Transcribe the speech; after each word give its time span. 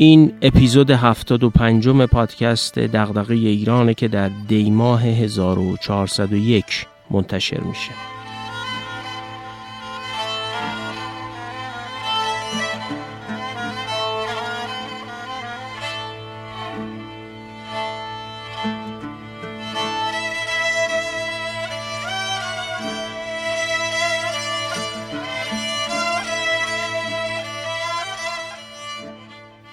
این 0.00 0.32
اپیزود 0.42 0.90
75 0.90 1.88
پادکست 1.88 2.78
دغدغه 2.78 3.34
ایرانه 3.34 3.94
که 3.94 4.08
در 4.08 4.30
دیماه 4.48 5.02
1401 5.02 6.86
منتشر 7.10 7.60
میشه. 7.60 8.17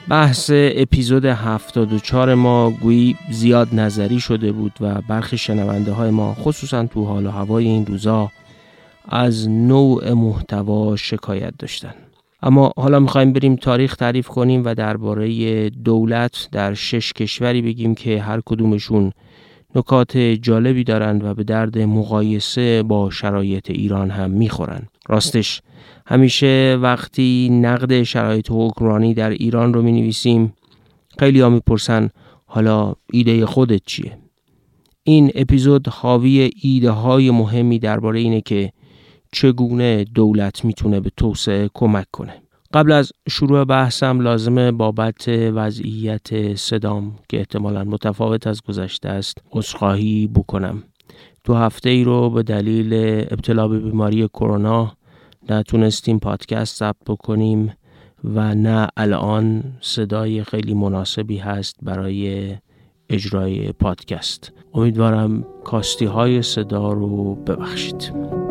بحث 0.10 0.52
اپیزود 0.54 1.26
74 1.26 2.34
ما 2.34 2.72
گویی 2.72 3.18
زیاد 3.32 3.76
نظری 3.76 4.20
شده 4.20 4.52
بود 4.52 4.72
و 4.82 5.02
برخی 5.02 5.38
شنونده 5.38 5.92
های 5.92 6.10
ما 6.10 6.34
خصوصا 6.34 6.86
تو 6.86 7.06
حال 7.06 7.26
و 7.26 7.32
هوای 7.32 7.66
این 7.66 7.86
روزا 7.86 8.32
از 9.10 9.50
نوع 9.50 10.14
محتوا 10.14 10.96
شکایت 10.96 11.54
داشتن. 11.60 11.94
اما 12.42 12.72
حالا 12.78 13.00
می‌خوایم 13.00 13.34
بریم 13.34 13.56
تاریخ 13.56 13.96
تعریف 13.96 14.28
کنیم 14.28 14.66
و 14.66 14.76
درباره 14.76 15.70
دولت 15.70 16.50
در 16.52 16.74
شش 16.74 17.14
کشوری 17.14 17.62
بگیم 17.62 17.96
که 17.96 18.22
هر 18.22 18.42
کدومشون 18.46 19.12
نکات 19.76 20.18
جالبی 20.18 20.84
دارند 20.84 21.24
و 21.24 21.34
به 21.34 21.44
درد 21.44 21.78
مقایسه 21.78 22.84
با 22.84 23.10
شرایط 23.10 23.70
ایران 23.70 24.12
هم 24.12 24.32
می‌خورن 24.32 24.88
راستش 25.08 25.62
همیشه 26.08 26.78
وقتی 26.82 27.50
نقد 27.52 28.04
شرایط 28.04 28.48
حکمرانی 28.52 29.14
در 29.14 29.30
ایران 29.30 29.74
رو 29.74 29.82
می 29.82 29.92
نویسیم 29.92 30.54
خیلی 31.20 31.40
ها 31.42 31.50
می‌پرسن 31.50 32.10
حالا 32.46 32.94
ایده 33.12 33.46
خودت 33.46 33.82
چیه؟ 33.86 34.18
این 35.04 35.32
اپیزود 35.36 35.88
حاوی 35.88 36.52
ایده 36.62 36.92
های 36.92 37.32
مهمی 37.32 37.80
درباره 37.80 38.20
اینه 38.20 38.42
که 38.42 38.72
چگونه 39.32 40.04
دولت 40.04 40.66
می‌تونه 40.66 41.00
به 41.00 41.12
توسعه 41.18 41.70
کمک 41.74 42.06
کنه. 42.12 42.45
قبل 42.76 42.92
از 42.92 43.12
شروع 43.30 43.64
بحثم 43.64 44.20
لازمه 44.20 44.72
بابت 44.72 45.28
وضعیت 45.28 46.56
صدام 46.56 47.16
که 47.30 47.38
احتمالا 47.38 47.84
متفاوت 47.84 48.48
از 48.48 48.62
گذشته 48.62 49.10
است 49.10 49.38
عذرخواهی 49.52 50.28
بکنم. 50.28 50.84
دو 51.44 51.54
هفته 51.54 51.90
ای 51.90 52.04
رو 52.04 52.30
به 52.30 52.44
دلیل 52.44 52.94
ابتلا 53.32 53.68
به 53.68 53.80
بیماری 53.80 54.28
کرونا 54.28 54.94
نتونستیم 55.50 56.20
پادکست 56.20 56.80
ضبط 56.80 57.04
بکنیم 57.08 57.74
و 58.24 58.56
نه 58.56 58.88
الان 58.98 59.64
صدای 59.82 60.44
خیلی 60.44 60.74
مناسبی 60.74 61.38
هست 61.38 61.76
برای 61.82 62.52
اجرای 63.10 63.72
پادکست 63.72 64.52
امیدوارم 64.74 65.46
کاستی 65.64 66.06
های 66.06 66.42
صدا 66.42 66.94
رو 66.94 67.36
ببخشید 67.36 68.45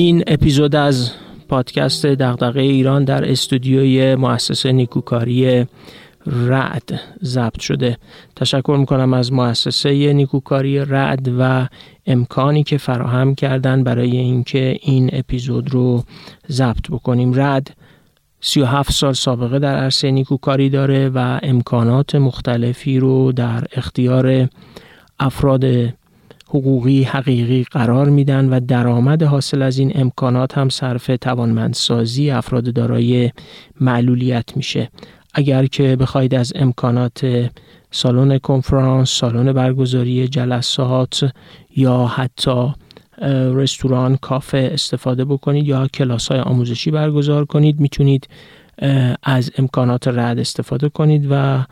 این 0.00 0.24
اپیزود 0.26 0.76
از 0.76 1.10
پادکست 1.48 2.06
دغدغه 2.06 2.60
ایران 2.60 3.04
در 3.04 3.30
استودیوی 3.30 4.14
مؤسسه 4.14 4.72
نیکوکاری 4.72 5.66
رعد 6.26 7.00
ضبط 7.22 7.60
شده. 7.60 7.98
تشکر 8.36 8.76
می‌کنم 8.80 9.14
از 9.14 9.32
مؤسسه 9.32 10.12
نیکوکاری 10.12 10.78
رعد 10.78 11.30
و 11.38 11.68
امکانی 12.06 12.62
که 12.62 12.78
فراهم 12.78 13.34
کردن 13.34 13.84
برای 13.84 14.16
اینکه 14.16 14.78
این 14.82 15.10
اپیزود 15.12 15.70
رو 15.70 16.04
ضبط 16.50 16.90
بکنیم. 16.90 17.32
رعد 17.32 17.70
37 18.40 18.92
سال 18.92 19.12
سابقه 19.12 19.58
در 19.58 19.76
عرصه 19.76 20.10
نیکوکاری 20.10 20.70
داره 20.70 21.08
و 21.08 21.38
امکانات 21.42 22.14
مختلفی 22.14 22.98
رو 22.98 23.32
در 23.32 23.64
اختیار 23.72 24.48
افراد 25.18 25.64
حقوقی 26.50 27.02
حقیقی 27.02 27.64
قرار 27.70 28.08
میدن 28.08 28.48
و 28.48 28.60
درآمد 28.60 29.22
حاصل 29.22 29.62
از 29.62 29.78
این 29.78 29.92
امکانات 29.94 30.58
هم 30.58 30.68
صرف 30.68 31.10
توانمندسازی 31.20 32.30
افراد 32.30 32.72
دارای 32.72 33.30
معلولیت 33.80 34.56
میشه. 34.56 34.90
اگر 35.34 35.66
که 35.66 35.96
بخواید 35.96 36.34
از 36.34 36.52
امکانات 36.56 37.50
سالن 37.90 38.38
کنفرانس، 38.38 39.10
سالن 39.10 39.52
برگزاری 39.52 40.28
جلسات 40.28 41.30
یا 41.76 42.06
حتی 42.06 42.72
رستوران، 43.54 44.16
کافه 44.16 44.70
استفاده 44.72 45.24
بکنید 45.24 45.66
یا 45.66 45.88
کلاس 45.88 46.28
های 46.28 46.40
آموزشی 46.40 46.90
برگزار 46.90 47.44
کنید 47.44 47.80
می‌تونید 47.80 48.28
از 49.22 49.50
امکانات 49.58 50.08
رد 50.08 50.38
استفاده 50.38 50.88
کنید 50.88 51.26
و 51.30 51.64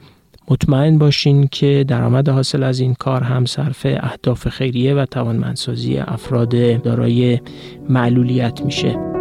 مطمئن 0.50 0.98
باشین 0.98 1.48
که 1.52 1.84
درآمد 1.88 2.28
حاصل 2.28 2.62
از 2.62 2.80
این 2.80 2.94
کار 2.94 3.22
هم 3.22 3.46
صرف 3.46 3.86
اهداف 3.86 4.48
خیریه 4.48 4.94
و 4.94 5.04
توانمندسازی 5.04 5.98
افراد 5.98 6.82
دارای 6.82 7.40
معلولیت 7.88 8.60
میشه. 8.60 9.17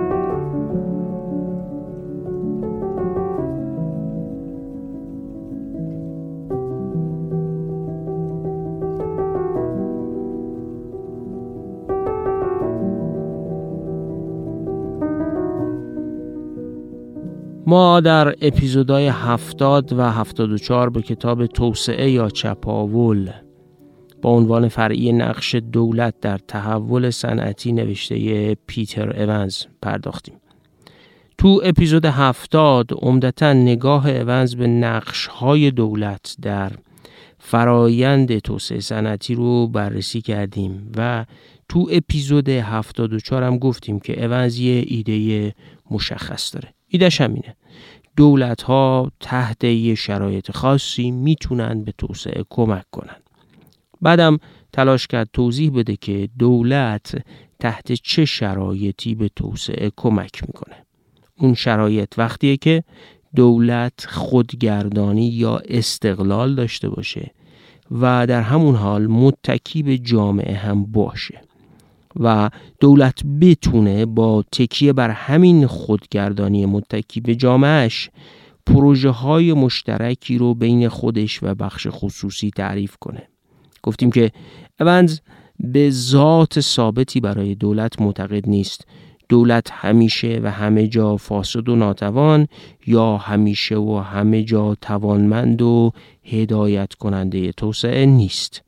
ما 17.70 18.00
در 18.00 18.36
اپیزودهای 18.42 19.08
70 19.08 19.94
و 19.94 20.12
74 20.12 20.90
به 20.90 21.02
کتاب 21.02 21.46
توسعه 21.46 22.12
یا 22.12 22.30
چپاول 22.30 23.32
با 24.22 24.30
عنوان 24.30 24.68
فرعی 24.68 25.12
نقش 25.12 25.56
دولت 25.56 26.20
در 26.22 26.38
تحول 26.38 27.10
صنعتی 27.10 27.72
نوشته 27.72 28.56
پیتر 28.56 29.22
اونز 29.22 29.64
پرداختیم. 29.82 30.36
تو 31.38 31.62
اپیزود 31.64 32.06
70 32.06 32.94
عمدتا 32.94 33.54
نگاه 33.54 34.10
اونز 34.10 34.56
به 34.56 34.68
نقش 34.68 35.28
های 35.28 35.72
دولت 35.72 36.36
در 36.42 36.72
فرایند 37.40 38.40
توسعه 38.40 38.80
صنعتی 38.80 39.36
رو 39.36 39.68
بررسی 39.68 40.22
کردیم 40.22 40.92
و 40.98 41.26
تو 41.70 41.88
اپیزود 41.92 42.50
74 42.50 43.44
هم 43.44 43.58
گفتیم 43.58 44.00
که 44.00 44.26
اونز 44.26 44.60
یه 44.60 44.84
ایده 44.88 45.54
مشخص 45.92 46.56
داره. 46.56 46.77
ایدش 46.88 47.22
همینه. 47.22 47.56
دولت 48.16 48.62
ها 48.62 49.12
تحت 49.20 49.64
یه 49.64 49.96
شرایط 49.96 50.52
خاصی 50.52 51.12
می‌تونن 51.12 51.84
به 51.84 51.94
توسعه 51.98 52.44
کمک 52.50 52.86
کنن. 52.92 53.16
بعدم 54.02 54.38
تلاش 54.74 55.08
کرد 55.08 55.30
توضیح 55.34 55.72
بده 55.72 55.96
که 55.96 56.30
دولت 56.40 57.26
تحت 57.60 57.92
چه 57.92 58.26
شرایطی 58.26 59.16
به 59.16 59.30
توسعه 59.36 59.92
کمک 59.96 60.44
می‌کنه. 60.48 60.76
اون 61.40 61.54
شرایط 61.54 62.14
وقتیه 62.18 62.58
که 62.58 62.84
دولت 63.36 64.06
خودگردانی 64.10 65.28
یا 65.28 65.58
استقلال 65.58 66.56
داشته 66.56 66.90
باشه 66.90 67.32
و 67.92 68.28
در 68.28 68.42
همون 68.42 68.76
حال 68.76 69.08
متکی 69.08 69.84
به 69.84 69.98
جامعه 69.98 70.56
هم 70.56 70.86
باشه. 70.86 71.42
و 72.20 72.50
دولت 72.80 73.24
بتونه 73.42 74.06
با 74.06 74.44
تکیه 74.52 74.94
بر 74.94 75.10
همین 75.10 75.68
خودگردانی 75.68 76.66
متکی 76.66 77.22
به 77.22 77.36
جامعش 77.36 78.10
پروژه 78.66 79.10
های 79.10 79.54
مشترکی 79.54 80.38
رو 80.38 80.54
بین 80.54 80.90
خودش 80.90 81.44
و 81.44 81.56
بخش 81.56 81.88
خصوصی 81.90 82.52
تعریف 82.52 82.96
کنه. 83.02 83.28
گفتیم 83.84 84.12
که 84.12 84.32
اونز 84.80 85.20
به 85.60 85.90
ذات 85.90 86.60
ثابتی 86.60 87.20
برای 87.20 87.56
دولت 87.56 88.02
معتقد 88.02 88.50
نیست. 88.50 88.88
دولت 89.30 89.72
همیشه 89.72 90.40
و 90.44 90.52
همه 90.52 90.88
جا 90.88 91.18
فاسد 91.18 91.70
و 91.70 91.76
ناتوان 91.76 92.48
یا 92.88 93.18
همیشه 93.18 93.76
و 93.76 93.98
همه 93.98 94.44
جا 94.44 94.76
توانمند 94.82 95.62
و 95.62 95.92
هدایت 96.24 96.94
کننده 96.94 97.52
توسعه 97.52 98.06
نیست. 98.06 98.62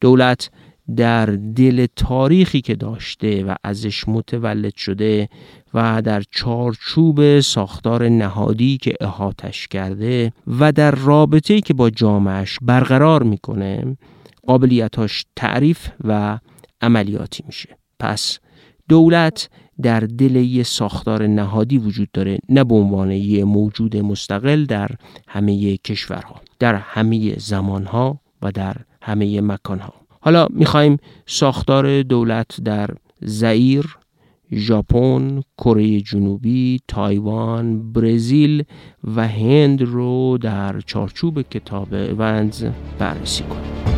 دولت 0.00 0.50
در 0.96 1.26
دل 1.26 1.86
تاریخی 1.96 2.60
که 2.60 2.74
داشته 2.74 3.44
و 3.44 3.54
ازش 3.64 4.08
متولد 4.08 4.74
شده 4.74 5.28
و 5.74 6.02
در 6.02 6.22
چارچوب 6.30 7.40
ساختار 7.40 8.08
نهادی 8.08 8.78
که 8.78 8.94
احاتش 9.00 9.68
کرده 9.68 10.32
و 10.46 10.72
در 10.72 10.90
رابطه‌ای 10.90 11.60
که 11.60 11.74
با 11.74 11.90
جامعش 11.90 12.58
برقرار 12.62 13.22
می‌کنه 13.22 13.96
قابلیتاش 14.46 15.24
تعریف 15.36 15.88
و 16.04 16.38
عملیاتی 16.80 17.44
میشه. 17.46 17.76
پس 18.00 18.38
دولت 18.88 19.48
در 19.82 20.00
دل 20.00 20.36
یه 20.36 20.62
ساختار 20.62 21.26
نهادی 21.26 21.78
وجود 21.78 22.08
داره 22.12 22.38
نه 22.48 22.64
به 22.64 22.74
عنوان 22.74 23.10
یه 23.10 23.44
موجود 23.44 23.96
مستقل 23.96 24.64
در 24.64 24.90
همه 25.28 25.76
کشورها 25.76 26.40
در 26.58 26.74
همه 26.74 27.38
زمانها 27.38 28.20
و 28.42 28.52
در 28.52 28.76
همه 29.02 29.40
مکانها. 29.40 30.05
حالا 30.26 30.46
می‌خوایم 30.50 30.96
ساختار 31.26 32.02
دولت 32.02 32.60
در 32.64 32.90
زئیر 33.20 33.98
ژاپن، 34.52 35.40
کره 35.58 36.00
جنوبی، 36.00 36.80
تایوان، 36.88 37.92
برزیل 37.92 38.64
و 39.16 39.28
هند 39.28 39.82
رو 39.82 40.38
در 40.38 40.80
چارچوب 40.80 41.42
کتاب 41.42 41.88
ونز 42.18 42.64
بررسی 42.98 43.42
کنیم. 43.42 43.95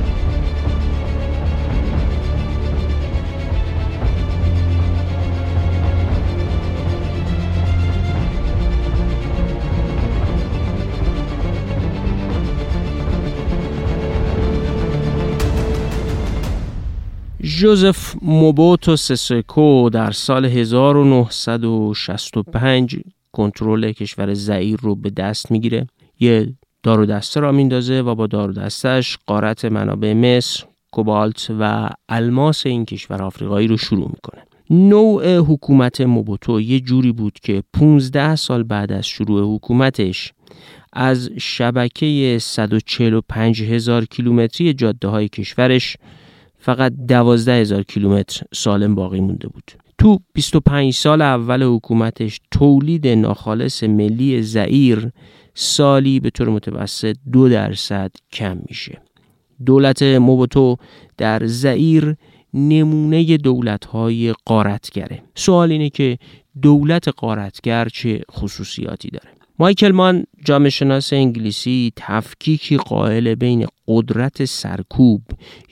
جوزف 17.58 18.14
موبوتو 18.22 18.96
سسکو 18.96 19.90
در 19.90 20.10
سال 20.10 20.44
1965 20.44 22.96
کنترل 23.32 23.92
کشور 23.92 24.34
زعیر 24.34 24.78
رو 24.82 24.94
به 24.94 25.10
دست 25.10 25.50
می‌گیره. 25.50 25.86
یه 26.20 26.54
دارو 26.82 27.06
دسته 27.06 27.40
را 27.40 27.52
میندازه 27.52 28.00
و 28.00 28.14
با 28.14 28.26
دارو 28.26 28.52
دستش 28.52 29.18
قارت 29.26 29.64
منابع 29.64 30.12
مصر 30.12 30.64
کوبالت 30.92 31.52
و 31.60 31.90
الماس 32.08 32.66
این 32.66 32.84
کشور 32.84 33.22
آفریقایی 33.22 33.68
رو 33.68 33.76
شروع 33.76 34.08
می‌کنه. 34.08 34.42
نوع 34.70 35.36
حکومت 35.36 36.00
موبوتو 36.00 36.60
یه 36.60 36.80
جوری 36.80 37.12
بود 37.12 37.38
که 37.42 37.62
15 37.72 38.36
سال 38.36 38.62
بعد 38.62 38.92
از 38.92 39.06
شروع 39.06 39.56
حکومتش 39.56 40.32
از 40.92 41.30
شبکه 41.38 42.38
145 42.40 43.62
هزار 43.62 44.04
کیلومتری 44.04 44.74
جاده 44.74 45.08
های 45.08 45.28
کشورش 45.28 45.96
فقط 46.58 46.92
دوازده 47.08 47.52
هزار 47.52 47.82
کیلومتر 47.82 48.42
سالم 48.54 48.94
باقی 48.94 49.20
مونده 49.20 49.48
بود. 49.48 49.72
تو 49.98 50.18
25 50.32 50.94
سال 50.94 51.22
اول 51.22 51.62
حکومتش 51.62 52.40
تولید 52.50 53.06
ناخالص 53.06 53.84
ملی 53.84 54.42
زعیر 54.42 55.10
سالی 55.54 56.20
به 56.20 56.30
طور 56.30 56.48
متوسط 56.48 57.16
دو 57.32 57.48
درصد 57.48 58.10
کم 58.32 58.58
میشه. 58.68 59.00
دولت 59.66 60.02
موبوتو 60.02 60.76
در 61.16 61.46
زعیر 61.46 62.16
نمونه 62.54 63.36
دولت 63.36 63.84
های 63.84 64.34
قارتگره 64.44 65.22
سوال 65.34 65.72
اینه 65.72 65.90
که 65.90 66.18
دولت 66.62 67.08
قارتگر 67.08 67.88
چه 67.88 68.22
خصوصیاتی 68.32 69.08
داره؟ 69.08 69.30
مایکل 69.60 69.92
مان 69.92 70.24
جامعه 70.44 70.70
شناس 70.70 71.12
انگلیسی 71.12 71.92
تفکیکی 71.96 72.76
قائل 72.76 73.34
بین 73.34 73.66
قدرت 73.88 74.44
سرکوب 74.44 75.22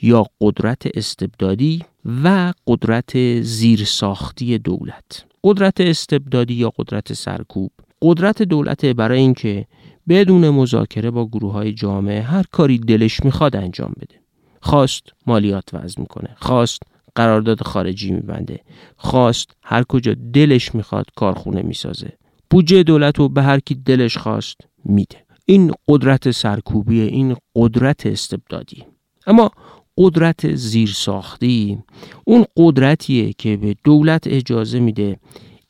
یا 0.01 0.25
قدرت 0.41 0.97
استبدادی 0.97 1.81
و 2.23 2.53
قدرت 2.67 3.41
زیرساختی 3.41 4.57
دولت. 4.57 5.25
قدرت 5.43 5.81
استبدادی 5.81 6.53
یا 6.53 6.71
قدرت 6.77 7.13
سرکوب؟ 7.13 7.71
قدرت 8.01 8.41
دولت 8.41 8.85
برای 8.85 9.19
اینکه 9.19 9.65
بدون 10.09 10.49
مذاکره 10.49 11.11
با 11.11 11.27
گروه 11.27 11.53
های 11.53 11.73
جامعه 11.73 12.21
هر 12.21 12.43
کاری 12.51 12.77
دلش 12.77 13.23
می‌خواد 13.23 13.55
انجام 13.55 13.93
بده. 13.97 14.15
خواست 14.61 15.03
مالیات 15.27 15.69
وضع 15.73 16.01
می‌کنه. 16.01 16.35
خواست 16.35 16.81
قرارداد 17.15 17.61
خارجی 17.61 18.11
میبنده. 18.11 18.59
خواست 18.97 19.51
هر 19.63 19.83
کجا 19.83 20.13
دلش 20.33 20.75
می‌خواد 20.75 21.05
کارخونه 21.15 21.61
می‌سازه. 21.61 22.11
بودجه 22.49 22.83
دولت 22.83 23.19
رو 23.19 23.29
به 23.29 23.43
هر 23.43 23.59
کی 23.59 23.75
دلش 23.75 24.17
خواست 24.17 24.57
میده. 24.85 25.17
این 25.45 25.73
قدرت 25.87 26.31
سرکوبی 26.31 27.01
این 27.01 27.35
قدرت 27.55 28.05
استبدادی. 28.05 28.83
اما 29.27 29.51
قدرت 29.97 30.55
زیرساختی 30.55 31.79
اون 32.25 32.45
قدرتیه 32.57 33.33
که 33.33 33.57
به 33.57 33.75
دولت 33.83 34.27
اجازه 34.27 34.79
میده 34.79 35.19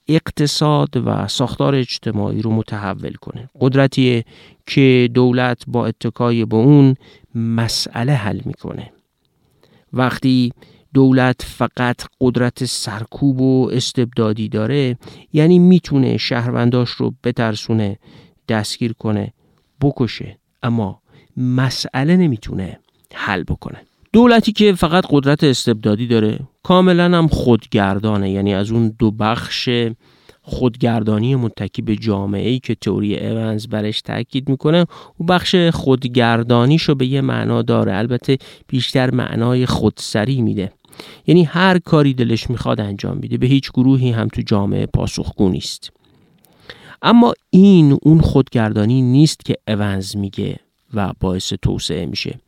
اقتصاد 0.07 0.89
و 1.05 1.27
ساختار 1.27 1.75
اجتماعی 1.75 2.41
رو 2.41 2.51
متحول 2.51 3.13
کنه. 3.13 3.49
قدرتیه 3.59 4.25
که 4.65 5.09
دولت 5.13 5.63
با 5.67 5.87
اتکای 5.87 6.45
به 6.45 6.55
اون 6.55 6.95
مسئله 7.35 8.13
حل 8.13 8.41
می‌کنه. 8.45 8.91
وقتی 9.93 10.53
دولت 10.97 11.41
فقط 11.41 12.01
قدرت 12.21 12.65
سرکوب 12.65 13.41
و 13.41 13.69
استبدادی 13.73 14.49
داره 14.49 14.97
یعنی 15.33 15.59
می‌تونه 15.59 16.17
شهرونداش 16.17 16.89
رو 16.89 17.13
بترسونه 17.23 17.99
دستگیر 18.49 18.93
کنه 18.93 19.33
بکشه. 19.81 20.37
اما 20.63 21.01
مسئله 21.37 22.17
نمی‌تونه 22.17 22.79
حل 23.13 23.43
بکنه. 23.43 23.77
دولتی 24.13 24.51
که 24.51 24.73
فقط 24.73 25.03
قدرت 25.09 25.43
استبدادی 25.43 26.07
داره 26.07 26.39
کاملا 26.63 27.17
هم 27.17 27.27
خودگردانه. 27.27 28.31
یعنی 28.31 28.53
از 28.53 28.71
اون 28.71 28.95
دو 28.99 29.11
بخش 29.11 29.69
خودگردانی 30.41 31.35
متکی 31.35 31.81
به 31.81 31.95
جامعه 31.95 32.49
ای 32.49 32.59
که 32.59 32.75
تئوری 32.75 33.27
اونز 33.27 33.67
برش 33.67 34.01
تاکید 34.01 34.49
می‌کنه 34.49 34.81
و 35.19 35.23
بخش 35.23 35.55
خودگردانیشو 35.55 36.95
به 36.95 37.05
یه 37.05 37.21
معنا 37.21 37.61
داره. 37.61 37.95
البته 37.95 38.37
بیشتر 38.67 39.11
معنای 39.11 39.65
خودسری 39.65 40.41
میده. 40.41 40.71
یعنی 41.27 41.43
هر 41.43 41.79
کاری 41.79 42.13
دلش 42.13 42.49
می‌خواد 42.49 42.81
انجام 42.81 43.17
میده. 43.17 43.37
به 43.37 43.47
هیچ 43.47 43.71
گروهی 43.71 44.11
هم 44.11 44.27
تو 44.27 44.41
جامعه 44.41 44.85
پاسخگو 44.85 45.49
نیست. 45.49 45.91
اما 47.01 47.33
این 47.49 47.97
اون 48.01 48.21
خودگردانی 48.21 49.01
نیست 49.01 49.45
که 49.45 49.55
اونز 49.67 50.15
میگه 50.15 50.59
و 50.93 51.13
باعث 51.19 51.53
توسعه 51.61 52.05
میشه. 52.05 52.39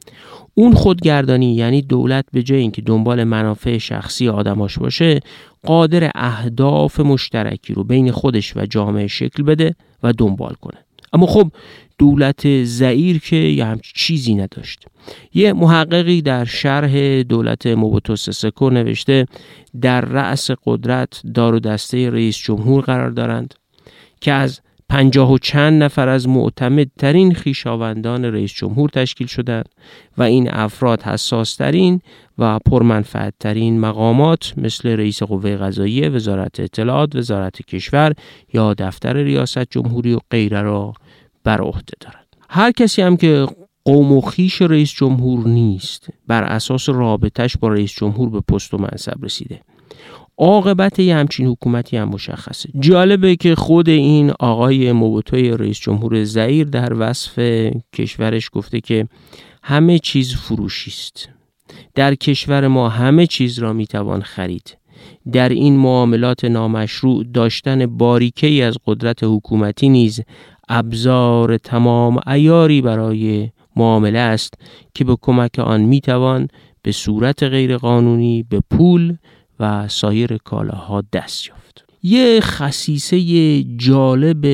اون 0.54 0.74
خودگردانی 0.74 1.56
یعنی 1.56 1.82
دولت 1.82 2.26
به 2.34 2.44
جای 2.44 2.60
اینکه 2.60 2.82
دنبال 2.82 3.24
منافع 3.24 3.78
شخصی 3.78 4.30
آدماش 4.30 4.80
باشه 4.80 5.20
قادر 5.66 6.12
اهداف 6.16 7.00
مشترکی 7.00 7.74
رو 7.74 7.84
بین 7.84 8.12
خودش 8.12 8.58
و 8.58 8.66
جامعه 8.66 9.08
شکل 9.08 9.44
بده 9.44 9.76
و 10.04 10.14
دنبال 10.14 10.54
کنه. 10.62 10.78
اما 11.14 11.26
خب 11.26 11.52
دولت 12.00 12.64
زعیر 12.64 13.20
که 13.20 13.36
یه 13.36 13.66
همچی 13.66 13.92
چیزی 13.96 14.36
نداشت. 14.36 14.88
یه 15.34 15.54
محققی 15.54 16.22
در 16.22 16.46
شرح 16.46 17.22
دولت 17.22 17.68
موبوتو 17.68 18.16
سسکو 18.16 18.70
نوشته 18.70 19.26
در 19.82 20.02
رأس 20.02 20.52
قدرت 20.66 21.22
دار 21.34 21.54
و 21.54 21.60
دسته 21.60 22.10
رئیس 22.10 22.38
جمهور 22.38 22.84
قرار 22.84 23.10
دارند 23.10 23.54
که 24.22 24.32
از 24.32 24.62
پنجاه 24.90 25.32
و 25.32 25.38
چند 25.38 25.84
نفر 25.84 26.10
از 26.10 26.28
معتمدترین 26.28 27.34
خیشاوندان 27.34 28.26
رئیس 28.26 28.54
جمهور 28.54 28.90
تشکیل 28.90 29.28
شدند 29.28 29.70
و 30.18 30.24
این 30.24 30.52
افراد 30.52 31.02
حساسترین 31.02 32.02
و 32.38 32.60
پرمنفعتترین 32.60 33.80
مقامات 33.80 34.54
مثل 34.58 34.90
رئیس 34.90 35.24
قوه 35.24 35.56
قضاییه، 35.56 36.10
وزارت 36.10 36.60
اطلاعات، 36.60 37.16
وزارت 37.16 37.62
کشور 37.62 38.14
یا 38.54 38.74
دفتر 38.74 39.14
ریاست 39.14 39.72
جمهوری 39.72 40.14
و 40.14 40.20
غیره 40.32 40.62
را 40.62 40.94
بر 41.44 41.62
عهده 41.62 41.94
دارند. 42.00 42.36
هر 42.50 42.72
کسی 42.72 43.02
هم 43.02 43.18
که 43.18 43.48
قوم 43.86 44.12
و 44.12 44.22
خیش 44.22 44.62
رئیس 44.62 44.92
جمهور 44.92 45.48
نیست 45.48 46.08
بر 46.28 46.44
اساس 46.44 46.90
رابطش 46.90 47.58
با 47.58 47.68
رئیس 47.68 47.92
جمهور 47.92 48.30
به 48.30 48.42
پست 48.42 48.74
و 48.74 48.78
منصب 48.78 49.26
رسیده. 49.26 49.62
عاقبت 50.38 51.00
یه 51.00 51.16
همچین 51.16 51.48
حکومتی 51.48 51.98
هم 51.98 52.10
مشخصه. 52.10 52.70
جالبه 52.80 53.36
که 53.36 53.56
خود 53.56 53.90
این 53.90 54.32
آقای 54.40 54.92
موبوتوی 54.92 55.50
رئیس 55.50 55.80
جمهور 55.80 56.24
زعیر 56.24 56.68
در 56.68 56.94
وصف 57.00 57.40
کشورش 57.94 58.50
گفته 58.54 58.82
که 58.82 59.08
همه 59.64 60.00
چیز 60.00 60.36
فروشی 60.36 60.92
است. 60.92 61.30
در 61.96 62.16
کشور 62.16 62.68
ما 62.68 62.90
همه 62.90 63.28
چیز 63.28 63.60
را 63.60 63.74
می‌توان 63.74 64.22
خرید. 64.22 64.78
در 65.32 65.50
این 65.50 65.78
معاملات 65.78 66.46
نامشروع 66.46 67.24
داشتن 67.34 67.86
باریکه 67.86 68.64
از 68.64 68.78
قدرت 68.86 69.24
حکومتی 69.24 69.90
نیز 69.90 70.22
ابزار 70.70 71.58
تمام 71.58 72.20
ایاری 72.28 72.82
برای 72.82 73.50
معامله 73.76 74.20
است 74.20 74.54
که 74.94 75.04
به 75.04 75.18
کمک 75.22 75.60
آن 75.60 75.82
می‌توان 75.82 76.48
به 76.82 76.92
صورت 76.92 77.44
غیرقانونی 77.44 78.44
به 78.44 78.62
پول 78.72 79.18
و 79.60 79.88
سایر 79.88 80.38
کالاها 80.38 81.04
دست 81.14 81.48
یافت. 81.48 81.86
یه 82.04 82.40
خصیصه 82.42 83.20
جالب 83.64 84.46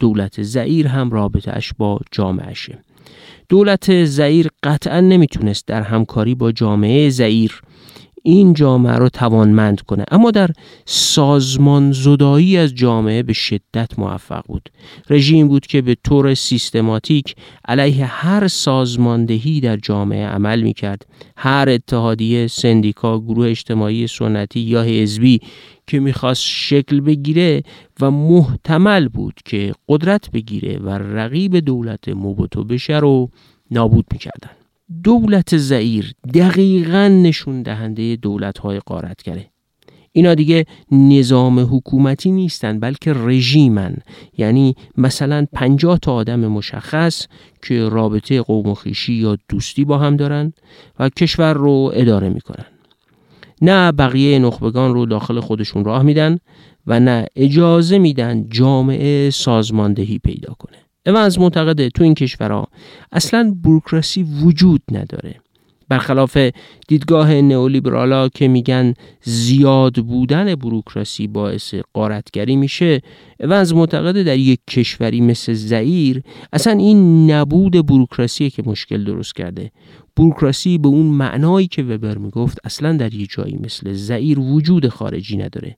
دولت 0.00 0.42
زعیر 0.42 0.86
هم 0.86 1.10
رابطهش 1.10 1.72
با 1.78 2.00
جامعهشه. 2.12 2.78
دولت 3.48 4.04
زعیر 4.04 4.48
قطعا 4.62 5.00
نمی‌تونست 5.00 5.66
در 5.66 5.82
همکاری 5.82 6.34
با 6.34 6.52
جامعه 6.52 7.10
زعیر 7.10 7.62
این 8.22 8.52
جامعه 8.52 8.92
رو 8.92 9.08
توانمند 9.08 9.80
کنه. 9.80 10.04
اما 10.10 10.30
در 10.30 10.50
سازمان 10.84 11.92
زدایی 11.92 12.56
از 12.56 12.74
جامعه 12.74 13.22
به 13.22 13.32
شدت 13.32 13.98
موفق 13.98 14.42
بود. 14.46 14.68
رژیم 15.10 15.48
بود 15.48 15.66
که 15.66 15.82
به 15.82 15.96
طور 16.04 16.34
سیستماتیک 16.34 17.34
علیه 17.68 18.06
هر 18.06 18.48
سازماندهی 18.48 19.60
در 19.60 19.76
جامعه 19.76 20.26
عمل 20.26 20.62
می 20.62 20.72
کرد 20.72 21.06
هر 21.36 21.68
اتحادیه 21.68 22.46
سندیکا 22.46 23.18
گروه 23.18 23.48
اجتماعی 23.48 24.06
سنتی 24.06 24.60
یا 24.60 24.82
حزبی 24.82 25.40
که 25.86 26.00
می‌خواست 26.00 26.42
شکل 26.42 27.00
بگیره 27.00 27.62
و 28.00 28.10
محتمل 28.10 29.08
بود 29.08 29.34
که 29.44 29.72
قدرت 29.88 30.30
بگیره 30.30 30.78
و 30.78 30.88
رقیب 30.88 31.56
دولت 31.56 32.08
موبوتو 32.08 32.64
بشه 32.64 32.98
رو 32.98 33.30
نابود 33.70 34.04
می‌کردن. 34.12 34.59
دولت 35.04 35.56
زعیر 35.56 36.12
دقیقا 36.34 37.08
نشون 37.08 37.62
دهنده 37.62 38.16
دولت 38.16 38.58
های 38.58 38.78
قارتگره 38.78 39.50
اینا 40.12 40.34
دیگه 40.34 40.66
نظام 40.92 41.60
حکومتی 41.60 42.30
نیستن 42.30 42.80
بلکه 42.80 43.12
رژیمن. 43.12 43.96
یعنی 44.38 44.74
مثلا 44.96 45.46
پنجاه 45.52 45.98
تا 45.98 46.14
آدم 46.14 46.40
مشخص 46.40 47.26
که 47.62 47.88
رابطه 47.88 48.42
قوم 48.42 48.66
و 48.66 48.74
خیشی 48.74 49.12
یا 49.12 49.38
دوستی 49.48 49.84
با 49.84 49.98
هم 49.98 50.16
دارن 50.16 50.52
و 50.98 51.08
کشور 51.08 51.54
رو 51.54 51.90
اداره 51.94 52.28
می‌کنن. 52.28 52.66
نه 53.62 53.92
بقیه 53.92 54.38
نخبگان 54.38 54.94
رو 54.94 55.06
داخل 55.06 55.40
خودشون 55.40 55.84
راه 55.84 56.02
میدن 56.02 56.38
و 56.86 57.00
نه 57.00 57.26
اجازه 57.36 57.98
میدن 57.98 58.48
جامعه 58.48 59.30
سازماندهی 59.30 60.18
پیدا 60.18 60.54
کنه. 60.58 60.78
از 61.06 61.38
معتقده 61.38 61.88
تو 61.88 62.04
این 62.04 62.14
کشورها 62.14 62.68
اصلا 63.12 63.54
بروکراسی 63.64 64.22
وجود 64.22 64.82
نداره. 64.92 65.34
برخلاف 65.88 66.38
دیدگاه 66.88 67.34
نئولیبرالا 67.34 68.28
که 68.28 68.48
میگن 68.48 68.94
زیاد 69.22 69.94
بودن 69.94 70.54
بروکراسی 70.54 71.26
باعث 71.26 71.74
قارتگری 71.94 72.56
میشه 72.56 73.00
از 73.40 73.74
معتقده 73.74 74.22
در 74.22 74.38
یک 74.38 74.60
کشوری 74.70 75.20
مثل 75.20 75.52
زعیر 75.52 76.22
اصلا 76.52 76.72
این 76.72 77.30
نبود 77.30 77.86
بروکراسی 77.86 78.50
که 78.50 78.62
مشکل 78.66 79.04
درست 79.04 79.34
کرده. 79.34 79.70
بروکراسی 80.16 80.78
به 80.78 80.88
اون 80.88 81.06
معنایی 81.06 81.66
که 81.66 81.82
وبر 81.82 82.18
می‌گفت 82.18 82.58
اصلا 82.64 82.92
در 82.96 83.14
یه 83.14 83.26
جایی 83.30 83.58
مثل 83.62 83.92
زعیر 83.92 84.40
وجود 84.40 84.88
خارجی 84.88 85.36
نداره 85.36 85.76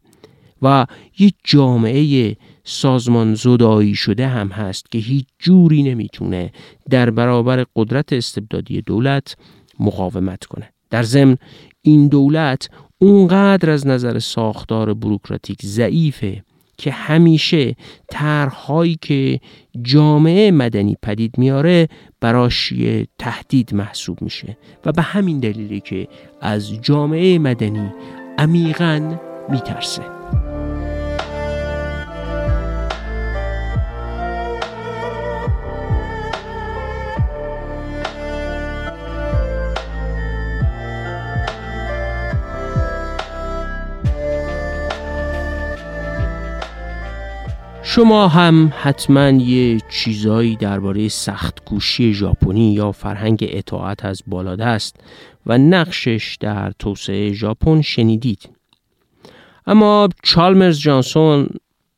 و 0.63 0.87
یک 1.19 1.35
جامعه 1.45 2.37
سازمان 2.65 3.35
زدایی 3.35 3.95
شده 3.95 4.29
هم 4.29 4.49
هست 4.49 4.91
که 4.91 4.99
هیچ 4.99 5.27
جوری 5.39 5.83
نمی‌تونه 5.83 6.53
در 6.91 7.11
برابر 7.11 7.67
قدرت 7.77 8.13
استبدادی 8.13 8.83
دولت 8.83 9.37
مقاومت 9.81 10.45
کنه. 10.45 10.73
در 10.91 11.03
ضمن 11.03 11.37
این 11.83 12.09
دولت 12.09 12.69
اونقدر 12.99 13.71
از 13.71 13.87
نظر 13.87 14.19
ساختار 14.19 14.95
بروکراتیک 14.95 15.67
ضعیفه 15.67 16.45
که 16.79 16.91
همیشه 16.91 17.75
طرحهایی 18.11 18.99
که 19.01 19.41
جامعه 19.83 20.51
مدنی 20.51 20.97
پدید 21.03 21.39
میاره 21.39 21.89
براش 22.21 22.73
تهدید 23.19 23.75
محسوب 23.75 24.23
میشه 24.23 24.57
و 24.85 24.93
به 24.93 25.03
همین 25.03 25.41
دلیلی 25.41 25.81
که 25.81 26.09
از 26.41 26.83
جامعه 26.83 27.39
مدنی 27.39 27.91
عمیقا 28.39 29.19
میترسه. 29.51 30.22
شما 47.95 48.29
هم 48.29 48.73
حتما 48.77 49.29
یه 49.29 49.81
چیزایی 49.91 50.57
درباره 50.57 51.09
سخت 51.09 51.65
گوشی 51.65 52.15
ژاپنی 52.15 52.73
یا 52.73 52.93
فرهنگ 52.93 53.45
اطاعت 53.49 54.05
از 54.05 54.23
بالادست 54.27 54.97
و 55.47 55.59
نقشش 55.59 56.37
در 56.41 56.73
توسعه 56.79 57.33
ژاپن 57.33 57.81
شنیدید 57.81 58.51
اما 59.67 60.09
چالمرز 60.23 60.79
جانسون 60.79 61.49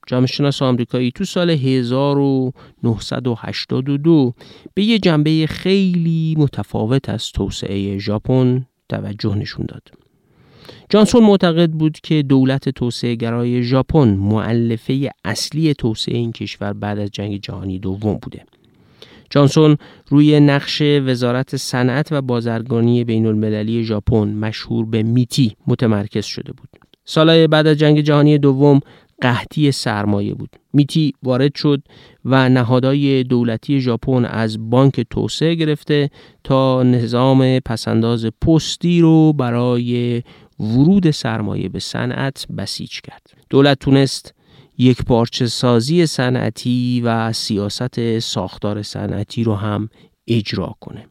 جامعه 0.07 0.27
شناس 0.27 0.63
آمریکایی 0.63 1.11
تو 1.11 1.25
سال 1.25 1.51
1982 1.51 4.35
به 4.75 4.85
یه 4.85 4.99
جنبه 4.99 5.47
خیلی 5.47 6.35
متفاوت 6.39 7.09
از 7.09 7.33
توسعه 7.33 7.99
ژاپن 7.99 8.67
توجه 8.89 9.35
نشون 9.35 9.67
داد. 9.67 10.04
جانسون 10.89 11.23
معتقد 11.23 11.71
بود 11.71 11.99
که 12.03 12.23
دولت 12.23 12.69
توسعه 12.69 13.15
گرای 13.15 13.63
ژاپن 13.63 14.09
معلفه 14.09 15.11
اصلی 15.25 15.75
توسعه 15.75 16.17
این 16.17 16.33
کشور 16.33 16.73
بعد 16.73 16.99
از 16.99 17.11
جنگ 17.11 17.41
جهانی 17.41 17.79
دوم 17.79 18.19
بوده. 18.23 18.45
جانسون 19.31 19.77
روی 20.09 20.41
نقش 20.41 20.83
وزارت 20.83 21.57
صنعت 21.57 22.09
و 22.11 22.23
بازرگانی 22.23 23.05
بین 23.05 23.27
المللی 23.27 23.85
ژاپن 23.85 24.29
مشهور 24.29 24.87
به 24.87 25.03
میتی 25.03 25.57
متمرکز 25.67 26.25
شده 26.25 26.53
بود. 26.53 26.69
سالهای 27.05 27.47
بعد 27.47 27.67
از 27.67 27.77
جنگ 27.77 28.01
جهانی 28.01 28.39
دوم 28.39 28.81
قحطی 29.21 29.73
سرمایه 29.73 30.35
بود. 30.35 30.51
میتی 30.73 31.13
وارد 31.23 31.55
شد 31.55 31.83
و 32.25 32.49
نهادهای 32.49 33.25
دولتی 33.25 33.81
ژاپن 33.81 34.25
از 34.25 34.71
بانک 34.71 35.01
توسعه 35.11 35.55
گرفته 35.55 36.11
تا 36.45 36.83
نظام 36.83 37.59
پسنداز 37.59 38.27
پستی 38.27 39.01
رو 39.01 39.33
برای 39.33 40.23
ورود 40.61 41.11
سرمایه 41.11 41.69
به 41.69 41.79
صنعت 41.79 42.47
بسیج 42.59 43.01
کرد. 43.01 43.31
دولت 43.51 43.79
تونست 43.79 44.35
یک 44.79 45.05
پارچه 45.05 45.47
سازی 45.47 46.07
صنعتی 46.07 47.03
و 47.05 47.33
سیاست 47.33 48.19
ساختار 48.19 48.83
صنعتی 48.83 49.45
رو 49.45 49.55
هم 49.55 49.89
اجرا 50.27 50.75
کنه. 50.81 51.07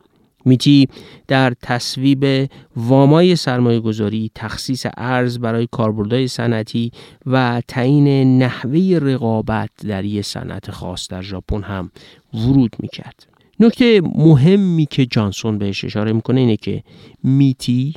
میتی 0.45 0.87
در 1.27 1.53
تصویب 1.61 2.49
وامای 2.75 3.35
سرمایه 3.35 3.79
گذاری 3.79 4.31
تخصیص 4.35 4.85
ارز 4.97 5.39
برای 5.39 5.67
کاربردهای 5.71 6.27
صنعتی 6.27 6.91
و 7.25 7.61
تعیین 7.67 8.37
نحوه 8.37 8.99
رقابت 9.01 9.69
در 9.87 10.05
یک 10.05 10.25
صنعت 10.25 10.71
خاص 10.71 11.07
در 11.07 11.21
ژاپن 11.21 11.63
هم 11.63 11.91
ورود 12.33 12.75
می‌کرد. 12.79 13.27
نکته 13.59 14.01
مهمی 14.15 14.85
که 14.85 15.05
جانسون 15.05 15.57
بهش 15.57 15.85
اشاره 15.85 16.13
می‌کنه 16.13 16.39
اینه 16.39 16.57
که 16.57 16.83
میتی 17.23 17.93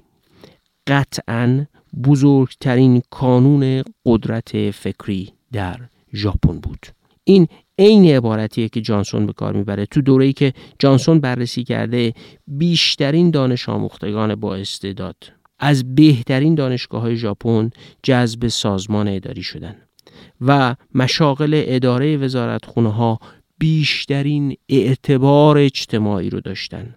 قطعا 0.86 1.66
بزرگترین 2.04 3.02
کانون 3.10 3.82
قدرت 4.06 4.70
فکری 4.70 5.32
در 5.52 5.80
ژاپن 6.14 6.58
بود. 6.60 6.86
این 7.24 7.48
عین 7.78 8.04
عبارتیه 8.04 8.68
که 8.68 8.80
جانسون 8.80 9.26
به 9.26 9.32
کار 9.32 9.52
می‌بره. 9.52 9.86
تو 9.86 10.00
دوره‌ای 10.00 10.32
که 10.32 10.52
جانسون 10.78 11.20
بررسی 11.20 11.64
کرده 11.64 12.12
بیشترین 12.46 13.30
دانش 13.30 13.68
آموختگان 13.68 14.34
با 14.34 14.54
استعداد 14.54 15.16
از 15.58 15.94
بهترین 15.94 16.54
دانشگاه 16.54 17.00
های 17.00 17.16
ژاپن 17.16 17.70
جذب 18.02 18.48
سازمان 18.48 19.08
اداری 19.08 19.42
شدن 19.42 19.76
و 20.40 20.76
مشاغل 20.94 21.62
اداره 21.66 22.16
وزارتخونه 22.16 22.92
ها 22.92 23.18
بیشترین 23.58 24.56
اعتبار 24.68 25.58
اجتماعی 25.58 26.30
رو 26.30 26.40
داشتن. 26.40 26.94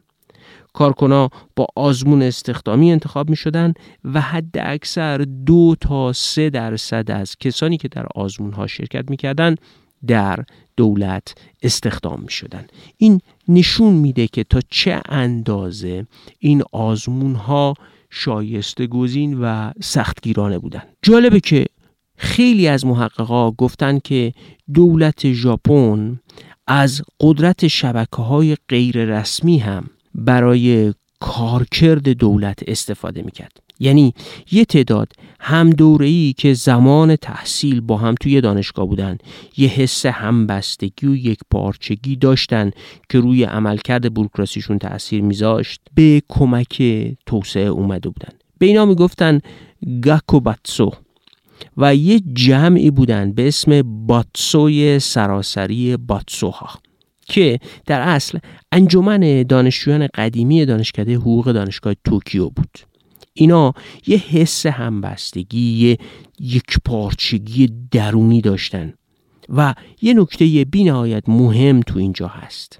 کارکنا 0.73 1.29
با 1.55 1.67
آزمون 1.75 2.21
استخدامی 2.21 2.91
انتخاب 2.91 3.29
می 3.29 3.35
شدن 3.35 3.73
و 4.03 4.21
حد 4.21 4.55
اکثر 4.59 5.17
دو 5.45 5.75
تا 5.81 6.13
سه 6.13 6.49
درصد 6.49 7.11
از 7.11 7.35
کسانی 7.39 7.77
که 7.77 7.87
در 7.87 8.05
آزمون 8.15 8.53
ها 8.53 8.67
شرکت 8.67 9.09
می 9.09 9.17
کردن 9.17 9.55
در 10.07 10.45
دولت 10.77 11.35
استخدام 11.63 12.21
می 12.21 12.31
شدن. 12.31 12.65
این 12.97 13.21
نشون 13.47 13.93
میده 13.93 14.27
که 14.27 14.43
تا 14.43 14.59
چه 14.69 15.01
اندازه 15.09 16.07
این 16.39 16.63
آزمون 16.71 17.35
ها 17.35 17.73
شایسته 18.09 18.87
گزین 18.87 19.39
و 19.41 19.71
سختگیرانه 19.81 20.59
بودن 20.59 20.83
جالبه 21.01 21.39
که 21.39 21.65
خیلی 22.17 22.67
از 22.67 22.85
محققا 22.85 23.51
گفتن 23.51 23.99
که 23.99 24.33
دولت 24.73 25.33
ژاپن 25.33 26.19
از 26.67 27.01
قدرت 27.19 27.67
شبکه 27.67 28.21
های 28.21 28.57
غیر 28.69 29.05
رسمی 29.05 29.57
هم 29.57 29.89
برای 30.25 30.93
کارکرد 31.19 32.09
دولت 32.09 32.59
استفاده 32.67 33.21
می‌کرد. 33.21 33.57
یعنی 33.79 34.13
یه 34.51 34.65
تعداد 34.65 35.13
هم 35.39 35.73
ای 35.99 36.33
که 36.37 36.53
زمان 36.53 37.15
تحصیل 37.15 37.81
با 37.81 37.97
هم 37.97 38.15
توی 38.21 38.41
دانشگاه 38.41 38.85
بودن 38.85 39.17
یه 39.57 39.67
حس 39.67 40.05
همبستگی 40.05 41.07
و 41.07 41.15
یک 41.15 41.39
پارچگی 41.51 42.15
داشتن 42.15 42.71
که 43.09 43.19
روی 43.19 43.43
عملکرد 43.43 44.13
بروکراسیشون 44.13 44.79
تاثیر 44.79 45.21
میذاشت 45.21 45.81
به 45.95 46.21
کمک 46.29 46.83
توسعه 47.25 47.67
اومده 47.67 48.09
بودن. 48.09 48.33
به 48.57 48.65
اینا 48.65 48.85
می‌گفتن 48.85 49.39
گاکوباتسو 50.01 50.91
و 51.77 51.95
یه 51.95 52.19
جمعی 52.33 52.91
بودن 52.91 53.31
به 53.31 53.47
اسم 53.47 53.81
باتسوی 54.07 54.99
سراسری 54.99 55.97
باتسوها. 55.97 56.69
که 57.29 57.59
در 57.85 58.01
اصل 58.01 58.39
انجمن 58.71 59.43
دانشجویان 59.43 60.07
قدیمی 60.13 60.65
دانشکده 60.65 61.15
حقوق 61.15 61.51
دانشگاه 61.51 61.93
توکیو 62.05 62.49
بود. 62.49 62.79
اینا 63.33 63.73
یه 64.07 64.17
حس 64.17 64.65
همبستگی 64.65 65.71
یه 65.71 65.97
یک 66.39 66.77
پارچگی 66.85 67.69
درونی 67.91 68.41
داشتن 68.41 68.93
و 69.49 69.75
یه 70.01 70.13
نکته 70.13 70.65
بینهایت 70.65 71.29
مهم 71.29 71.81
تو 71.81 71.99
اینجا 71.99 72.27
هست. 72.27 72.79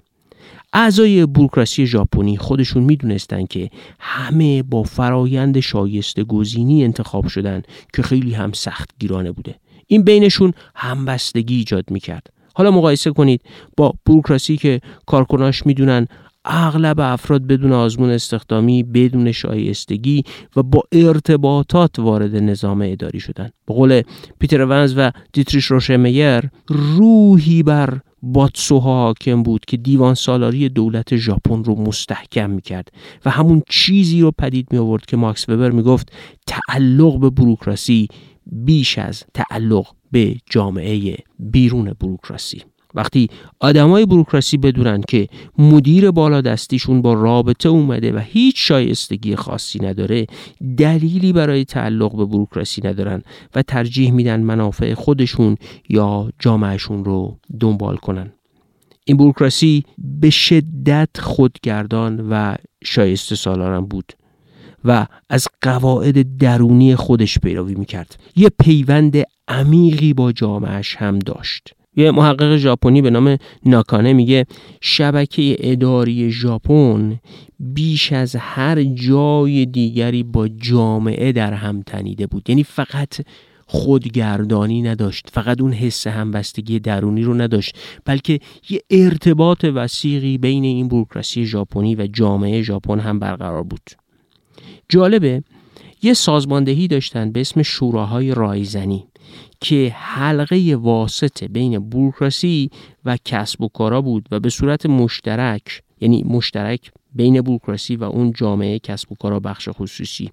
اعضای 0.72 1.26
بروکراسی 1.26 1.86
ژاپنی 1.86 2.36
خودشون 2.36 2.82
می‌دونستن 2.82 3.46
که 3.46 3.70
همه 4.00 4.62
با 4.62 4.82
فرایند 4.82 5.60
شایسته 5.60 6.24
گزینی 6.24 6.84
انتخاب 6.84 7.28
شدن 7.28 7.62
که 7.94 8.02
خیلی 8.02 8.34
هم 8.34 8.52
سخت 8.52 8.90
گیرانه 8.98 9.32
بوده. 9.32 9.54
این 9.86 10.02
بینشون 10.02 10.52
همبستگی 10.74 11.56
ایجاد 11.56 11.90
می‌کرد. 11.90 12.26
حالا 12.60 12.70
مقایسه 12.70 13.10
کنید 13.10 13.42
با 13.76 13.94
بروکراسی 14.06 14.56
که 14.56 14.80
کارکناش 15.06 15.66
می‌دونن 15.66 16.06
اغلب 16.44 17.00
افراد 17.00 17.46
بدون 17.46 17.72
آزمون 17.72 18.10
استخدامی 18.10 18.82
بدون 18.82 19.32
شایستگی 19.32 20.22
و 20.56 20.62
با 20.62 20.82
ارتباطات 20.92 21.98
وارد 21.98 22.36
نظام 22.36 22.82
اداری 22.86 23.20
شدن. 23.20 23.50
به 23.66 23.74
قول 23.74 24.02
پیتر 24.38 24.64
ونز 24.64 24.94
و 24.96 25.10
دیتریش 25.32 25.64
روشمیر 25.64 26.50
روحی 26.68 27.62
بر 27.62 28.00
باتسوها 28.22 29.02
حاکم 29.02 29.42
بود 29.42 29.64
که 29.64 29.76
دیوان 29.76 30.14
سالاری 30.14 30.68
دولت 30.68 31.16
ژاپن 31.16 31.64
رو 31.64 31.74
مستحکم 31.80 32.50
می‌کرد 32.50 32.92
و 33.24 33.30
همون 33.30 33.62
چیزی 33.68 34.20
رو 34.20 34.30
پدید 34.30 34.68
می 34.72 34.78
آورد 34.78 35.06
که 35.06 35.16
ماکس 35.16 35.48
وبر 35.48 35.70
می‌گفت 35.70 36.12
تعلق 36.46 37.18
به 37.18 37.30
بروکراسی 37.30 38.08
بیش 38.52 38.98
از 38.98 39.24
تعلق 39.34 39.86
به 40.12 40.36
جامعه 40.50 41.16
بیرون 41.38 41.92
بروکراسی. 42.00 42.62
وقتی 42.94 43.28
آدمای 43.60 44.06
بروکراسی 44.06 44.56
بدونن 44.56 45.00
که 45.08 45.28
مدیر 45.58 46.10
بالا 46.10 46.40
دستیشون 46.40 47.02
با 47.02 47.12
رابطه 47.14 47.68
اومده 47.68 48.12
و 48.12 48.18
هیچ 48.18 48.54
شایستگی 48.68 49.36
خاصی 49.36 49.78
نداره 49.78 50.26
دلیلی 50.76 51.32
برای 51.32 51.64
تعلق 51.64 52.16
به 52.16 52.24
بروکراسی 52.24 52.82
ندارن 52.84 53.22
و 53.54 53.62
ترجیح 53.62 54.12
میدن 54.12 54.40
منافع 54.40 54.94
خودشون 54.94 55.56
یا 55.88 56.32
جامعهشون 56.38 57.04
رو 57.04 57.38
دنبال 57.60 57.96
کنن. 57.96 58.32
این 59.04 59.16
بروکراسی 59.16 59.84
به 59.98 60.30
شدت 60.30 61.08
خودگردان 61.20 62.28
و 62.30 62.56
شایسته 62.84 63.34
سالارم 63.34 63.86
بود. 63.86 64.12
و 64.84 65.06
از 65.28 65.48
قواعد 65.62 66.36
درونی 66.38 66.96
خودش 66.96 67.38
پیروی 67.38 67.74
می‌کرد. 67.74 68.16
یه 68.36 68.48
پیوند 68.60 69.16
عمیقی 69.48 70.14
با 70.14 70.32
جامعهش 70.32 70.96
هم 70.96 71.18
داشت. 71.18 71.74
یه 71.96 72.10
محقق 72.10 72.56
ژاپنی 72.56 73.02
به 73.02 73.10
نام 73.10 73.36
ناکانه 73.66 74.12
میگه 74.12 74.46
شبکه 74.80 75.56
اداری 75.58 76.30
ژاپن 76.30 77.18
بیش 77.60 78.12
از 78.12 78.36
هر 78.36 78.82
جای 78.82 79.66
دیگری 79.66 80.22
با 80.22 80.48
جامعه 80.48 81.32
در 81.32 81.52
هم 81.52 81.82
تنیده 81.82 82.26
بود. 82.26 82.50
یعنی 82.50 82.64
فقط 82.64 83.20
خودگردانی 83.66 84.82
نداشت 84.82 85.30
فقط 85.32 85.60
اون 85.60 85.72
حس 85.72 86.06
همبستگی 86.06 86.78
درونی 86.78 87.22
رو 87.22 87.34
نداشت 87.34 87.78
بلکه 88.04 88.40
یه 88.70 88.80
ارتباط 88.90 89.64
وسیقی 89.74 90.38
بین 90.38 90.64
این 90.64 90.88
بروکراسی 90.88 91.46
ژاپنی 91.46 91.94
و 91.94 92.06
جامعه 92.06 92.62
ژاپن 92.62 93.00
هم 93.00 93.18
برقرار 93.18 93.62
بود. 93.62 93.90
جالبه 94.90 95.42
یه 96.02 96.14
سازماندهی 96.14 96.88
داشتن 96.88 97.32
به 97.32 97.40
اسم 97.40 97.62
شوراهای 97.62 98.34
رایزنی 98.34 99.06
که 99.60 99.92
حلقه 99.96 100.76
واسطه 100.76 101.48
بین 101.48 101.78
بوروکراسی 101.78 102.70
و 103.04 103.16
کسب 103.24 103.62
و 103.62 103.68
کارا 103.68 104.00
بود 104.00 104.28
و 104.30 104.40
به 104.40 104.50
صورت 104.50 104.86
مشترک 104.86 105.82
یعنی 106.00 106.22
مشترک 106.22 106.90
بین 107.14 107.40
بوروکراسی 107.40 107.96
و 107.96 108.04
اون 108.04 108.32
جامعه 108.32 108.78
کسب 108.78 109.12
و 109.12 109.14
کارا 109.14 109.40
بخش 109.40 109.68
خصوصی 109.72 110.30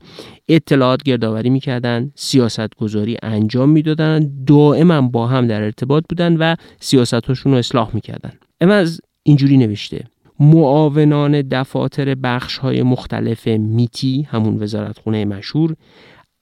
اطلاعات 0.47 1.03
گردآوری 1.03 1.49
می‌کردن 1.49 2.11
سیاست 2.15 2.75
گذاری 2.75 3.17
انجام 3.23 3.69
می‌دادن 3.69 4.31
دائما 4.47 5.01
با 5.01 5.27
هم 5.27 5.47
در 5.47 5.61
ارتباط 5.61 6.03
بودن 6.09 6.37
و 6.37 6.55
سیاستاشون 6.79 7.51
رو 7.51 7.57
اصلاح 7.57 7.89
می‌کردن. 7.93 8.31
اما 8.61 8.73
از 8.73 9.01
اینجوری 9.23 9.57
نوشته. 9.57 10.03
معاونان 10.39 11.41
دفاتر 11.41 12.15
بخش 12.15 12.57
های 12.57 12.83
مختلف 12.83 13.47
میتی 13.47 14.27
همون 14.31 14.63
وزارتخونه 14.63 15.25
مشهور 15.25 15.75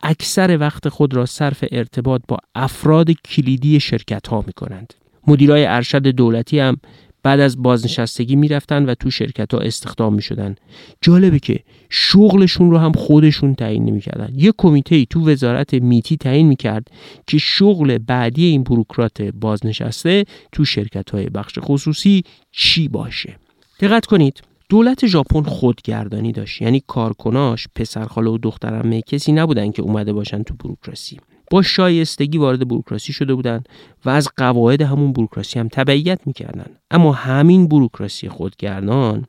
اکثر 0.04 0.58
وقت 0.60 0.90
خود 0.90 1.14
را 1.14 1.26
صرف 1.26 1.64
ارتباط 1.72 2.22
با 2.28 2.38
افراد 2.56 3.12
کلیدی 3.12 3.80
شرکت 3.80 4.28
ها 4.28 4.44
می 4.48 4.54
کنند. 4.54 4.94
مدیرای 5.28 5.66
ارشد 5.66 6.08
دولتی 6.08 6.60
هم 6.60 6.78
بعد 7.24 7.40
از 7.40 7.62
بازنشستگی 7.62 8.36
می‌رفتن 8.36 8.86
و 8.86 8.96
تو 8.96 9.12
شرکت 9.12 9.54
ها 9.54 9.60
استخدام 9.60 10.14
می 10.14 10.22
شدن. 10.22 10.56
جالبه 11.02 11.40
که 11.40 11.60
شغلشون 11.90 12.72
رو 12.72 12.78
هم 12.78 12.92
خودشون 12.92 13.56
تعیین 13.56 13.86
نمی‌کردن. 13.86 14.30
یه 14.36 14.54
کمیته 14.58 15.06
تو 15.06 15.30
وزارت 15.30 15.74
میتی 15.74 16.18
تعیین 16.18 16.48
می‌کرد 16.48 16.88
که 17.28 17.38
شغل 17.38 17.98
بعدی 17.98 18.46
این 18.46 18.64
بروکرات 18.64 19.22
بازنشسته 19.22 20.26
تو 20.52 20.66
شرکت 20.66 21.10
های 21.10 21.26
بخش 21.26 21.60
خصوصی 21.62 22.24
چی 22.52 22.88
باشه. 22.88 23.36
دقت 23.80 24.06
کنید 24.06 24.42
دولت 24.70 25.08
ژاپن 25.08 25.44
خودگردانی 25.44 26.32
داشت. 26.32 26.62
یعنی 26.62 26.84
کارکناش 26.88 27.68
پسرخاله 27.76 28.30
و 28.30 28.38
دخترمه 28.38 29.02
کسی 29.02 29.32
نبودن 29.32 29.72
که 29.72 29.82
اومده 29.82 30.14
باشن 30.14 30.44
تو 30.44 30.54
بروکراسی. 30.54 31.20
با 31.52 31.62
شایستگی 31.62 32.38
وارد 32.38 32.68
بروکراسی 32.68 33.14
شده 33.14 33.34
بودن 33.34 33.64
و 34.06 34.10
از 34.10 34.30
قواعد 34.38 34.82
همون 34.82 35.14
بروکراسی 35.14 35.60
هم 35.60 35.68
تبعیت 35.68 36.20
می‌کردن. 36.26 36.66
اما 36.92 37.12
همین 37.12 37.68
بروکراسی 37.68 38.30
خودگردان 38.30 39.26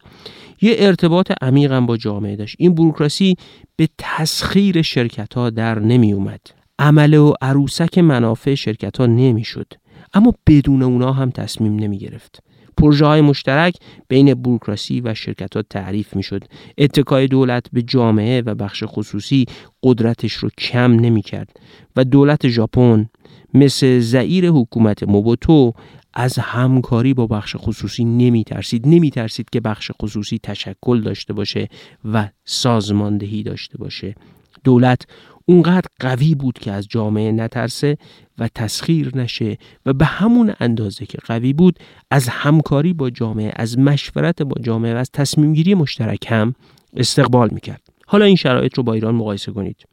یه 0.62 0.76
ارتباط 0.78 1.32
عمیق 1.40 1.80
با 1.80 1.96
جامعه 1.96 2.36
داشت. 2.36 2.56
این 2.58 2.74
بروکراسی 2.74 3.36
به 3.76 3.88
تسخیر 3.98 4.82
شرکت 4.82 5.34
ها 5.34 5.50
در 5.50 5.78
نمی 5.78 6.12
اومد 6.12 6.40
عمله 6.78 7.18
و 7.18 7.32
عروسک 7.42 7.98
منافع 7.98 8.54
شرکت 8.54 8.96
ها 8.96 9.06
نمی 9.06 9.44
شد 9.44 9.72
اما 10.14 10.34
بدون 10.46 10.82
اونا 10.82 11.12
هم 11.12 11.30
تصمیم 11.30 11.76
نمی 11.76 11.98
گرفت 11.98 12.45
پروژه 12.76 13.06
های 13.06 13.20
مشترک 13.20 13.76
بین 14.08 14.34
بروکراسی 14.34 15.00
و 15.00 15.14
شرکت 15.14 15.56
ها 15.56 15.62
تعریف 15.62 16.16
می 16.16 16.22
شد. 16.22 16.44
اتکای 16.78 17.26
دولت 17.26 17.66
به 17.72 17.82
جامعه 17.82 18.42
و 18.46 18.54
بخش 18.54 18.84
خصوصی 18.86 19.44
قدرتش 19.82 20.32
رو 20.32 20.48
کم 20.58 20.92
نمی 20.92 21.22
کرد 21.22 21.60
و 21.96 22.04
دولت 22.04 22.48
ژاپن 22.48 23.08
مثل 23.54 23.98
زعیر 23.98 24.50
حکومت 24.50 25.02
موبوتو 25.02 25.72
از 26.14 26.38
همکاری 26.38 27.14
با 27.14 27.26
بخش 27.26 27.56
خصوصی 27.58 28.04
نمی 28.04 28.44
ترسید 28.44 28.88
نمی 28.88 29.10
ترسید 29.10 29.50
که 29.50 29.60
بخش 29.60 29.90
خصوصی 30.02 30.38
تشکل 30.42 31.00
داشته 31.00 31.32
باشه 31.32 31.68
و 32.04 32.28
سازماندهی 32.44 33.42
داشته 33.42 33.78
باشه 33.78 34.14
دولت 34.64 35.06
اونقدر 35.48 35.86
قوی 36.00 36.34
بود 36.34 36.58
که 36.58 36.72
از 36.72 36.88
جامعه 36.88 37.32
نترسه 37.32 37.98
و 38.38 38.48
تسخیر 38.48 39.16
نشه 39.16 39.58
و 39.86 39.92
به 39.92 40.04
همون 40.04 40.54
اندازه 40.60 41.06
که 41.06 41.18
قوی 41.24 41.52
بود 41.52 41.78
از 42.10 42.28
همکاری 42.28 42.92
با 42.92 43.10
جامعه 43.10 43.52
از 43.56 43.78
مشورت 43.78 44.42
با 44.42 44.62
جامعه 44.62 44.94
و 44.94 44.96
از 44.96 45.10
تصمیم 45.10 45.52
گیری 45.52 45.74
مشترک 45.74 46.26
هم 46.28 46.54
استقبال 46.96 47.48
می‌کرد. 47.52 47.82
حالا 48.06 48.24
این 48.24 48.36
شرایط 48.36 48.74
رو 48.74 48.82
با 48.82 48.92
ایران 48.92 49.14
مقایسه 49.14 49.52
کنید. 49.52 49.86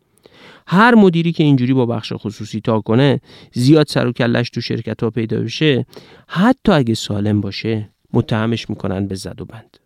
هر 0.67 0.95
مدیری 0.95 1.31
که 1.31 1.43
اینجوری 1.43 1.73
با 1.73 1.85
بخش 1.85 2.13
خصوصی 2.15 2.61
تا 2.61 2.81
کنه 2.81 3.21
زیاد 3.53 3.87
سر 3.87 4.07
و 4.07 4.11
کلش 4.11 4.49
تو 4.49 4.61
شرکت 4.61 5.03
ها 5.03 5.09
پیدا 5.09 5.39
بشه 5.39 5.85
حتی 6.27 6.71
اگه 6.71 6.93
سالم 6.93 7.41
باشه 7.41 7.89
متهمش 8.13 8.69
می‌کنن 8.69 9.07
به 9.07 9.15
زد 9.15 9.41
و 9.41 9.45
بند. 9.45 9.77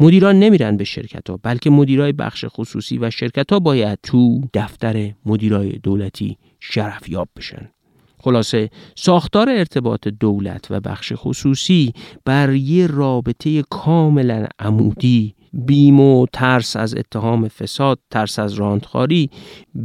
مدیران 0.00 0.38
نمیرن 0.38 0.76
به 0.76 0.84
شرکت 0.84 1.30
ها 1.30 1.38
بلکه 1.42 1.70
مدیرای 1.70 2.12
بخش 2.12 2.44
خصوصی 2.48 2.98
و 2.98 3.10
شرکت 3.10 3.52
ها 3.52 3.58
باید 3.58 3.98
تو 4.02 4.40
دفتر 4.54 5.12
مدیرای 5.26 5.72
دولتی 5.72 6.38
شرفیاب 6.60 7.28
بشن. 7.36 7.70
خلاصه 8.18 8.70
ساختار 8.96 9.50
ارتباط 9.50 10.08
دولت 10.08 10.66
و 10.70 10.80
بخش 10.80 11.12
خصوصی 11.16 11.92
بر 12.24 12.52
یه 12.52 12.86
رابطه 12.86 13.62
کاملا 13.62 14.46
عمودی 14.58 15.34
بیم 15.52 16.00
و 16.00 16.26
ترس 16.32 16.76
از 16.76 16.94
اتهام 16.94 17.48
فساد 17.48 17.98
ترس 18.10 18.38
از 18.38 18.52
راندخاری 18.52 19.30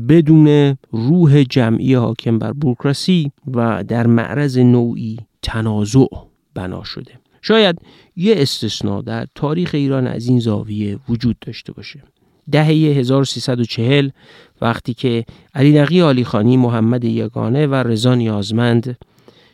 بدون 0.09 0.77
روح 0.91 1.43
جمعی 1.43 1.93
حاکم 1.93 2.39
بر 2.39 2.53
بروکراسی 2.53 3.31
و 3.53 3.83
در 3.83 4.07
معرض 4.07 4.57
نوعی 4.57 5.17
تنازع 5.41 6.05
بنا 6.53 6.83
شده. 6.83 7.24
شاید 7.47 7.79
یه 8.15 8.35
استثناء 8.37 9.01
در 9.01 9.27
تاریخ 9.35 9.71
ایران 9.73 10.07
از 10.07 10.27
این 10.27 10.39
زاویه 10.39 10.99
وجود 11.09 11.39
داشته 11.39 11.73
باشه 11.73 12.03
دهه 12.51 12.67
1340 12.67 14.09
وقتی 14.61 14.93
که 14.93 15.25
علی 15.55 15.79
نقی 15.79 16.01
آلیخانی 16.01 16.57
محمد 16.57 17.03
یگانه 17.03 17.67
و 17.67 17.75
رضا 17.75 18.15
نیازمند 18.15 18.97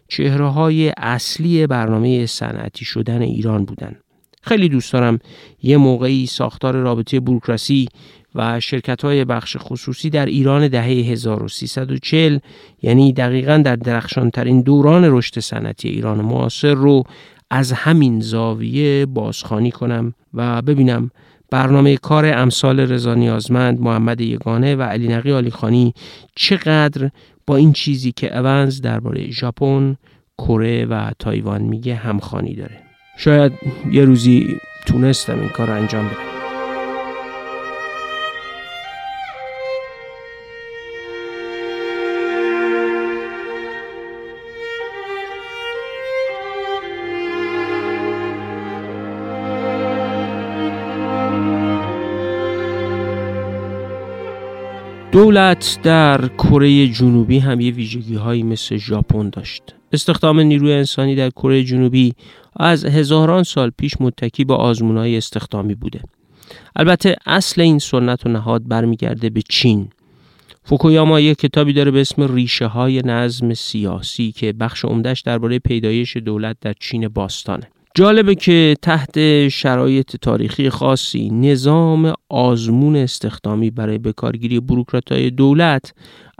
چهره 0.08 0.47
های 0.47 0.93
اصلی 0.97 1.67
برنامه 1.67 2.25
صنعتی 2.25 2.86
شدن 2.86 3.21
ایران 3.21 3.65
بودند. 3.65 4.04
خیلی 4.41 4.69
دوست 4.69 4.93
دارم 4.93 5.19
یه 5.63 5.77
موقعی 5.77 6.25
ساختار 6.25 6.75
رابطه 6.75 7.19
بروکراسی 7.19 7.88
و 8.36 8.60
شرکت 8.60 9.01
های 9.01 9.25
بخش 9.25 9.58
خصوصی 9.60 10.10
در 10.10 10.25
ایران 10.25 10.67
دهه 10.67 10.84
1340 10.84 12.39
یعنی 12.82 13.13
دقیقا 13.13 13.58
در 13.58 13.75
درخشانترین 13.75 14.62
دوران 14.62 15.17
رشد 15.17 15.39
صنعتی 15.39 15.89
ایران 15.89 16.21
معاصر 16.21 16.73
رو 16.73 17.04
از 17.54 17.72
همین 17.72 18.20
زاویه 18.20 19.06
بازخانی 19.06 19.72
کنم 19.72 20.14
و 20.34 20.62
ببینم 20.62 21.12
برنامه 21.50 21.98
کار 21.98 22.26
امثال 22.26 22.80
رضا 22.80 23.14
نیازمند، 23.14 23.82
محمد 23.82 24.22
یگانه 24.22 24.76
و 24.76 24.82
علی 24.82 25.08
نقی 25.08 25.32
آلیخانی 25.32 25.94
چقدر 26.36 27.10
با 27.48 27.56
این 27.56 27.74
چیزی 27.74 28.12
که 28.12 28.38
اونز 28.38 28.82
درباره 28.82 29.32
ژاپن، 29.32 29.96
کره 30.38 30.86
و 30.86 31.12
تایوان 31.20 31.62
میگه 31.62 31.96
همخانی 31.96 32.56
داره. 32.56 32.78
شاید 33.18 33.52
یه 33.92 34.06
روزی 34.06 34.58
تونستم 34.86 35.40
این 35.40 35.50
کار 35.50 35.68
رو 35.68 35.74
انجام 35.74 36.06
بدم. 36.06 36.31
دولت 55.12 55.80
در 55.84 56.28
کره 56.28 56.88
جنوبی 56.88 57.39
هم 57.39 57.62
یه 57.62 57.71
ویژگی 57.71 58.15
هایی 58.15 58.43
مثل 58.43 58.78
ژاپن 58.78 59.30
داشت. 59.30 59.63
استخدام 59.93 60.39
نیروی 60.39 60.74
انسانی 60.74 61.15
در 61.15 61.30
کره 61.30 61.63
جنوبی 61.63 62.13
از 62.56 62.86
هزاران 62.86 63.43
سال 63.43 63.71
پیش 63.78 63.93
متکی 64.00 64.43
به 64.43 64.54
آزمون 64.54 64.97
های 64.97 65.17
استخدامی 65.17 65.76
بوده. 65.76 66.02
البته 66.76 67.15
اصل 67.26 67.62
این 67.62 67.80
سنت 67.80 68.26
و 68.26 68.30
نهاد 68.30 68.67
برمیگرده 68.67 69.30
به 69.30 69.41
چین. 69.50 69.89
فوکویاما 70.63 71.19
یک 71.19 71.38
کتابی 71.38 71.74
داره 71.74 71.91
به 71.91 72.02
اسم 72.02 72.36
ریشه 72.36 72.65
های 72.65 73.02
نظم 73.06 73.54
سیاسی 73.54 74.32
که 74.32 74.54
بخش 74.54 74.86
عمدهش 74.86 75.21
درباره 75.21 75.60
پیدایش 75.60 76.17
دولت 76.17 76.58
در 76.62 76.74
چین 76.80 77.08
باستانه. 77.08 77.67
جالبه 77.95 78.36
که 78.36 78.75
تحت 78.82 79.47
شرایط 79.47 80.15
تاریخی 80.15 80.69
خاصی 80.69 81.30
نظام 81.30 82.13
آزمون 82.30 82.95
استخدامی 82.95 83.71
برای 83.71 83.97
بکارگیری 83.97 84.60
بروکراتای 84.60 85.30
دولت 85.30 85.93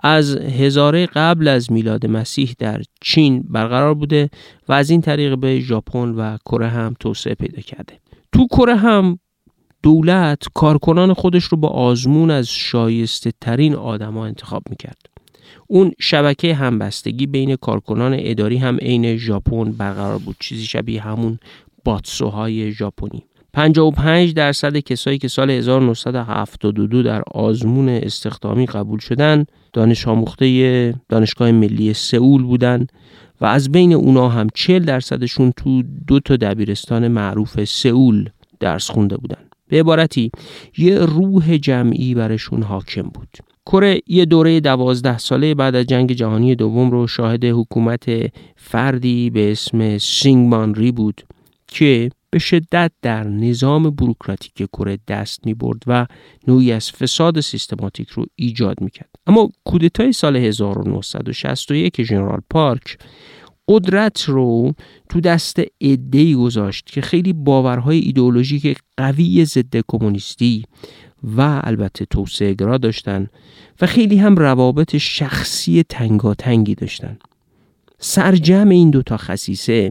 از 0.04 0.36
هزاره 0.36 1.06
قبل 1.06 1.48
از 1.48 1.72
میلاد 1.72 2.06
مسیح 2.06 2.56
در 2.60 2.82
چین 3.02 3.44
برقرار 3.50 3.94
بوده 3.94 4.30
و 4.70 4.74
از 4.74 4.90
این 4.90 5.02
طریق 5.02 5.38
به 5.38 5.60
ژاپن 5.60 6.10
و 6.10 6.38
کره 6.46 6.68
هم 6.68 6.96
توسعه 7.00 7.36
پیدا 7.36 7.62
کرده. 7.62 8.00
تو 8.32 8.48
کره 8.48 8.76
هم 8.76 9.20
دولت 9.84 10.44
کارکنان 10.54 11.14
خودش 11.14 11.44
رو 11.44 11.58
با 11.58 11.68
آزمون 11.68 12.32
از 12.32 12.48
شایسته 12.48 13.32
ترین 13.42 13.76
آدما 13.76 14.26
انتخاب 14.26 14.64
می‌کرد. 14.70 15.11
اون 15.68 15.92
شبکه 16.00 16.56
همبستگی 16.56 17.28
بین 17.28 17.56
کارکنان 17.56 18.16
اداری 18.20 18.58
هم 18.58 18.78
عین 18.78 19.18
ژاپن 19.18 19.72
برقرار 19.72 20.18
بود. 20.18 20.36
چیزی 20.40 20.66
شبیه 20.66 21.02
همون 21.02 21.40
باتسوهای 21.86 22.72
ژاپنی. 22.72 23.24
55 23.54 24.34
درصد 24.34 24.78
کسایی 24.78 25.18
که 25.18 25.28
سال 25.28 25.50
1972 25.50 27.04
در 27.04 27.24
آزمون 27.32 27.90
استخدامی 27.90 28.66
قبول 28.66 29.00
شدن 29.00 29.46
دانش 29.74 30.08
آموخته 30.08 30.94
دانشگاه 31.10 31.52
ملی 31.52 31.94
سئول 31.94 32.44
بودن 32.44 32.88
و 33.42 33.46
از 33.46 33.72
بین 33.72 33.94
اونا 33.94 34.30
هم 34.30 34.48
40 34.54 34.86
درصدشون 34.86 35.52
تو 35.58 35.84
دو 36.08 36.20
تا 36.20 36.36
دبیرستان 36.36 37.08
معروف 37.08 37.64
سئول 37.64 38.30
درس 38.60 38.92
خونده 38.92 39.18
بودن. 39.18 39.42
به 39.68 39.80
عبارتی 39.80 40.32
یه 40.78 41.00
روح 41.00 41.58
جمعی 41.58 42.16
برشون 42.16 42.64
حاکم 42.64 43.02
بود. 43.02 43.51
کره 43.72 44.02
یه 44.08 44.26
دوره 44.26 44.60
دوازده 44.60 45.18
ساله 45.18 45.56
بعد 45.56 45.76
از 45.76 45.86
جنگ 45.86 46.12
جهانی 46.12 46.56
دوم 46.56 46.92
رو 46.92 47.08
شاهد 47.08 47.46
حکومت 47.46 48.06
فردی 48.56 49.30
به 49.30 49.52
اسم 49.52 49.98
سینگمان 49.98 50.72
بود 50.72 51.22
که 51.68 52.10
به 52.30 52.40
شدت 52.40 52.92
در 53.02 53.24
نظام 53.24 53.90
بروکراتیک 53.90 54.70
کره 54.74 54.98
دست 55.08 55.46
می 55.46 55.54
برد 55.54 55.84
و 55.88 56.08
نوعی 56.48 56.72
از 56.72 56.92
فساد 56.92 57.40
سیستماتیک 57.40 58.10
رو 58.10 58.26
ایجاد 58.36 58.82
می 58.82 58.90
کرد. 58.90 59.10
اما 59.28 59.50
کودتای 59.66 60.12
سال 60.12 60.36
1961 60.36 62.04
ژنرال 62.04 62.40
پارک 62.50 62.98
قدرت 63.68 64.22
رو 64.24 64.74
تو 65.10 65.22
دست 65.22 65.62
ادهی 65.82 66.36
گذاشت 66.36 66.86
که 66.86 67.02
خیلی 67.02 67.34
باورهای 67.34 68.00
ایدئولوژیک 68.00 68.78
قوی 68.98 69.46
ضد 69.46 69.76
کمونیستی 69.88 70.64
و 71.24 71.62
البته 71.64 72.06
توسعه 72.06 72.54
گرا 72.54 72.78
داشتن 72.78 73.28
و 73.82 73.86
خیلی 73.86 74.18
هم 74.18 74.36
روابط 74.36 74.98
شخصی 74.98 75.84
تنگاتنگی 75.84 76.76
داشتن. 76.76 77.18
سرجم 78.00 78.70
این 78.70 78.90
دوتا 78.90 79.18
خصیصه 79.18 79.90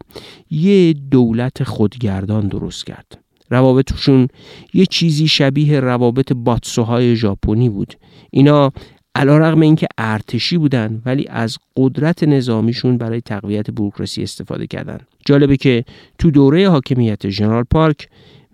یه 0.51 0.93
دولت 0.93 1.63
خودگردان 1.63 2.47
درست 2.47 2.85
کرد. 2.85 3.17
روابطشون 3.49 4.27
یه 4.73 4.85
چیزی 4.85 5.27
شبیه 5.27 5.79
روابط 5.79 6.33
باتسوهای 6.33 7.15
ژاپنی 7.15 7.69
بود. 7.69 7.93
اینا 8.31 8.71
علا 9.15 9.37
رقم 9.37 9.61
اینکه 9.61 9.87
ارتشی 9.97 10.57
بودن 10.57 11.01
ولی 11.05 11.27
از 11.27 11.57
قدرت 11.77 12.23
نظامیشون 12.23 12.97
برای 12.97 13.21
تقویت 13.21 13.71
بروکراسی 13.71 14.23
استفاده 14.23 14.67
کردن. 14.67 14.99
جالبه 15.25 15.57
که 15.57 15.85
تو 16.19 16.31
دوره 16.31 16.69
حاکمیت 16.69 17.29
ژنرال 17.29 17.63
پارک 17.63 18.07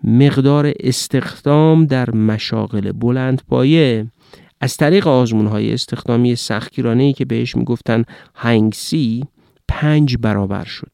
مقدار 0.04 0.74
استخدام 0.80 1.86
در 1.86 2.10
مشاغل 2.12 2.92
بلند 2.92 3.42
پایه 3.50 4.08
از 4.62 4.78
طریق 4.78 5.08
آزمون 5.08 5.48
های 5.48 5.74
استخدامی 5.74 6.36
سختگیرانه 6.36 7.04
ای 7.04 7.14
که 7.14 7.26
بهش 7.26 7.56
می‌گفتن 7.56 8.04
هنگسی 8.36 9.24
پنج 9.68 10.18
برابر 10.18 10.64
شد. 10.64 10.92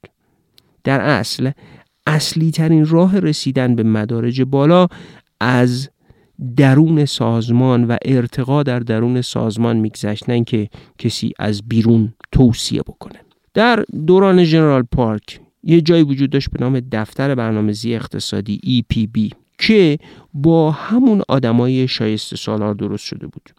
در 0.84 1.02
اصل 1.02 1.52
اصلی 2.08 2.52
ترین 2.52 2.86
راه 2.86 3.20
رسیدن 3.20 3.76
به 3.76 3.84
مدارج 3.84 4.42
بالا 4.42 4.88
از 5.40 5.90
درون 6.58 7.06
سازمان 7.06 7.84
و 7.84 7.98
ارتقا 8.06 8.64
در 8.64 8.80
درون 8.80 9.22
سازمان 9.22 9.78
میگذشت 9.78 10.30
نه 10.30 10.44
که 10.44 10.70
کسی 10.98 11.34
از 11.40 11.62
بیرون 11.68 12.14
توصیه 12.32 12.82
بکنه. 12.82 13.20
در 13.54 13.84
دوران 14.08 14.44
جنرال 14.44 14.84
پارک 14.92 15.40
یه 15.64 15.82
جایی 15.82 16.04
وجود 16.04 16.30
داشت 16.30 16.50
به 16.50 16.58
نام 16.62 16.80
دفتر 16.80 17.36
برنامه‌ریزی 17.36 17.96
اقتصادی 17.96 18.84
EPB 18.92 19.32
که 19.58 20.00
با 20.34 20.72
همون 20.72 21.22
آدمای 21.28 21.88
شایسته 21.88 22.36
سالار 22.36 22.74
درست 22.74 23.06
شده 23.06 23.28
بود. 23.28 23.50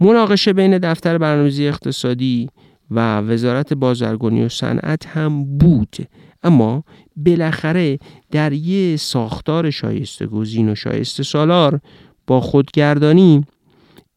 مناقشه 0.00 0.52
بین 0.52 0.78
دفتر 0.78 1.18
برنامه‌ریزی 1.18 1.68
اقتصادی 1.68 2.48
و 2.90 3.18
وزارت 3.20 3.74
بازرگانی 3.74 4.42
و 4.42 4.48
صنعت 4.48 5.06
هم 5.06 5.58
بود. 5.58 5.96
اما 6.42 6.84
بالاخره 7.16 7.98
در 8.30 8.52
یه 8.52 8.96
ساختار 8.96 9.70
شایسته 9.70 10.26
گزین 10.26 10.68
و 10.68 10.74
شایسته 10.74 11.22
سالار 11.22 11.80
با 12.26 12.40
خودگردانی 12.40 13.44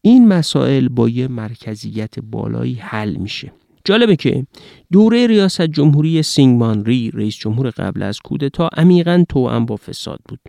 این 0.02 0.28
مسائل 0.28 0.88
با 0.88 1.08
یه 1.08 1.28
مرکزیت 1.28 2.20
بالایی 2.20 2.74
حل 2.74 3.16
میشه. 3.16 3.52
جالبه 3.84 4.16
که 4.16 4.46
دوره 4.92 5.26
ریاست 5.26 5.62
جمهوری 5.62 6.22
سینگمان 6.22 6.84
ری 6.84 7.10
رئیس 7.10 7.36
جمهور 7.36 7.70
قبل 7.70 8.02
از 8.02 8.18
کودتا 8.18 8.70
عمیقا 8.76 9.24
توأم 9.28 9.66
با 9.66 9.76
فساد 9.76 10.20
بود. 10.28 10.40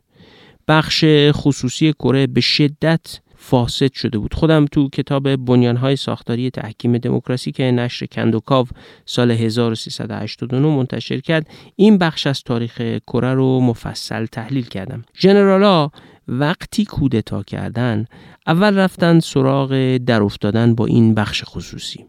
بخش 0.68 1.06
خصوصی 1.32 1.94
کره 1.94 2.28
به 2.28 2.42
شدت 2.42 3.20
فاسد 3.36 3.94
شده 3.94 4.18
بود. 4.18 4.34
خودم 4.34 4.66
تو 4.66 4.90
کتاب 4.90 5.36
بنیانهای 5.36 5.96
ساختاری 5.96 6.50
تحکیم 6.50 6.98
دموکراسی 6.98 7.52
که 7.52 7.64
نشر 7.64 8.06
کندوکاو 8.06 8.68
سال 9.06 9.32
1389 9.32 10.68
منتشر 10.68 11.20
کرد 11.20 11.48
این 11.76 11.98
بخش 11.98 12.28
از 12.28 12.44
تاریخ 12.44 12.82
کره 13.08 13.34
رو 13.34 13.60
مفصل 13.60 14.26
تحلیل 14.26 14.66
کردم. 14.66 15.04
ژنرالا 15.20 15.90
وقتی 16.28 16.86
کودتا 16.86 17.44
کردن 17.44 18.06
اول 18.48 18.78
رفتن 18.78 19.20
سراغ 19.20 19.98
در 19.98 20.22
افتادن 20.22 20.76
با 20.76 20.86
این 20.86 21.14
بخش 21.14 21.44
خصوصی. 21.46 22.06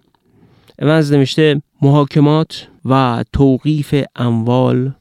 اونز 0.78 1.12
نوشته 1.12 1.62
محاکمات 1.82 2.68
و 2.84 3.24
توقیف 3.32 3.94
اموال 4.16 4.92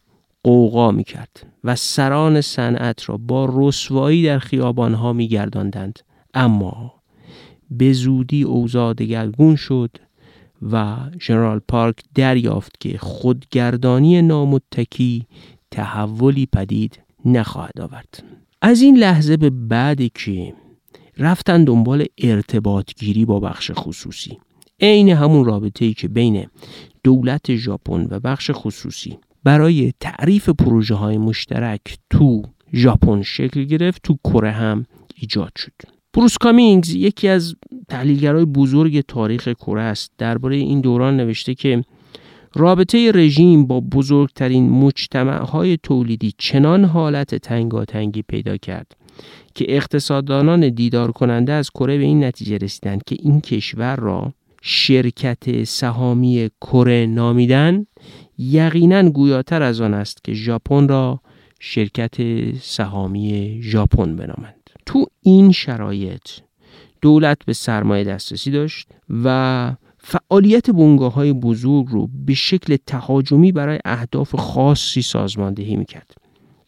قوقا 0.43 0.91
می 0.91 1.03
کرد 1.03 1.47
و 1.63 1.75
سران 1.75 2.41
صنعت 2.41 3.09
را 3.09 3.17
با 3.17 3.49
رسوایی 3.53 4.25
در 4.25 4.39
خیابانها 4.39 5.13
می 5.13 5.27
گرداندند. 5.27 5.99
اما 6.33 6.93
به 7.71 7.93
زودی 7.93 8.43
اوضاع 8.43 8.93
دگرگون 8.93 9.55
شد 9.55 9.89
و 10.71 10.95
ژنرال 11.21 11.59
پارک 11.67 11.95
دریافت 12.15 12.79
که 12.79 12.97
خودگردانی 12.97 14.21
نامتکی 14.21 15.25
تحولی 15.71 16.45
پدید 16.45 16.99
نخواهد 17.25 17.81
آورد 17.81 18.23
از 18.61 18.81
این 18.81 18.97
لحظه 18.97 19.37
به 19.37 19.49
بعد 19.49 20.13
که 20.13 20.53
رفتن 21.17 21.63
دنبال 21.63 22.05
ارتباط 22.17 22.93
گیری 22.93 23.25
با 23.25 23.39
بخش 23.39 23.71
خصوصی 23.73 24.37
عین 24.81 25.09
همون 25.09 25.45
رابطه 25.45 25.85
ای 25.85 25.93
که 25.93 26.07
بین 26.07 26.45
دولت 27.03 27.55
ژاپن 27.55 28.07
و 28.09 28.19
بخش 28.19 28.51
خصوصی 28.53 29.17
برای 29.43 29.93
تعریف 29.99 30.49
پروژه 30.49 30.95
های 30.95 31.17
مشترک 31.17 31.97
تو 32.09 32.43
ژاپن 32.73 33.21
شکل 33.21 33.63
گرفت 33.63 34.01
تو 34.03 34.17
کره 34.23 34.51
هم 34.51 34.85
ایجاد 35.15 35.51
شد. 35.57 35.71
بروس 36.13 36.37
کامینگز 36.37 36.89
یکی 36.89 37.27
از 37.27 37.55
تحلیلگرای 37.89 38.45
بزرگ 38.45 39.01
تاریخ 39.01 39.47
کره 39.47 39.81
است. 39.81 40.11
درباره 40.17 40.55
این 40.55 40.81
دوران 40.81 41.17
نوشته 41.17 41.55
که 41.55 41.83
رابطه 42.55 43.11
رژیم 43.11 43.65
با 43.65 43.79
بزرگترین 43.79 44.69
مجتمع 44.69 45.37
های 45.37 45.77
تولیدی 45.83 46.33
چنان 46.37 46.85
حالت 46.85 47.35
تنگاتنگی 47.35 48.21
پیدا 48.21 48.57
کرد 48.57 48.95
که 49.55 49.65
اقتصاددانان 49.69 50.69
دیدار 50.69 51.11
کننده 51.11 51.53
از 51.53 51.69
کره 51.69 51.97
به 51.97 52.03
این 52.03 52.23
نتیجه 52.23 52.57
رسیدند 52.57 53.03
که 53.05 53.15
این 53.19 53.41
کشور 53.41 53.95
را 53.95 54.33
شرکت 54.61 55.63
سهامی 55.63 56.49
کره 56.61 57.05
نامیدن 57.05 57.85
یقینا 58.37 59.09
گویاتر 59.09 59.61
از 59.61 59.81
آن 59.81 59.93
است 59.93 60.23
که 60.23 60.33
ژاپن 60.33 60.87
را 60.87 61.21
شرکت 61.59 62.15
سهامی 62.57 63.59
ژاپن 63.63 64.15
بنامند. 64.15 64.69
تو 64.85 65.05
این 65.21 65.51
شرایط 65.51 66.29
دولت 67.01 67.37
به 67.45 67.53
سرمایه 67.53 68.03
دسترسی 68.03 68.51
داشت 68.51 68.87
و 69.23 69.75
فعالیت 69.97 70.69
بونگاه 70.69 71.13
های 71.13 71.33
بزرگ 71.33 71.87
رو 71.89 72.09
به 72.25 72.33
شکل 72.33 72.77
تهاجمی 72.87 73.51
برای 73.51 73.79
اهداف 73.85 74.35
خاصی 74.35 75.01
سازماندهی 75.01 75.75
می‌کرد. 75.75 76.15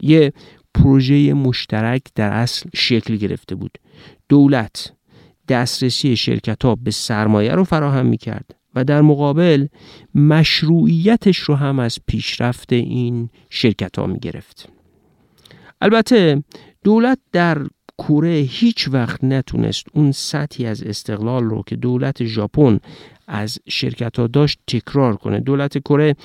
یه 0.02 0.34
پروژه 0.74 1.34
مشترک 1.34 2.02
در 2.16 2.32
اصل 2.32 2.70
شکل 2.74 3.16
گرفته 3.16 3.56
بود. 3.56 3.78
دولت 4.30 4.94
دسترسی 5.48 6.16
شرکت 6.16 6.66
ها 6.66 6.76
به 6.76 6.92
سرمایه 6.92 7.52
رو 7.52 7.64
فراهم 7.64 8.06
می‌کرد 8.06 8.56
و 8.76 8.84
در 8.84 9.02
مقابل 9.02 9.68
مشروعیتش 10.16 11.38
رو 11.38 11.56
هم 11.56 11.80
از 11.80 12.00
پیشرفت 12.08 12.74
این 12.74 13.30
شرکت 13.50 14.00
ها 14.00 14.06
می 14.06 14.20
گرفت. 14.20 14.70
البته 15.82 16.44
دولت 16.84 17.20
در 17.32 17.68
کره 17.98 18.48
هیچ 18.50 18.90
وقت 18.92 19.24
نتونست 19.24 19.86
اون 19.94 20.12
سطحی 20.12 20.66
از 20.66 20.84
استقلال 20.84 21.44
رو 21.44 21.64
که 21.68 21.76
دولت 21.76 22.24
ژاپن 22.24 22.80
از 23.28 23.60
شرکت 23.70 24.20
ها 24.20 24.28
داشت 24.28 24.60
تکرار 24.68 25.16
کنه 25.16 25.40
دولت 25.40 25.78
کره 25.78 26.16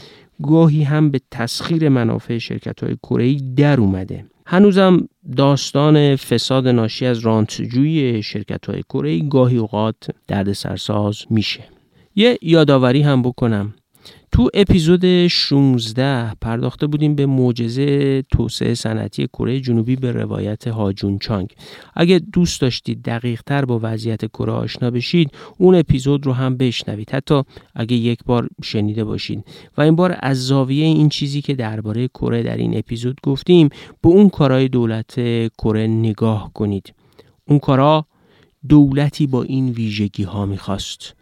گاهی 0.43 0.83
هم 0.83 1.11
به 1.11 1.21
تسخیر 1.31 1.89
منافع 1.89 2.39
شرکت 2.39 2.83
های 2.83 2.97
کره 3.03 3.37
در 3.57 3.81
اومده 3.81 4.25
هنوزم 4.51 5.09
داستان 5.37 6.17
فساد 6.17 6.69
ناشی 6.69 7.07
از 7.07 7.19
رانتجوی 7.19 8.23
شرکت 8.23 8.67
های 8.67 8.83
کره 8.83 9.19
گاهی 9.19 9.57
اوقات 9.57 10.11
درد 10.29 10.53
سرساز 10.53 11.25
میشه. 11.31 11.65
یه 12.17 12.39
یادآوری 12.43 13.03
هم 13.03 13.23
بکنم. 13.23 13.75
تو 14.33 14.49
اپیزود 14.55 15.27
16 15.27 16.35
پرداخته 16.41 16.87
بودیم 16.87 17.15
به 17.15 17.27
معجزه 17.27 18.23
توسعه 18.23 18.75
صنعتی 18.75 19.27
کره 19.27 19.61
جنوبی 19.61 19.97
به 19.97 20.13
روایت 20.13 20.69
هاجون 20.69 21.19
چانگ. 21.19 21.53
اگه 21.95 22.19
دوست 22.19 22.61
داشتید 22.61 23.03
دقیق 23.03 23.43
تر 23.43 23.65
با 23.65 23.81
وضعیت 23.83 24.27
کره 24.27 24.53
آشنا 24.53 24.91
بشید 24.91 25.31
اون 25.59 25.75
اپیزود 25.75 26.27
رو 26.27 26.33
هم 26.33 26.57
بشنوید. 26.57 27.11
حتی 27.11 27.43
اگه 27.75 27.97
یک 27.97 28.19
بار 28.27 28.49
شنیده 28.65 29.05
باشید 29.05 29.45
و 29.77 29.81
این 29.81 29.97
بار 29.97 30.17
از 30.21 30.47
زاویه 30.47 30.85
این 30.85 31.09
چیزی 31.09 31.43
که 31.43 31.55
درباره 31.55 32.09
کره 32.09 32.43
در 32.43 32.57
این 32.57 32.79
اپیزود 32.79 33.21
گفتیم 33.23 33.69
به 34.03 34.09
اون 34.09 34.29
کارهای 34.29 34.69
دولت 34.69 35.15
کره 35.59 35.87
نگاه 35.87 36.51
کنید. 36.55 36.95
اون 37.49 37.59
کارا 37.59 38.07
دولتی 38.69 39.27
با 39.27 39.43
این 39.43 39.69
ویژگی 39.69 40.23
ها 40.23 40.47
می‌خواست. 40.47 41.15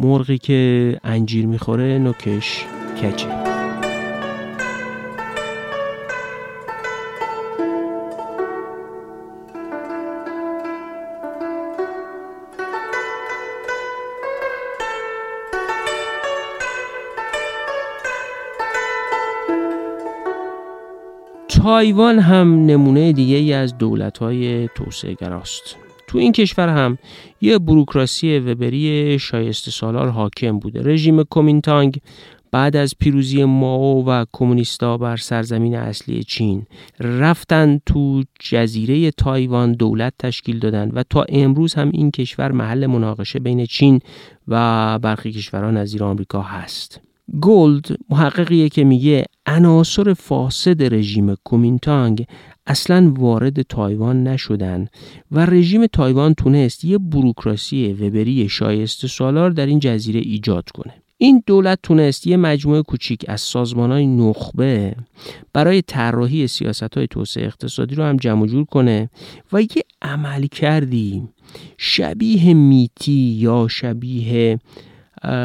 مرغی 0.00 0.38
که 0.38 1.00
انجیر 1.04 1.46
می‌خوره 1.46 1.98
نوکش 1.98 2.64
کچه. 3.02 3.28
تایوان 21.48 22.18
هم 22.18 22.66
نمونه 22.66 23.12
دیگه 23.12 23.56
از 23.56 23.78
دولت 23.78 24.18
های 24.18 24.68
توسعه 24.68 25.14
گراست 25.14 25.89
تو 26.10 26.18
این 26.18 26.32
کشور 26.32 26.68
هم 26.68 26.98
یه 27.40 27.58
بروکراسی 27.58 28.38
وبری 28.38 29.18
شایسته 29.18 29.70
سالار 29.70 30.08
حاکم 30.08 30.58
بوده. 30.58 30.82
رژیم 30.82 31.22
کومینتانگ 31.22 32.00
بعد 32.52 32.76
از 32.76 32.94
پیروزی 32.98 33.44
ماو 33.44 34.06
و 34.06 34.24
کمونیستا 34.32 34.98
بر 34.98 35.16
سرزمین 35.16 35.76
اصلی 35.76 36.24
چین 36.24 36.66
رفتن 37.00 37.80
تو 37.86 38.22
جزیره 38.40 39.10
تایوان 39.10 39.72
دولت 39.72 40.12
تشکیل 40.18 40.58
دادن 40.58 40.90
و 40.90 41.02
تا 41.10 41.24
امروز 41.28 41.74
هم 41.74 41.90
این 41.92 42.10
کشور 42.10 42.52
محل 42.52 42.86
مناقشه 42.86 43.38
بین 43.38 43.66
چین 43.66 44.00
و 44.48 44.98
برخی 44.98 45.32
کشورها 45.32 45.70
نظیر 45.70 46.04
آمریکا 46.04 46.42
هست. 46.42 47.09
گولد 47.40 47.86
محققیه 48.10 48.68
که 48.68 48.84
میگه 48.84 49.24
عناصر 49.46 50.14
فاسد 50.14 50.94
رژیم 50.94 51.34
کومینتانگ 51.34 52.26
اصلا 52.66 53.14
وارد 53.16 53.62
تایوان 53.62 54.22
نشدن 54.22 54.88
و 55.30 55.46
رژیم 55.46 55.86
تایوان 55.86 56.34
تونست 56.34 56.84
یه 56.84 56.98
بروکراسی 56.98 57.92
وبری 57.92 58.48
شایسته 58.48 59.08
سالار 59.08 59.50
در 59.50 59.66
این 59.66 59.78
جزیره 59.78 60.20
ایجاد 60.20 60.68
کنه. 60.74 60.94
این 61.22 61.42
دولت 61.46 61.78
تونست 61.82 62.26
یه 62.26 62.36
مجموعه 62.36 62.82
کوچیک 62.82 63.24
از 63.28 63.40
سازمان 63.40 63.92
های 63.92 64.06
نخبه 64.06 64.94
برای 65.52 65.82
طراحی 65.82 66.46
سیاست 66.46 66.96
های 66.96 67.06
توسعه 67.06 67.46
اقتصادی 67.46 67.94
رو 67.94 68.04
هم 68.04 68.16
جمع 68.16 68.46
جور 68.46 68.64
کنه 68.64 69.10
و 69.52 69.62
یه 69.62 69.82
عمل 70.02 70.46
کردی 70.46 71.28
شبیه 71.78 72.54
میتی 72.54 73.36
یا 73.38 73.68
شبیه 73.70 74.58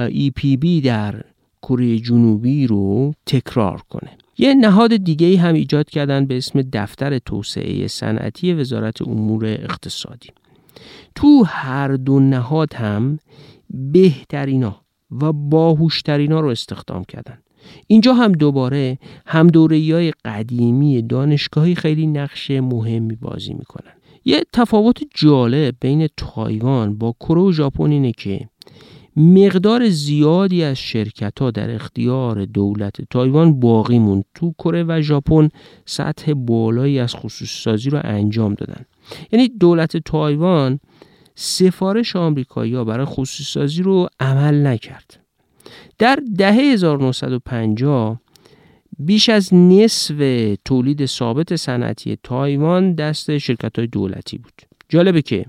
ای 0.09 0.31
پی 0.35 0.57
بی 0.57 0.81
در 0.81 1.23
کره 1.69 1.99
جنوبی 1.99 2.67
رو 2.67 3.13
تکرار 3.25 3.81
کنه. 3.89 4.17
یه 4.37 4.53
نهاد 4.53 4.95
دیگه 4.95 5.39
هم 5.39 5.53
ایجاد 5.53 5.89
کردن 5.89 6.25
به 6.25 6.37
اسم 6.37 6.61
دفتر 6.61 7.19
توسعه 7.19 7.87
صنعتی 7.87 8.53
وزارت 8.53 9.01
امور 9.01 9.45
اقتصادی. 9.45 10.29
تو 11.15 11.43
هر 11.47 11.87
دو 11.87 12.19
نهاد 12.19 12.73
هم 12.73 13.19
بهترینا 13.69 14.81
و 15.11 15.33
باهوشترینا 15.33 16.39
رو 16.39 16.47
استخدام 16.47 17.03
کردن. 17.03 17.37
اینجا 17.87 18.13
هم 18.13 18.31
دوباره 18.31 18.97
هم 19.25 19.49
های 19.71 20.13
قدیمی 20.25 21.01
دانشگاهی 21.01 21.75
خیلی 21.75 22.07
نقش 22.07 22.51
مهمی 22.51 23.15
بازی 23.15 23.53
می‌کنن. 23.53 23.91
یه 24.25 24.43
تفاوت 24.53 24.97
جالب 25.15 25.75
بین 25.81 26.07
تایوان 26.17 26.97
با 26.97 27.15
کره 27.19 27.41
و 27.41 27.51
ژاپن 27.51 27.91
اینه 27.91 28.11
که 28.11 28.49
مقدار 29.17 29.89
زیادی 29.89 30.63
از 30.63 30.77
شرکت 30.77 31.39
ها 31.39 31.51
در 31.51 31.75
اختیار 31.75 32.45
دولت 32.45 33.01
تایوان 33.09 33.59
باقی 33.59 33.99
موند. 33.99 34.25
تو 34.35 34.53
کره 34.59 34.83
و 34.83 35.01
ژاپن 35.01 35.49
سطح 35.85 36.33
بالایی 36.33 36.99
از 36.99 37.15
خصوصی 37.15 37.63
سازی 37.63 37.89
رو 37.89 38.01
انجام 38.03 38.53
دادن. 38.53 38.85
یعنی 39.31 39.47
دولت 39.47 39.97
تایوان 39.97 40.79
سفارش 41.35 42.15
آمریکایی 42.15 42.83
برای 42.83 43.05
خصوصی 43.05 43.43
سازی 43.43 43.83
رو 43.83 44.07
عمل 44.19 44.67
نکرد. 44.67 45.19
در 45.97 46.19
دهه 46.37 46.53
1950 46.53 48.19
بیش 48.99 49.29
از 49.29 49.53
نصف 49.53 50.15
تولید 50.65 51.05
ثابت 51.05 51.55
صنعتی 51.55 52.17
تایوان 52.23 52.93
دست 52.93 53.37
شرکت 53.37 53.77
های 53.79 53.87
دولتی 53.87 54.37
بود. 54.37 54.61
جالبه 54.89 55.21
که 55.21 55.45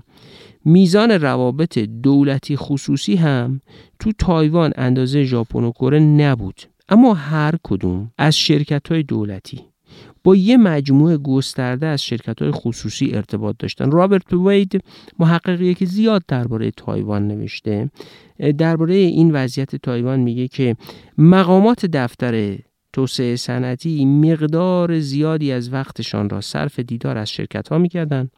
میزان 0.67 1.11
روابط 1.11 1.79
دولتی 1.79 2.55
خصوصی 2.55 3.15
هم 3.15 3.61
تو 3.99 4.11
تایوان 4.17 4.73
اندازه 4.75 5.23
ژاپن 5.23 5.63
و 5.63 5.71
کره 5.71 5.99
نبود. 5.99 6.61
اما 6.89 7.13
هر 7.13 7.53
کدوم 7.63 8.11
از 8.17 8.37
شرکت 8.37 8.91
های 8.91 9.03
دولتی 9.03 9.61
با 10.23 10.35
یه 10.35 10.57
مجموعه 10.57 11.17
گسترده 11.17 11.85
از 11.87 12.03
شرکت 12.03 12.41
های 12.41 12.51
خصوصی 12.51 13.11
ارتباط 13.13 13.55
داشتن. 13.59 13.91
رابرت 13.91 14.33
وید 14.33 14.83
محققیه 15.19 15.73
که 15.73 15.85
زیاد 15.85 16.23
درباره 16.27 16.71
تایوان 16.71 17.27
نوشته. 17.27 17.89
درباره 18.57 18.95
این 18.95 19.31
وضعیت 19.31 19.75
تایوان 19.75 20.19
میگه 20.19 20.47
که 20.47 20.75
مقامات 21.17 21.85
دفتر 21.85 22.57
توسعه 22.93 23.35
صنعتی 23.35 24.05
مقدار 24.05 24.99
زیادی 24.99 25.51
از 25.51 25.73
وقتشان 25.73 26.29
را 26.29 26.41
صرف 26.41 26.79
دیدار 26.79 27.17
از 27.17 27.29
شرکت 27.29 27.67
ها 27.67 27.77
می‌کردن 27.77 28.29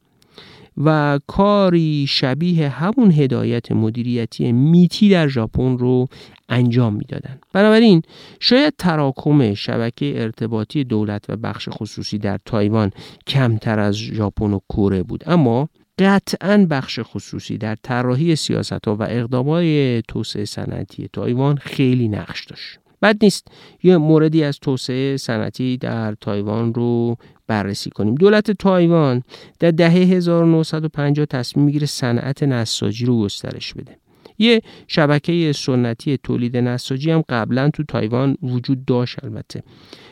و 0.79 1.19
کاری 1.27 2.05
شبیه 2.09 2.69
همون 2.69 3.11
هدایت 3.11 3.71
مدیریتی 3.71 4.51
میتی 4.51 5.09
در 5.09 5.27
ژاپن 5.27 5.77
رو 5.77 6.07
انجام 6.49 6.95
می‌دادن. 6.95 7.39
بنابراین 7.53 8.01
شاید 8.39 8.73
تراکم 8.77 9.53
شبکه 9.53 10.13
ارتباطی 10.15 10.83
دولت 10.83 11.25
و 11.29 11.35
بخش 11.35 11.69
خصوصی 11.71 12.17
در 12.17 12.39
تایوان 12.45 12.91
کمتر 13.27 13.79
از 13.79 13.95
ژاپن 13.95 14.53
و 14.53 14.59
کره 14.69 15.03
بود. 15.03 15.23
اما 15.27 15.69
قطعا 15.99 16.67
بخش 16.69 16.99
خصوصی 17.03 17.57
در 17.57 17.75
طراحی 17.83 18.35
سیاست 18.35 18.87
ها 18.87 18.95
و 18.95 19.03
اقدامات 19.03 19.65
توسعه 20.07 20.45
صنعتی 20.45 21.09
تایوان 21.13 21.57
خیلی 21.57 22.07
نقش 22.07 22.45
داشت. 22.45 22.79
بد 23.01 23.17
نیست 23.23 23.47
یه 23.83 23.97
موردی 23.97 24.43
از 24.43 24.59
توسعه 24.59 25.17
صنعتی 25.17 25.77
در 25.77 26.15
تایوان 26.21 26.73
رو 26.73 27.17
بررسی 27.49 27.89
کنیم. 27.89 28.15
دولت 28.15 28.51
تایوان 28.51 29.23
در 29.59 29.71
دهه 29.71 29.91
1950 29.91 31.25
تصمیم 31.25 31.65
می‌گیره 31.65 31.88
صنعت 31.88 32.43
نساجی 32.43 33.05
رو 33.05 33.21
گسترش 33.21 33.73
بده. 33.73 33.97
یه 34.38 34.62
شبکه 34.88 35.51
سنتی 35.55 36.17
تولید 36.17 36.57
نساجی 36.57 37.12
هم 37.12 37.23
قبلا 37.29 37.69
تو 37.69 37.83
تایوان 37.83 38.38
وجود 38.43 38.85
داشت 38.85 39.23
البته. 39.23 39.63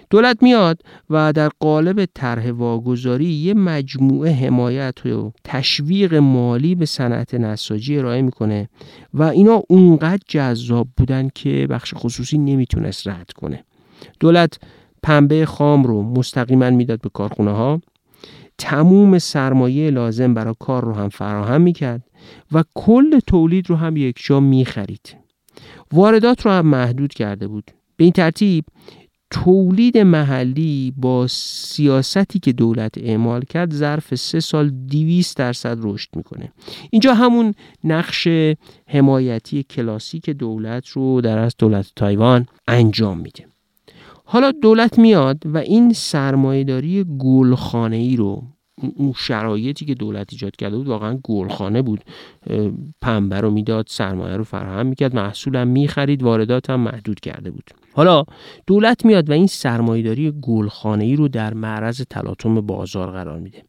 دولت 0.09 0.43
میاد 0.43 0.81
و 1.09 1.33
در 1.33 1.49
قالب 1.59 2.05
طرح 2.05 2.51
واگذاری 2.51 3.25
یه 3.25 3.53
مجموعه 3.53 4.31
حمایت 4.31 5.05
و 5.05 5.31
تشویق 5.43 6.13
مالی 6.13 6.75
به 6.75 6.85
صنعت 6.85 7.33
نساجی 7.33 7.97
ارائه 7.97 8.21
می‌کنه 8.21 8.69
و 9.13 9.23
اینا 9.23 9.63
اونقدر 9.69 10.21
جذاب 10.27 10.87
بودن 10.97 11.29
که 11.35 11.67
بخش 11.69 11.93
خصوصی 11.97 12.37
نمی‌تونست 12.37 13.07
رد 13.07 13.31
کنه. 13.35 13.63
دولت 14.19 14.59
پنبه 15.03 15.45
خام 15.45 15.83
رو 15.83 16.03
مستقیما 16.03 16.69
می‌داد 16.69 17.01
به 17.01 17.09
کارخونه 17.09 17.51
ها 17.51 17.81
تموم 18.57 19.19
سرمایه 19.19 19.89
لازم 19.89 20.33
برای 20.33 20.53
کار 20.59 20.85
رو 20.85 20.93
هم 20.93 21.09
فراهم 21.09 21.61
می‌کرد 21.61 22.03
و 22.51 22.63
کل 22.75 23.19
تولید 23.19 23.69
رو 23.69 23.75
هم 23.75 23.97
یک 23.97 24.15
جا 24.23 24.39
می‌خرید. 24.39 25.15
واردات 25.93 26.41
رو 26.45 26.51
هم 26.51 26.67
محدود 26.67 27.13
کرده 27.13 27.47
بود. 27.47 27.71
به 27.97 28.03
این 28.03 28.13
ترتیب 28.13 28.65
تولید 29.31 29.97
محلی 29.97 30.93
با 30.97 31.27
سیاستی 31.29 32.39
که 32.39 32.53
دولت 32.53 32.97
اعمال 32.97 33.41
کرد 33.41 33.73
ظرف 33.73 34.15
سه 34.15 34.39
سال 34.39 34.69
دیویست 34.87 35.37
درصد 35.37 35.77
رشد 35.81 36.09
می‌کنه. 36.15 36.51
اینجا 36.91 37.13
همون 37.13 37.53
نقش 37.83 38.27
حمایتی 38.87 39.63
کلاسیک 39.63 40.29
دولت 40.29 40.87
رو 40.87 41.21
در 41.21 41.37
از 41.37 41.55
دولت 41.57 41.91
تایوان 41.95 42.45
انجام 42.67 43.17
میده. 43.17 43.46
حالا 44.29 44.51
دولت 44.51 44.99
میاد 44.99 45.43
و 45.45 45.57
این 45.57 45.93
سرمایهداری 45.93 47.05
گلخانه 47.19 47.95
ای 47.95 48.15
رو 48.15 48.43
اون 48.95 49.13
شرایطی 49.17 49.85
که 49.85 49.93
دولت 49.93 50.27
ایجاد 50.31 50.55
کرده 50.55 50.77
بود 50.77 50.87
واقعا 50.87 51.19
گلخانه 51.23 51.81
بود. 51.81 52.03
پنبه 53.01 53.41
رو 53.41 53.51
می‌داد 53.51 53.85
سرمایه 53.89 54.37
رو 54.37 54.43
فراهم 54.43 54.85
می‌کرد 54.85 55.15
محصولم 55.15 55.67
می‌خرید 55.67 56.23
واردات 56.23 56.69
هم 56.69 56.79
محدود 56.79 57.19
کرده 57.19 57.51
بود. 57.51 57.69
حالا 57.93 58.23
دولت 58.67 59.05
میاد 59.05 59.29
و 59.29 59.33
این 59.33 59.47
سرمایهداری 59.47 60.33
گلخانه 60.41 61.03
ای 61.03 61.15
رو 61.15 61.27
در 61.27 61.53
معرض 61.53 62.01
تلاطم 62.09 62.61
بازار 62.61 63.11
قرار 63.11 63.39
میده. 63.39 63.63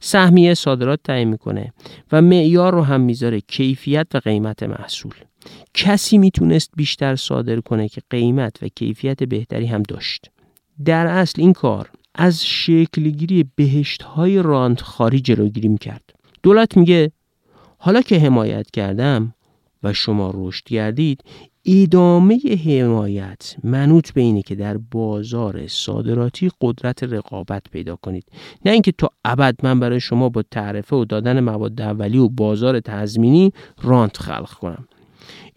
سهمیه 0.00 0.54
صادرات 0.54 1.00
تعیین 1.04 1.28
می‌کنه 1.28 1.72
و 2.12 2.22
معیار 2.22 2.74
رو 2.74 2.82
هم 2.82 3.00
می‌ذاره 3.00 3.40
کیفیت 3.40 4.06
و 4.14 4.18
قیمت 4.18 4.62
محصول. 4.62 5.14
کسی 5.74 6.18
می‌تونست 6.18 6.70
بیشتر 6.76 7.16
صادر 7.16 7.60
کنه 7.60 7.88
که 7.88 8.00
قیمت 8.10 8.62
و 8.62 8.68
کیفیت 8.68 9.22
بهتری 9.22 9.66
هم 9.66 9.82
داشت. 9.82 10.30
در 10.84 11.06
اصل 11.06 11.42
این 11.42 11.52
کار 11.52 11.90
از 12.14 12.44
شکلگیری 12.44 13.44
بهشت 13.54 14.02
های 14.02 14.42
خاری 14.74 15.20
جلوگیری 15.20 15.68
می‌کرد. 15.68 16.14
دولت 16.42 16.76
میگه 16.76 17.12
حالا 17.78 18.00
که 18.00 18.18
حمایت 18.18 18.70
کردم 18.70 19.34
و 19.82 19.92
شما 19.92 20.32
رشد 20.34 20.64
کردید 20.64 21.24
ادامه 21.64 22.38
حمایت 22.66 23.56
منوط 23.64 24.10
به 24.12 24.20
اینه 24.20 24.42
که 24.42 24.54
در 24.54 24.76
بازار 24.76 25.66
صادراتی 25.66 26.50
قدرت 26.60 27.02
رقابت 27.02 27.62
پیدا 27.72 27.96
کنید. 27.96 28.24
نه 28.64 28.72
اینکه 28.72 28.92
تا 28.92 29.10
ابد 29.24 29.56
من 29.62 29.80
برای 29.80 30.00
شما 30.00 30.28
با 30.28 30.42
تعرفه 30.50 30.96
و 30.96 31.04
دادن 31.04 31.40
مواد 31.40 31.80
اولی 31.80 32.18
و 32.18 32.28
بازار 32.28 32.80
تضمینی 32.80 33.52
رانت 33.82 34.16
خلق 34.18 34.50
کنم. 34.50 34.88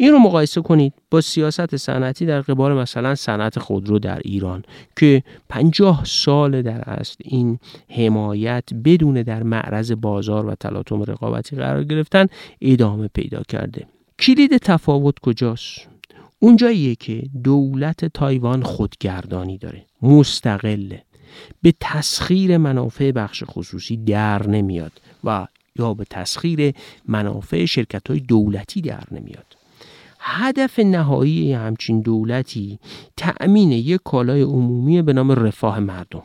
این 0.01 0.11
رو 0.11 0.19
مقایسه 0.19 0.61
کنید 0.61 0.93
با 1.11 1.21
سیاست 1.21 1.75
صنعتی 1.75 2.25
در 2.25 2.41
قبال 2.41 2.73
مثلا 2.73 3.15
صنعت 3.15 3.59
خودرو 3.59 3.99
در 3.99 4.19
ایران 4.25 4.63
که 4.95 5.23
پنجاه 5.49 6.01
سال 6.05 6.61
در 6.61 6.81
اصل 6.81 7.15
این 7.19 7.59
حمایت 7.89 8.63
بدون 8.85 9.21
در 9.21 9.43
معرض 9.43 9.91
بازار 9.91 10.45
و 10.45 10.55
تلاطم 10.55 11.03
رقابتی 11.03 11.55
قرار 11.55 11.83
گرفتن 11.83 12.27
ادامه 12.61 13.07
پیدا 13.07 13.41
کرده. 13.47 13.87
کلید 14.19 14.57
تفاوت 14.57 15.19
کجاست؟ 15.19 15.87
اونجاییه 16.39 16.95
که 16.95 17.23
دولت 17.43 18.05
تایوان 18.05 18.63
خودگردانی 18.63 19.57
داره. 19.57 19.85
مستقله. 20.01 21.03
به 21.61 21.73
تسخیر 21.79 22.57
منافع 22.57 23.11
بخش 23.11 23.43
خصوصی 23.47 23.97
در 23.97 24.47
نمیاد 24.47 24.91
و 25.23 25.47
یا 25.75 25.93
به 25.93 26.05
تسخیر 26.09 26.73
منافع 27.07 27.65
شرکت 27.65 28.07
های 28.09 28.19
دولتی 28.19 28.81
در 28.81 29.03
نمیاد. 29.11 29.58
هدف 30.19 30.79
نهایی 30.79 31.53
همچین 31.53 32.01
دولتی 32.01 32.79
تأمین 33.17 33.71
یک 33.71 34.01
کالای 34.03 34.41
عمومی 34.41 35.01
به 35.01 35.13
نام 35.13 35.31
رفاه 35.31 35.79
مردم. 35.79 36.23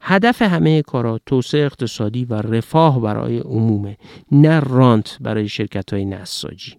هدف 0.00 0.42
همه 0.42 0.82
کارا 0.82 1.20
توسعه 1.26 1.64
اقتصادی 1.64 2.24
و 2.24 2.34
رفاه 2.34 3.00
برای 3.00 3.38
عمومه 3.38 3.96
نه 4.32 4.60
رانت 4.60 5.18
برای 5.20 5.48
شرکت 5.48 5.92
های 5.92 6.04
نساجی. 6.04 6.74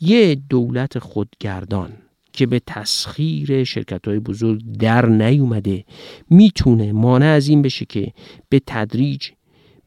یه 0.00 0.34
دولت 0.34 0.98
خودگردان 0.98 1.92
که 2.32 2.46
به 2.46 2.60
تسخیر 2.66 3.64
شرکت 3.64 4.08
های 4.08 4.18
بزرگ 4.18 4.62
در 4.78 5.06
نیومده 5.06 5.84
می‌تونه 6.30 6.92
مانع 6.92 7.26
از 7.26 7.48
این 7.48 7.62
بشه 7.62 7.84
که 7.84 8.12
به 8.48 8.60
تدریج 8.66 9.28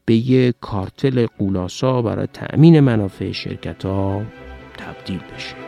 به 0.04 0.14
یه 0.14 0.54
کارتل 0.60 1.26
قولاسا 1.38 2.02
برای 2.02 2.26
تأمین 2.26 2.80
منافع 2.80 3.32
شرکت 3.32 3.84
ها 3.84 4.22
تبدیل 4.78 5.20
بشه. 5.34 5.61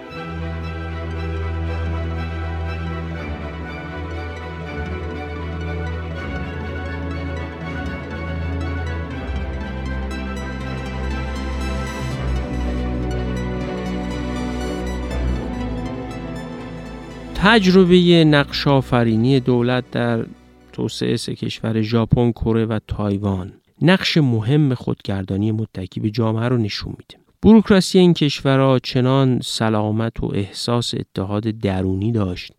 تجربه 17.45 18.25
نقش 18.25 18.69
آفرینی 18.69 19.41
دولت 19.41 19.91
در 19.91 20.27
توسعه 20.73 21.17
سه 21.17 21.35
کشور 21.35 21.83
ژاپن، 21.83 22.33
کره 22.33 22.65
و 22.65 22.79
تایوان 22.89 23.53
نقش 23.83 24.17
مهم 24.17 24.75
خودگردانی 24.75 25.53
متکی 25.53 26.01
به 26.01 26.11
جامعه 26.11 26.49
رو 26.49 26.57
نشون 26.57 26.91
میده. 26.99 27.25
بروکراسی 27.43 27.99
این 27.99 28.15
کشورها 28.15 28.79
چنان 28.79 29.41
سلامت 29.41 30.23
و 30.23 30.27
احساس 30.35 30.95
اتحاد 30.95 31.43
درونی 31.43 32.13
داشت 32.13 32.53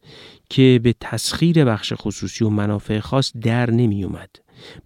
که 0.50 0.80
به 0.84 0.95
تسخیر 1.00 1.65
بخش 1.65 1.93
خصوصی 1.95 2.45
و 2.45 2.50
منافع 2.50 3.00
خاص 3.00 3.32
در 3.41 3.71
نمی 3.71 4.04
اومد. 4.04 4.30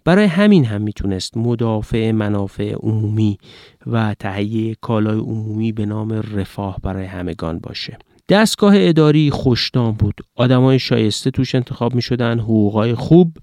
برای 0.04 0.26
همین 0.26 0.64
هم 0.64 0.82
می‌تونست 0.82 1.36
مدافع 1.36 2.10
منافع 2.10 2.74
عمومی 2.74 3.38
و 3.86 4.14
تهیه 4.14 4.74
کالای 4.80 5.18
عمومی 5.18 5.72
به 5.72 5.86
نام 5.86 6.12
رفاه 6.12 6.78
برای 6.82 7.04
همگان 7.04 7.58
باشه. 7.58 7.98
دستگاه 8.30 8.72
اداری 8.76 9.30
خوشنام 9.30 9.92
بود. 9.92 10.14
آدمای 10.36 10.78
شایسته 10.78 11.30
توش 11.30 11.54
انتخاب 11.54 11.94
می 11.94 12.02
شدن 12.02 12.38
حقوقای 12.38 12.94
خوب 12.94 13.36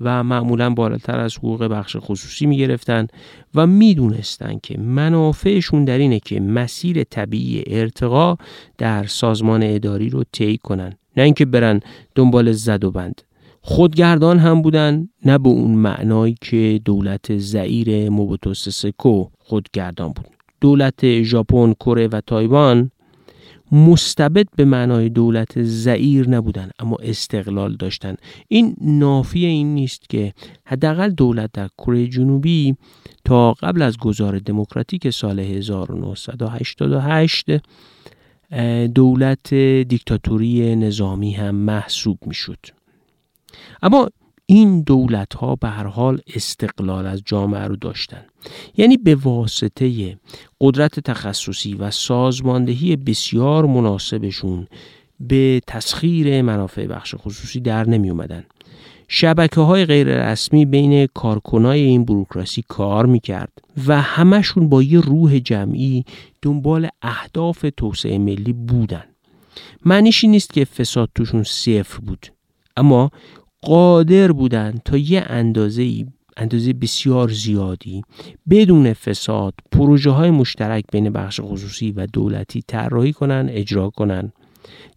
و 0.00 0.24
معمولا 0.24 0.70
بالاتر 0.70 1.18
از 1.18 1.36
حقوق 1.36 1.64
بخش 1.64 1.96
خصوصی 2.00 2.46
می 2.46 2.58
گرفتن 2.58 3.06
و 3.54 3.66
می 3.66 3.94
دونستن 3.94 4.58
که 4.62 4.78
منافعشون 4.78 5.84
در 5.84 5.98
اینه 5.98 6.20
که 6.20 6.40
مسیر 6.40 7.04
طبیعی 7.04 7.64
ارتقا 7.66 8.36
در 8.78 9.06
سازمان 9.06 9.62
اداری 9.62 10.08
رو 10.08 10.24
طی 10.32 10.58
کنن. 10.58 10.92
نه 11.16 11.22
اینکه 11.22 11.44
برن 11.44 11.80
دنبال 12.14 12.52
زد 12.52 12.84
و 12.84 12.90
بند. 12.90 13.22
خودگردان 13.60 14.38
هم 14.38 14.62
بودن 14.62 15.08
نه 15.24 15.38
به 15.38 15.48
اون 15.48 15.70
معنایی 15.70 16.34
که 16.40 16.80
دولت 16.84 17.38
زعیر 17.38 18.10
موبوتو 18.10 18.54
سسکو 18.54 19.26
خودگردان 19.38 20.08
بود. 20.08 20.26
دولت 20.60 21.22
ژاپن، 21.22 21.72
کره 21.72 22.08
و 22.08 22.20
تایوان 22.26 22.90
مستبد 23.72 24.46
به 24.56 24.64
معنای 24.64 25.08
دولت 25.08 25.62
زعیر 25.62 26.28
نبودن 26.28 26.70
اما 26.78 26.96
استقلال 27.02 27.76
داشتن. 27.76 28.14
این 28.48 28.76
نافی 28.80 29.46
این 29.46 29.74
نیست 29.74 30.08
که 30.08 30.32
حداقل 30.64 31.10
دولت 31.10 31.50
در 31.52 31.68
کره 31.78 32.06
جنوبی 32.06 32.76
تا 33.24 33.52
قبل 33.52 33.82
از 33.82 33.98
گذار 33.98 34.38
دموکراتیک 34.38 35.10
سال 35.10 35.40
1988 35.40 37.46
دولت 38.94 39.54
دیکتاتوری 39.54 40.76
نظامی 40.76 41.32
هم 41.32 41.54
محسوب 41.54 42.18
می‌شد. 42.26 42.58
اما 43.82 44.08
این 44.50 44.82
دولت 44.82 45.34
ها 45.34 45.56
به 45.56 45.68
هر 45.68 45.86
حال 45.86 46.20
استقلال 46.34 47.06
از 47.06 47.22
جامعه 47.24 47.64
رو 47.64 47.76
داشتن. 47.76 48.24
یعنی 48.76 48.96
به 48.96 49.14
واسطه 49.14 50.18
قدرت 50.60 51.00
تخصصی 51.00 51.74
و 51.74 51.90
سازماندهی 51.90 52.96
بسیار 52.96 53.66
مناسبشون 53.66 54.66
به 55.20 55.60
تسخیر 55.66 56.42
منافع 56.42 56.86
بخش 56.86 57.14
خصوصی 57.18 57.60
در 57.60 57.88
نمی 57.88 58.10
اومدن 58.10 58.44
شبکه 59.08 59.60
های 59.60 59.84
غیر 59.84 60.30
رسمی 60.30 60.64
بین 60.64 61.06
کارکنای 61.06 61.80
این 61.80 62.04
بروکراسی 62.04 62.64
کار 62.68 63.06
می‌کرد 63.06 63.52
و 63.86 64.02
همشون 64.02 64.68
با 64.68 64.82
یه 64.82 65.00
روح 65.00 65.38
جمعی 65.38 66.04
دنبال 66.42 66.88
اهداف 67.02 67.66
توسعه 67.76 68.18
ملی 68.18 68.52
بودن. 68.52 69.04
معنیش 69.84 70.24
نیست 70.24 70.52
که 70.52 70.64
فساد 70.64 71.10
توشون 71.14 71.42
صفر 71.42 71.98
بود. 71.98 72.26
اما 72.76 73.10
قادر 73.62 74.32
بودن 74.32 74.80
تا 74.84 74.96
یه 74.96 75.24
اندازه 75.26 75.82
ای 75.82 76.06
اندازه 76.36 76.72
بسیار 76.72 77.28
زیادی 77.28 78.02
بدون 78.50 78.92
فساد 78.92 79.54
پروژه 79.72 80.10
های 80.10 80.30
مشترک 80.30 80.84
بین 80.92 81.10
بخش 81.10 81.40
خصوصی 81.42 81.92
و 81.92 82.06
دولتی 82.06 82.62
طراحی 82.66 83.12
کنن 83.12 83.48
اجرا 83.50 83.90
کنن. 83.90 84.32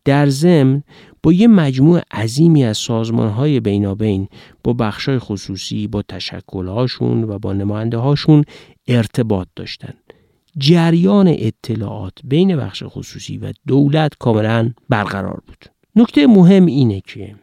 در 0.06 0.30
ضمن 0.30 0.84
با 1.24 1.34
یه 1.34 1.48
مجموع 1.48 2.02
عظیمی 2.12 2.64
از 2.64 2.78
سازمان 2.78 3.30
های 3.30 3.60
بینابین 3.60 4.28
با 4.64 4.74
بخش 4.74 5.10
های 5.10 5.20
خصوصی 5.20 5.88
با 5.88 6.02
تشکل 6.02 6.68
هاشون 6.68 7.24
و 7.24 7.40
با 7.40 7.54
نماینده 7.54 7.98
هاشون 7.98 8.44
ارتباط 8.88 9.48
داشتن. 9.56 9.94
جریان 10.58 11.28
اطلاعات 11.38 12.14
بین 12.24 12.58
بخش 12.58 12.84
خصوصی 12.86 13.38
و 13.38 13.54
دولت 13.68 14.12
کاملا 14.20 14.72
برقرار 14.90 15.42
بود. 15.48 15.66
نکته 15.96 16.28
مهم 16.28 16.66
اینه 16.66 17.02
که 17.02 17.36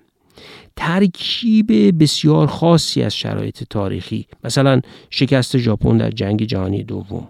ترکیب 0.80 2.02
بسیار 2.02 2.46
خاصی 2.46 3.02
از 3.02 3.14
شرایط 3.14 3.62
تاریخی 3.70 4.26
مثلا 4.44 4.80
شکست 5.10 5.58
ژاپن 5.58 5.96
در 5.96 6.10
جنگ 6.10 6.42
جهانی 6.42 6.84
دوم 6.84 7.28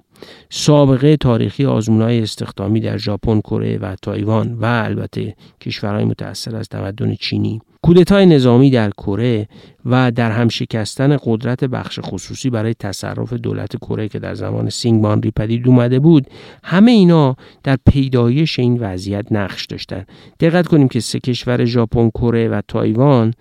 سابقه 0.51 1.17
تاریخی 1.17 1.65
های 1.65 2.23
استخدامی 2.23 2.81
در 2.81 2.99
ژاپن، 2.99 3.41
کره 3.41 3.79
و 3.79 3.97
تایوان 4.03 4.55
و 4.55 4.65
البته 4.65 5.35
کشورهای 5.61 6.05
متأثر 6.05 6.57
از 6.57 6.69
تمدن 6.69 7.15
چینی. 7.15 7.61
کودتای 7.83 8.27
نظامی 8.27 8.71
در 8.71 8.91
کره 8.91 9.49
و 9.85 10.11
در 10.11 10.31
هم 10.31 10.49
شکستن 10.49 11.17
قدرت 11.25 11.65
بخش 11.65 12.01
خصوصی 12.03 12.51
برای 12.51 12.75
تصرف 12.75 13.33
دولت 13.33 13.77
کره 13.77 14.09
که 14.09 14.19
در 14.19 14.35
زمان 14.35 14.71
سینگمان 14.71 15.21
پدید 15.21 15.69
اومده 15.69 15.99
بود 15.99 16.27
همه 16.65 16.91
اینا 16.91 17.37
در 17.63 17.79
پیدایش 17.87 18.59
این 18.59 18.79
وضعیت 18.81 19.33
نقش 19.33 19.67
داشتن. 19.67 20.05
دقت 20.41 20.67
کنیم 20.67 20.89
که 20.89 21.01
سه 21.01 21.21
کشور 21.21 21.65
ژاپن 21.65 22.11
کره 22.11 22.49
و 22.49 22.61
تایوان 22.69 23.35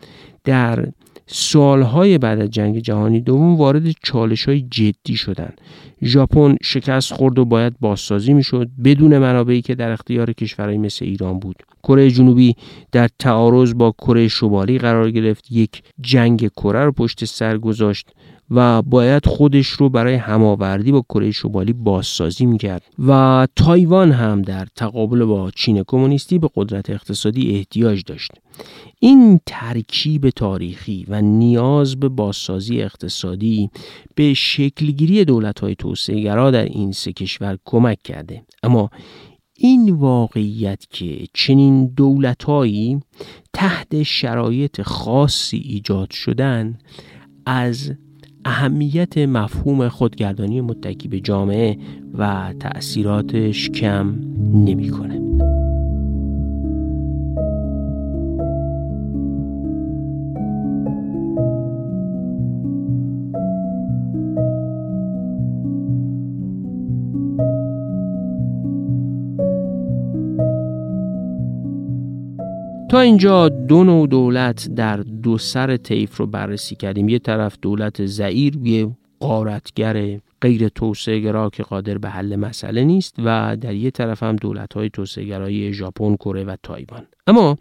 در 0.43 0.87
سالهای 1.31 2.17
بعد 2.17 2.39
از 2.39 2.49
جنگ 2.49 2.79
جهانی 2.79 3.21
دوم 3.21 3.55
وارد 3.55 3.83
چالش 4.03 4.45
های 4.45 4.61
جدی 4.61 5.17
شدند. 5.17 5.61
ژاپن 6.03 6.55
شکست 6.63 7.13
خورد 7.13 7.39
و 7.39 7.45
باید 7.45 7.79
بازسازی 7.79 8.33
می‌شد 8.33 8.69
بدون 8.83 9.17
منابعی 9.17 9.61
که 9.61 9.75
در 9.75 9.91
اختیار 9.91 10.33
کشورهای 10.33 10.77
مثل 10.77 11.05
ایران 11.05 11.39
بود. 11.39 11.55
کره 11.83 12.11
جنوبی 12.11 12.55
در 12.91 13.09
تعارض 13.19 13.73
با 13.73 13.91
کره 13.91 14.27
شمالی 14.27 14.77
قرار 14.77 15.11
گرفت 15.11 15.51
یک 15.51 15.83
جنگ 16.01 16.47
کره 16.47 16.85
رو 16.85 16.91
پشت 16.91 17.25
سر 17.25 17.57
گذاشت 17.57 18.09
و 18.51 18.81
باید 18.81 19.25
خودش 19.25 19.67
رو 19.67 19.89
برای 19.89 20.15
هماوردی 20.15 20.91
با 20.91 21.01
کره 21.09 21.31
شمالی 21.31 21.73
بازسازی 21.73 22.45
می‌کرد. 22.45 22.83
و 23.07 23.47
تایوان 23.55 24.11
هم 24.11 24.41
در 24.41 24.67
تقابل 24.75 25.25
با 25.25 25.51
چین 25.51 25.83
کمونیستی 25.87 26.39
به 26.39 26.49
قدرت 26.55 26.89
اقتصادی 26.89 27.55
احتیاج 27.55 28.03
داشت. 28.07 28.31
این 28.99 29.39
ترکیب 29.45 30.29
تاریخی 30.29 31.05
و 31.07 31.21
نیاز 31.21 31.99
به 31.99 32.09
بازسازی 32.09 32.81
اقتصادی 32.81 33.69
به 34.15 34.33
شکلگیری 34.33 35.25
دولت 35.25 35.59
های 35.59 35.75
توسعه 35.75 36.51
در 36.51 36.65
این 36.65 36.91
سه 36.91 37.13
کشور 37.13 37.57
کمک 37.65 38.01
کرده. 38.03 38.43
اما 38.63 38.89
این 39.61 39.89
واقعیت 39.89 40.85
که 40.89 41.27
چنین 41.33 41.87
دولتهایی 41.87 42.99
تحت 43.53 44.03
شرایط 44.03 44.81
خاصی 44.81 45.57
ایجاد 45.57 46.11
شدن 46.11 46.77
از 47.45 47.91
اهمیت 48.45 49.17
مفهوم 49.17 49.89
خودگردانی 49.89 50.61
متکی 50.61 51.07
به 51.07 51.19
جامعه 51.19 51.77
و 52.17 52.53
تأثیراتش 52.59 53.69
کم 53.69 54.15
نمی‌کنه. 54.53 55.19
تا 72.89 72.99
اینجا 72.99 73.49
دو 73.49 73.83
نوع 73.83 74.07
دولت 74.07 74.69
در 74.75 74.97
دو 74.97 75.37
سر 75.37 75.77
طیف 75.77 76.17
رو 76.17 76.27
بررسی 76.27 76.75
کردیم. 76.75 77.09
یه 77.09 77.19
طرف 77.19 77.57
دولت 77.61 78.05
زعیر 78.05 78.55
یه 78.63 78.87
قارتگر 79.19 80.19
غیر 80.41 80.69
توسعه 80.69 81.49
که 81.49 81.63
قادر 81.63 81.97
به 81.97 82.09
حل 82.09 82.35
مسئله 82.35 82.83
نیست 82.83 83.15
و 83.17 83.57
در 83.61 83.73
یه 83.73 83.91
طرف 83.91 84.23
هم 84.23 84.35
دولت 84.35 84.73
های 84.73 84.89
توسعه 84.89 85.71
ژاپن، 85.71 86.15
کره 86.15 86.43
و 86.43 86.55
تایوان. 86.63 87.05
اما 87.27 87.57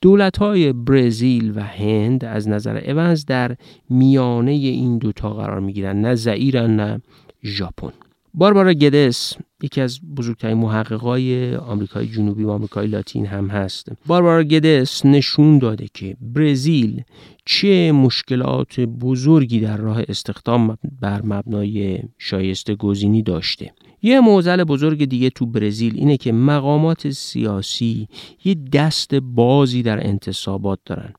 دولت 0.00 0.36
های 0.36 0.72
برزیل 0.72 1.52
و 1.56 1.60
هند 1.62 2.24
از 2.24 2.48
نظر 2.48 2.76
اونز 2.86 3.24
در 3.24 3.56
میانه 3.90 4.52
این 4.52 4.98
دوتا 4.98 5.30
قرار 5.30 5.60
می 5.60 5.72
گیرن 5.72 6.00
نه 6.00 6.14
زعیرن 6.14 6.76
نه 6.76 7.00
ژاپن. 7.44 7.92
باربارا 8.34 8.72
گدس 8.72 9.34
یکی 9.62 9.80
از 9.80 10.00
بزرگترین 10.16 10.56
محققای 10.56 11.56
آمریکای 11.56 12.06
جنوبی 12.06 12.44
و 12.44 12.50
آمریکای 12.50 12.86
لاتین 12.86 13.26
هم 13.26 13.48
هست. 13.48 13.88
باربارا 14.06 14.42
گدس 14.42 15.06
نشون 15.06 15.58
داده 15.58 15.86
که 15.94 16.16
برزیل 16.20 17.02
چه 17.44 17.92
مشکلات 17.92 18.80
بزرگی 18.80 19.60
در 19.60 19.76
راه 19.76 20.02
استخدام 20.08 20.78
بر 21.00 21.22
مبنای 21.24 22.02
شایسته 22.18 22.74
گزینی 22.74 23.22
داشته. 23.22 23.72
یه 24.02 24.20
موزل 24.20 24.64
بزرگ 24.64 25.04
دیگه 25.04 25.30
تو 25.30 25.46
برزیل 25.46 25.92
اینه 25.96 26.16
که 26.16 26.32
مقامات 26.32 27.10
سیاسی 27.10 28.08
یه 28.44 28.56
دست 28.72 29.14
بازی 29.14 29.82
در 29.82 30.06
انتصابات 30.06 30.78
دارن. 30.84 31.12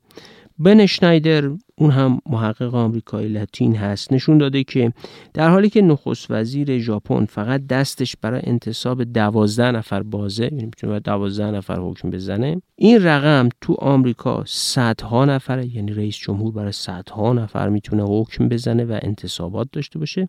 بن 0.60 0.86
شنایدر 0.86 1.52
اون 1.82 1.92
هم 1.92 2.20
محقق 2.30 2.76
آمریکایی 2.76 3.30
لاتین 3.30 3.76
هست. 3.76 4.14
نشون 4.14 4.38
داده 4.38 4.64
که 4.64 4.94
در 5.34 5.50
حالی 5.50 5.70
که 5.70 5.82
نخست 5.82 6.32
وزیر 6.32 6.80
ژاپن 6.80 7.26
فقط 7.26 7.68
دستش 7.68 8.16
برای 8.22 8.42
انتصاب 8.44 9.04
دوازده 9.04 9.72
نفر 9.72 10.04
بازه 10.04 10.44
یعنی 10.44 10.66
می‌تونه 10.66 11.00
دوازده 11.00 11.52
نفر 11.52 11.80
حکم 11.80 12.10
بزنه 12.10 12.62
این 12.76 13.04
رقم 13.04 13.50
تو 13.62 13.74
آمریکا 13.74 14.44
صدها 14.48 15.26
نفره 15.26 15.76
یعنی 15.76 15.94
رئیس 15.94 16.16
جمهور 16.16 16.54
برای 16.54 16.72
صدها 16.72 17.34
نفر 17.34 17.70
می‌تونه 17.70 18.04
حکم 18.04 18.50
بزنه 18.50 18.84
و 18.84 19.00
انتصابات 19.02 19.68
داشته 19.72 20.00
باشه 20.00 20.28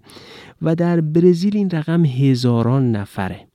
و 0.63 0.75
در 0.75 1.01
برزیل 1.01 1.57
این 1.57 1.71
رقم 1.71 2.05
هزاران 2.05 2.93
نفره. 2.93 3.47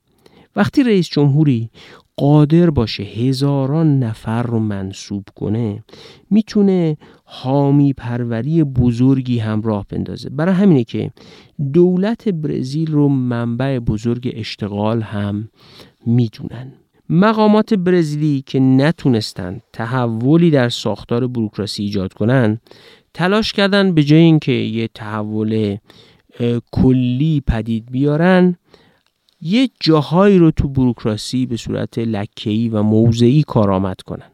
وقتی 0.56 0.82
رئیس 0.82 1.08
جمهوری 1.08 1.70
قادر 2.18 2.70
باشه 2.70 3.02
هزاران 3.02 3.98
نفر 3.98 4.42
رو 4.42 4.58
منصوب 4.58 5.24
کنه 5.34 5.84
می‌تونه 6.30 6.96
حامی 7.24 7.92
پروری 7.92 8.64
بزرگی 8.64 9.38
هم 9.38 9.62
راه 9.62 9.86
بندازه. 9.88 10.28
برای 10.28 10.54
همینه 10.54 10.84
که 10.84 11.10
دولت 11.72 12.28
برزیل 12.28 12.92
رو 12.92 13.08
منبع 13.08 13.78
بزرگ 13.78 14.32
اشتغال 14.36 15.02
هم 15.02 15.48
می‌دونن. 16.06 16.72
مقامات 17.08 17.74
برزیلی 17.74 18.42
که 18.46 18.60
نتونستن 18.60 19.60
تحولی 19.72 20.50
در 20.50 20.68
ساختار 20.68 21.26
بروکراسی 21.26 21.82
ایجاد 21.82 22.12
کنن 22.12 22.60
تلاش 23.14 23.52
کردن 23.52 23.94
به 23.94 24.02
جای 24.02 24.20
اینکه 24.20 24.52
یه 24.52 24.88
تحول 24.94 25.76
کلی 26.72 27.42
پدید 27.46 27.90
بیارن 27.90 28.56
یه 29.40 29.70
جاهایی 29.80 30.38
رو 30.38 30.50
تو 30.50 30.68
بروکراسی 30.68 31.46
به 31.46 31.56
صورت 31.56 31.98
لکه‌ای 31.98 32.68
و 32.68 32.82
موضعی 32.82 33.42
کارآمد 33.42 34.00
کنن. 34.00 34.30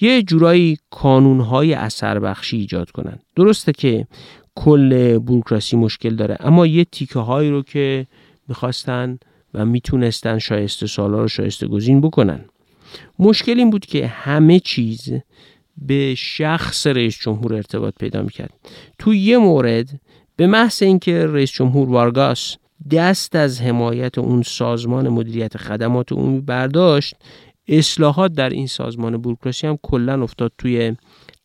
یه 0.00 0.22
جورایی 0.22 0.78
کانونهای 0.90 1.74
اثر 1.74 2.18
بخشی 2.18 2.56
ایجاد 2.56 2.90
کنن. 2.90 3.18
درسته 3.36 3.72
که 3.72 4.06
کل 4.54 5.18
بروکراسی 5.18 5.76
مشکل 5.76 6.16
داره 6.16 6.36
اما 6.40 6.66
یه 6.66 6.84
تیکه 6.84 7.18
هایی 7.18 7.50
رو 7.50 7.62
که 7.62 8.06
می‌خواستن 8.48 9.18
و 9.54 9.66
می‌تونستن 9.66 10.38
شایسته 10.38 10.86
سالا 10.86 11.20
رو 11.20 11.28
شایسته 11.28 11.66
گزین 11.66 12.00
بکنن. 12.00 12.44
مشکل 13.18 13.58
این 13.58 13.70
بود 13.70 13.86
که 13.86 14.06
همه 14.06 14.60
چیز 14.60 15.12
به 15.78 16.14
شخص 16.14 16.86
رئیس 16.86 17.18
جمهور 17.18 17.54
ارتباط 17.54 17.94
پیدا 18.00 18.22
می‌کرد. 18.22 18.54
تو 18.98 19.14
یه 19.14 19.38
مورد 19.38 20.00
به 20.36 20.46
محض 20.46 20.82
اینکه 20.82 21.26
رئیس 21.26 21.52
جمهور 21.52 21.88
وارگاس 21.88 22.56
دست 22.90 23.36
از 23.36 23.60
حمایت 23.60 24.18
اون 24.18 24.42
سازمان 24.42 25.08
مدیریت 25.08 25.56
خدمات 25.56 26.12
عمومی 26.12 26.40
برداشت 26.40 27.14
اصلاحات 27.68 28.32
در 28.32 28.50
این 28.50 28.66
سازمان 28.66 29.16
بوروکراسی 29.16 29.66
هم 29.66 29.78
کلا 29.82 30.22
افتاد 30.22 30.52
توی 30.58 30.96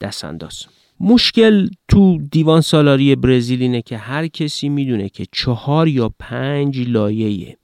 دست 0.02 0.26
انداز 0.26 0.66
مشکل 1.00 1.70
تو 1.88 2.18
دیوان 2.32 2.62
سالاری 2.62 3.16
برزیل 3.16 3.62
اینه 3.62 3.82
که 3.82 3.98
هر 3.98 4.28
کسی 4.28 4.70
می‌دونه 4.70 5.10
که 5.10 5.26
چهار 5.32 5.88
یا 5.88 6.12
پنج 6.20 6.90
لایه 6.90 7.58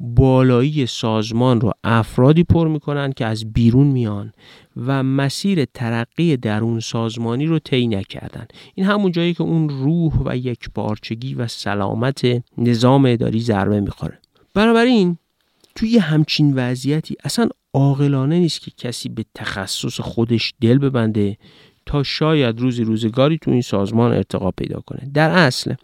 بالایی 0.00 0.86
سازمان 0.86 1.60
رو 1.60 1.72
افرادی 1.84 2.44
پر 2.44 2.68
می‌کنن 2.68 3.12
که 3.12 3.26
از 3.26 3.52
بیرون 3.52 3.86
میان. 3.86 4.32
و 4.76 5.02
مسیر 5.02 5.64
ترقی 5.64 6.36
درون 6.36 6.80
سازمانی 6.80 7.46
رو 7.46 7.58
طی 7.58 7.86
نکردن. 7.86 8.46
این 8.74 8.86
همون 8.86 9.12
جایی 9.12 9.34
که 9.34 9.42
اون 9.42 9.68
روح 9.68 10.12
و 10.24 10.36
یک 10.36 10.68
بارچگی 10.74 11.34
و 11.34 11.48
سلامت 11.48 12.42
نظام 12.58 13.04
اداری 13.04 13.40
ضربه 13.40 13.80
می‌خوره. 13.80 14.18
بنابراین 14.54 15.18
توی 15.74 15.98
همچین 15.98 16.54
وضعیتی 16.54 17.16
اصلا 17.24 17.48
عاقلانه 17.74 18.38
نیست 18.38 18.60
که 18.60 18.70
کسی 18.70 19.08
به 19.08 19.24
تخصص 19.34 20.00
خودش 20.00 20.54
دل 20.60 20.78
ببنده 20.78 21.36
تا 21.86 22.02
شاید 22.02 22.60
روزی 22.60 22.84
روزگاری 22.84 23.38
تو 23.38 23.50
این 23.50 23.62
سازمان 23.62 24.12
ارتقا 24.12 24.50
پیدا 24.50 24.80
کنه. 24.80 25.10
در 25.14 25.30
اصل 25.30 25.74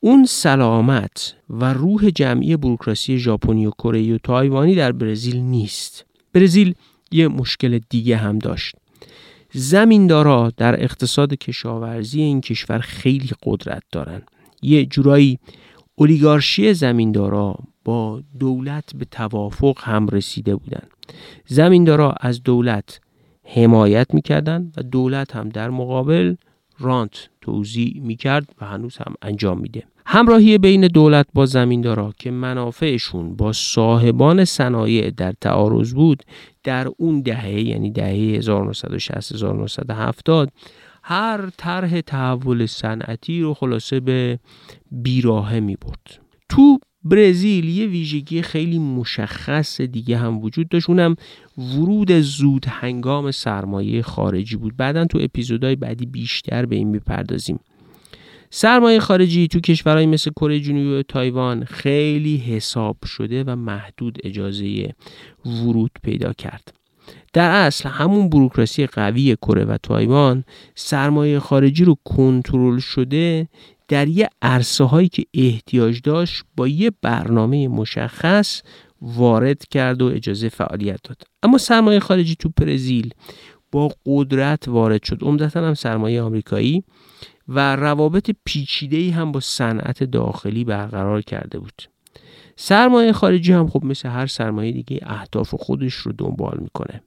اون 0.00 0.24
سلامت 0.24 1.34
و 1.50 1.74
روح 1.74 2.10
جمعی 2.10 2.56
بروکراسی 2.56 3.18
ژاپنی 3.18 3.66
و 3.66 3.70
کره 3.70 4.14
و 4.14 4.18
تایوانی 4.18 4.74
در 4.74 4.92
برزیل 4.92 5.36
نیست. 5.36 6.04
برزیل 6.32 6.74
یه 7.10 7.28
مشکل 7.28 7.80
دیگه 7.90 8.16
هم 8.16 8.38
داشت. 8.38 8.74
زمیندارا 9.52 10.52
در 10.56 10.82
اقتصاد 10.82 11.34
کشاورزی 11.34 12.20
این 12.20 12.40
کشور 12.40 12.78
خیلی 12.78 13.30
قدرت 13.42 13.82
دارن. 13.92 14.22
یه 14.62 14.86
جورایی 14.86 15.38
اولیگارشی 15.94 16.74
زمیندارا 16.74 17.56
با 17.84 18.22
دولت 18.38 18.96
به 18.96 19.04
توافق 19.04 19.78
هم 19.80 20.06
رسیده 20.06 20.56
بودن. 20.56 20.82
زمیندارا 21.46 22.14
از 22.20 22.42
دولت 22.42 23.00
حمایت 23.44 24.14
می‌کردن 24.14 24.72
و 24.76 24.82
دولت 24.82 25.36
هم 25.36 25.48
در 25.48 25.70
مقابل 25.70 26.34
رانت 26.78 27.28
توضیح 27.40 28.00
می‌کرد 28.02 28.48
و 28.60 28.64
هنوز 28.64 28.96
هم 28.96 29.14
انجام 29.22 29.60
میده. 29.60 29.84
همراهی 30.06 30.58
بین 30.58 30.86
دولت 30.86 31.26
با 31.34 31.46
زمیندارا 31.46 32.12
که 32.18 32.30
منافعشون 32.30 33.36
با 33.36 33.52
صاحبان 33.52 34.44
صنایع 34.44 35.10
در 35.10 35.32
تعارض 35.40 35.94
بود 35.94 36.22
در 36.68 36.88
اون 36.96 37.20
دهه 37.20 37.60
یعنی 37.60 37.90
دهه 37.90 38.36
1960 38.38 39.32
1970 39.32 40.52
هر 41.02 41.50
طرح 41.56 42.00
تحول 42.00 42.66
صنعتی 42.66 43.40
رو 43.40 43.54
خلاصه 43.54 44.00
به 44.00 44.38
بیراهه 44.92 45.60
می 45.60 45.76
برد. 45.76 46.18
تو 46.48 46.78
برزیل 47.04 47.68
یه 47.68 47.86
ویژگی 47.86 48.42
خیلی 48.42 48.78
مشخص 48.78 49.80
دیگه 49.80 50.18
هم 50.18 50.38
وجود 50.38 50.68
داشت. 50.68 50.90
اونم 50.90 51.16
ورود 51.58 52.12
زود 52.12 52.66
هنگام 52.68 53.30
سرمایه 53.30 54.02
خارجی 54.02 54.56
بود. 54.56 54.76
بعدا 54.76 55.04
تو 55.04 55.18
اپیزودهای 55.22 55.76
بعدی 55.76 56.06
بیشتر 56.06 56.66
به 56.66 56.76
این 56.76 56.88
می‌پردازیم. 56.88 57.60
سرمایه 58.50 59.00
خارجی 59.00 59.48
تو 59.48 59.60
کشورهای 59.60 60.06
مثل 60.06 60.30
کره 60.30 60.60
جنوبی 60.60 60.94
و 60.94 61.02
تایوان 61.02 61.64
خیلی 61.64 62.36
حساب 62.36 62.96
شده 63.06 63.44
و 63.44 63.56
محدود 63.56 64.18
اجازه 64.24 64.94
ورود 65.46 65.90
پیدا 66.02 66.32
کرد. 66.32 66.74
در 67.32 67.50
اصل 67.50 67.88
همون 67.88 68.28
بروکراسی 68.28 68.86
قوی 68.86 69.36
کره 69.36 69.64
و 69.64 69.76
تایوان 69.82 70.44
سرمایه 70.74 71.38
خارجی 71.38 71.84
رو 71.84 71.96
کنترل 72.04 72.78
شده 72.78 73.48
در 73.88 74.08
یه 74.08 74.28
عرصه 74.42 74.84
هایی 74.84 75.08
که 75.08 75.24
احتیاج 75.34 76.00
داشت 76.04 76.44
با 76.56 76.68
یه 76.68 76.92
برنامه 77.02 77.68
مشخص 77.68 78.62
وارد 79.02 79.64
کرد 79.70 80.02
و 80.02 80.06
اجازه 80.06 80.48
فعالیت 80.48 81.00
داد. 81.04 81.22
اما 81.42 81.58
سرمایه 81.58 82.00
خارجی 82.00 82.36
تو 82.36 82.50
برزیل 82.56 83.14
با 83.72 83.90
قدرت 84.06 84.68
وارد 84.68 85.02
شد. 85.02 85.18
عمدتا 85.22 85.66
هم 85.66 85.74
سرمایه 85.74 86.22
آمریکایی 86.22 86.84
و 87.48 87.76
روابط 87.76 88.30
پیچیده‌ای 88.44 89.10
هم 89.10 89.32
با 89.32 89.40
صنعت 89.40 90.04
داخلی 90.04 90.64
برقرار 90.64 91.22
کرده 91.22 91.58
بود. 91.58 91.82
سرمایه 92.56 93.12
خارجی 93.12 93.52
هم 93.52 93.68
خب 93.68 93.84
مثل 93.84 94.08
هر 94.08 94.26
سرمایه 94.26 94.72
دیگه 94.72 95.00
اهداف 95.02 95.54
خودش 95.54 95.94
رو 95.94 96.12
دنبال 96.18 96.58
می‌کنه. 96.60 97.02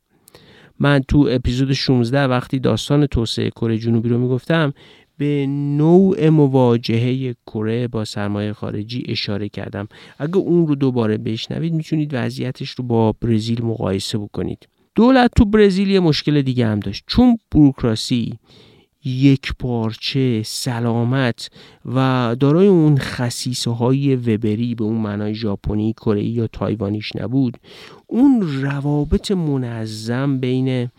من 0.79 1.01
تو 1.07 1.27
اپیزود 1.31 1.73
16 1.73 2.23
وقتی 2.23 2.59
داستان 2.59 3.05
توسعه 3.05 3.49
کره 3.49 3.77
جنوبی 3.77 4.09
رو 4.09 4.17
می‌گفتم 4.17 4.73
به 5.17 5.45
نوع 5.49 6.29
مواجهه 6.29 7.35
کره 7.47 7.87
با 7.87 8.05
سرمایه 8.05 8.53
خارجی 8.53 9.03
اشاره 9.07 9.49
کردم. 9.49 9.87
اگه 10.19 10.37
اون 10.37 10.67
رو 10.67 10.75
دوباره 10.75 11.17
بشنوید 11.17 11.73
می‌تونید 11.73 12.09
وضعیتش 12.13 12.69
رو 12.69 12.83
با 12.83 13.11
برزیل 13.11 13.65
مقایسه 13.65 14.17
بکنید. 14.17 14.67
دولت 14.95 15.31
تو 15.37 15.45
برزیل 15.45 15.89
یه 15.89 15.99
مشکل 15.99 16.41
دیگه 16.41 16.67
هم 16.67 16.79
داشت. 16.79 17.03
چون 17.07 17.37
بروکراسی 17.51 18.39
یک 19.05 19.53
پارچه 19.59 20.43
سلامت 20.45 21.49
و 21.85 22.35
دارای 22.39 22.67
اون 22.67 22.97
خصیصه 22.97 23.71
های 23.71 24.15
وبری 24.15 24.75
به 24.75 24.83
اون 24.83 24.97
معنای 25.01 25.35
ژاپنی 25.35 25.93
کره 25.93 26.23
یا 26.23 26.47
تایوانیش 26.47 27.15
نبود 27.15 27.57
اون 28.07 28.61
روابط 28.61 29.31
منظم 29.31 30.37
بین 30.39 30.89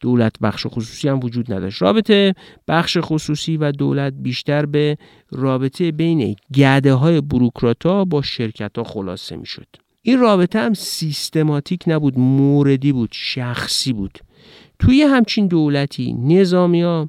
دولت 0.00 0.38
بخش 0.42 0.66
خصوصی 0.66 1.08
هم 1.08 1.20
وجود 1.20 1.52
نداشت. 1.52 1.82
رابطه 1.82 2.34
بخش 2.68 2.98
خصوصی 3.00 3.56
و 3.56 3.72
دولت 3.72 4.12
بیشتر 4.16 4.66
به 4.66 4.98
رابطه 5.30 5.92
بین 5.92 6.36
گده 6.54 6.94
های 6.94 7.20
بروکراتا 7.20 8.04
با 8.04 8.22
شرکت 8.22 8.78
ها 8.78 8.84
خلاصه 8.84 9.36
می 9.36 9.46
شد 9.46 9.66
این 10.02 10.18
رابطه 10.18 10.58
هم 10.58 10.74
سیستماتیک 10.74 11.84
نبود 11.86 12.18
موردی 12.18 12.92
بود 12.92 13.10
شخصی 13.12 13.92
بود. 13.92 14.18
توی 14.78 15.02
همچین 15.02 15.46
دولتی 15.46 16.12
نظامی 16.12 16.82
ها 16.82 17.08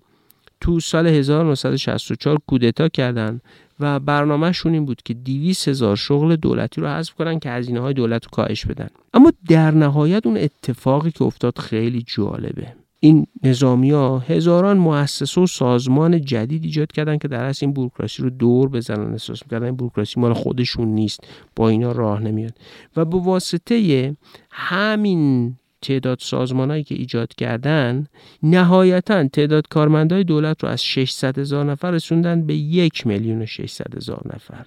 تو 0.62 0.80
سال 0.80 1.08
1964 1.08 2.38
کودتا 2.48 2.90
کردن 2.90 3.42
و 3.80 4.00
برنامهشون 4.00 4.74
این 4.74 4.86
بود 4.86 5.02
که 5.06 5.14
200 5.14 5.68
هزار 5.68 5.96
شغل 5.96 6.36
دولتی 6.36 6.82
رو 6.82 6.88
حذف 6.88 7.14
کنن 7.14 7.40
که 7.40 7.50
هزینه 7.50 7.80
های 7.80 7.94
دولت 7.94 8.26
رو 8.26 8.30
کاهش 8.32 8.66
بدن. 8.66 8.90
اما 9.14 9.32
در 9.48 9.72
نهایت 9.72 10.26
اون 10.26 10.38
اتفاقی 10.38 11.12
که 11.12 11.24
افتاد 11.24 11.60
خیلی 11.60 12.04
جالبه. 12.08 12.74
این 13.00 13.28
نظامی 13.44 13.92
ها 13.92 14.20
هزاران 14.20 14.78
مؤسسه 14.78 15.42
و 15.42 15.48
سازمان 15.48 16.22
جدید 16.22 16.64
ایجاد 16.64 16.92
کردن 16.92 17.18
که 17.18 17.28
در 17.28 17.44
اصل 17.44 17.66
این 17.66 17.74
بوروکراسی 17.74 18.24
رو 18.24 18.30
دور 18.30 18.70
بزنن 18.70 19.12
احساس 19.12 19.44
می‌کردن 19.44 19.66
این 19.66 19.76
بوروکراسی 19.76 20.20
مال 20.20 20.34
خودشون 20.34 20.88
نیست 20.88 21.20
با 21.56 21.70
اینا 21.70 21.92
راه 21.92 22.20
نمیاد. 22.20 22.58
و 22.96 23.06
به 23.06 23.18
واسطه 23.18 24.16
همین 24.52 25.56
تعداد 25.82 26.20
سازمانهایی 26.22 26.84
که 26.84 26.96
ایجاد 26.96 27.36
کردن 27.36 28.08
نهایتا 28.44 29.28
تعداد 29.28 29.68
کارمندای 29.68 30.24
دولت 30.24 30.64
رو 30.64 30.70
از 30.70 30.84
600 30.84 31.40
هزار 31.40 31.66
نفر 31.66 31.92
رسوندن 31.92 32.46
به 32.46 32.56
یک 32.56 33.08
میلیون 33.08 33.42
و 33.42 33.46
600 33.46 33.96
هزار 33.96 34.22
نفر. 34.34 34.66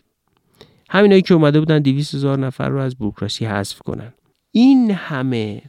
همینایی 0.90 1.22
که 1.22 1.34
اومده 1.34 1.60
بودن 1.60 1.78
200 1.78 2.14
هزار 2.14 2.38
نفر 2.38 2.68
رو 2.68 2.80
از 2.80 2.96
بوروکراسی 2.96 3.44
حذف 3.46 3.78
کنن. 3.78 4.12
این 4.52 4.90
همه 4.90 5.62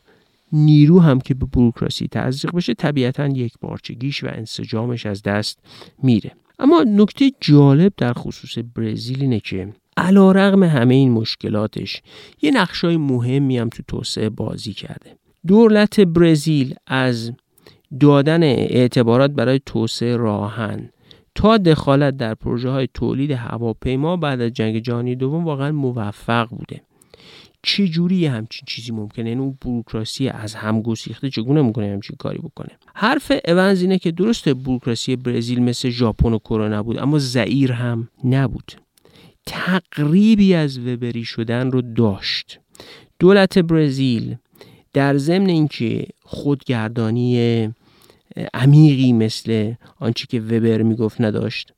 نیرو 0.51 0.99
هم 0.99 1.19
که 1.19 1.33
به 1.33 1.45
بروکراسی 1.45 2.07
تزریق 2.07 2.55
بشه 2.55 2.73
طبیعتا 2.73 3.27
یک 3.27 3.53
بارچگیش 3.61 4.23
و 4.23 4.27
انسجامش 4.27 5.05
از 5.05 5.23
دست 5.23 5.59
میره. 6.03 6.31
اما 6.59 6.83
نکته 6.87 7.31
جالب 7.41 7.93
در 7.97 8.13
خصوص 8.13 8.63
برزیل 8.75 9.21
اینه 9.21 9.39
که 9.39 9.73
علا 9.97 10.31
رغم 10.31 10.63
همه 10.63 10.95
این 10.95 11.11
مشکلاتش 11.11 12.01
یه 12.41 12.51
نقشای 12.51 12.97
مهمی 12.97 13.57
هم 13.57 13.69
تو 13.69 13.83
توسعه 13.87 14.29
بازی 14.29 14.73
کرده. 14.73 15.15
دولت 15.47 15.99
برزیل 15.99 16.75
از 16.87 17.31
دادن 17.99 18.43
اعتبارات 18.43 19.31
برای 19.31 19.59
توسعه 19.65 20.17
راهن. 20.17 20.89
تا 21.35 21.57
دخالت 21.57 22.17
در 22.17 22.33
پروژه 22.33 22.69
های 22.69 22.87
تولید 22.93 23.31
هواپیما 23.31 24.17
بعد 24.17 24.41
از 24.41 24.51
جنگ 24.51 24.79
جهانی 24.79 25.15
دوم 25.15 25.45
واقعا 25.45 25.71
موفق 25.71 26.49
بوده. 26.49 26.81
چه 27.63 27.87
جوری 27.87 28.25
همچین 28.25 28.65
چیزی 28.67 28.91
ممکنه؟ 28.91 29.29
یعنی 29.29 29.41
اون 29.41 29.57
بروکراسی 29.61 30.27
از 30.27 30.55
هم 30.55 30.81
گسیخته 30.81 31.29
چگونه 31.29 31.61
می‌کنه 31.61 31.91
همچین 31.91 32.15
کاری 32.19 32.37
بکنه؟ 32.37 32.69
حرف 32.95 33.31
اونز 33.45 33.81
اینه 33.81 33.97
که 33.97 34.11
درسته 34.11 34.53
بروکراسی 34.53 35.15
برزیل 35.15 35.61
مثل 35.61 35.89
ژاپن 35.89 36.33
و 36.33 36.39
کره 36.39 36.67
نبود 36.67 36.97
اما 36.97 37.19
زعیر 37.19 37.71
هم 37.71 38.09
نبود. 38.23 38.71
تقریبی 39.45 40.53
از 40.53 40.79
وبری 40.79 41.23
شدن 41.23 41.71
رو 41.71 41.81
داشت. 41.81 42.59
دولت 43.19 43.59
برزیل 43.59 44.35
در 44.93 45.17
ضمن 45.17 45.49
اینکه 45.49 46.07
خودگردانی 46.23 47.69
عمیقی 48.53 49.13
مثل 49.13 49.73
آنچه 49.99 50.27
که 50.27 50.39
وبر 50.39 50.81
می‌گفت 50.81 51.21
نداشت. 51.21 51.73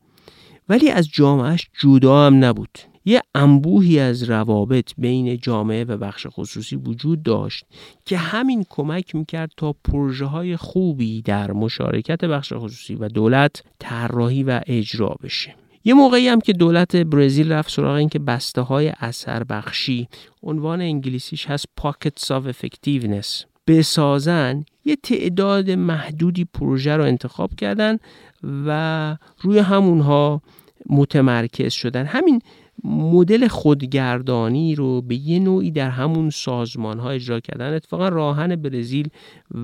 ولی 0.70 0.90
از 0.90 1.10
جامعهش 1.10 1.70
جدا 1.82 2.26
هم 2.28 2.44
نبود. 2.44 2.80
یه 3.06 3.22
انبوهی 3.36 4.00
از 4.00 4.24
روابط 4.24 4.92
بین 4.98 5.38
جامعه 5.38 5.84
و 5.84 5.98
بخش 5.98 6.28
خصوصی 6.30 6.76
وجود 6.76 7.24
داشت 7.24 7.66
که 8.06 8.18
همین 8.18 8.66
کمک 8.70 9.16
می‌کرد 9.16 9.52
تا 9.58 9.74
پروژه 9.74 10.26
های 10.26 10.58
خوبی 10.58 11.22
در 11.22 11.52
مشارکت 11.52 12.26
بخش 12.26 12.54
خصوصی 12.54 12.96
و 12.96 13.08
دولت 13.08 13.64
طراحی 13.80 14.44
و 14.44 14.62
اجرا 14.68 15.16
بشه. 15.24 15.56
یه 15.88 15.94
موقعی 15.94 16.28
هم 16.28 16.42
که 16.42 16.54
دولت 16.54 16.96
برزیل 16.96 17.52
رفت 17.52 17.72
سراغ 17.72 17.96
این 17.96 18.10
که 18.10 18.20
بسته 18.20 18.62
های 18.62 18.94
اثر 19.00 19.44
بخشی 19.44 20.08
عنوان 20.44 20.82
انگلیسیش 20.82 21.46
هست 21.48 21.66
Pockets 21.82 22.28
of 22.28 22.54
Effectiveness 22.54 23.46
بسازن 23.68 24.66
یه 24.86 24.96
تعداد 24.96 25.72
محدودی 25.72 26.46
پروژه 26.46 26.98
رو 26.98 27.04
انتخاب 27.04 27.56
کردن 27.56 27.98
و 28.44 29.18
روی 29.42 29.60
همونها 29.60 30.42
متمرکز 30.90 31.74
شدن. 31.74 32.06
همین 32.06 32.42
مدل 32.84 33.48
خودگردانی 33.48 34.76
رو 34.76 35.02
به 35.02 35.16
یه 35.16 35.40
نوعی 35.40 35.72
در 35.72 35.90
همون 35.90 36.30
سازمان 36.30 37.00
ها 37.00 37.10
اجرا 37.10 37.40
کردن. 37.40 37.74
اتفاقا 37.74 38.10
راهن 38.10 38.56
برزیل 38.56 39.10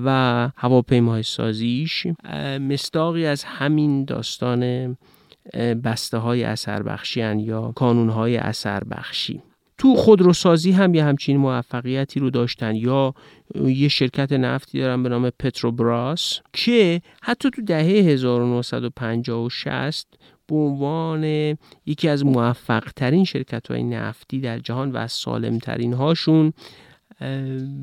و 0.04 0.50
هواپیماهای 0.56 1.22
سازیش 1.22 2.06
مستاقی 2.60 3.26
از 3.26 3.44
همین 3.44 4.04
داستان 4.04 4.96
بسته 5.84 6.18
های 6.18 6.44
اثر 6.44 6.82
بخشی 6.82 7.20
یا 7.20 7.72
کانون 7.76 8.08
های 8.08 8.36
اثر 8.36 8.84
بخشی 8.84 9.42
تو 9.78 9.94
خودروسازی 9.94 10.72
هم 10.72 10.94
یه 10.94 11.04
همچین 11.04 11.36
موفقیتی 11.36 12.20
رو 12.20 12.30
داشتن 12.30 12.74
یا 12.76 13.14
یه 13.54 13.88
شرکت 13.88 14.32
نفتی 14.32 14.80
دارن 14.80 15.02
به 15.02 15.08
نام 15.08 15.30
پتروبراس 15.30 16.40
که 16.52 17.02
حتی 17.22 17.50
تو 17.50 17.62
دهه 17.62 17.86
1950 17.86 19.44
و 19.44 19.48
60 19.48 20.06
به 20.46 20.54
عنوان 20.54 21.24
یکی 21.86 22.08
از 22.08 22.24
موفق 22.24 22.84
ترین 22.96 23.24
شرکت 23.24 23.70
های 23.70 23.82
نفتی 23.82 24.40
در 24.40 24.58
جهان 24.58 24.92
و 24.92 24.96
از 24.96 25.12
سالم 25.12 25.58
ترین 25.58 25.92
هاشون 25.92 26.52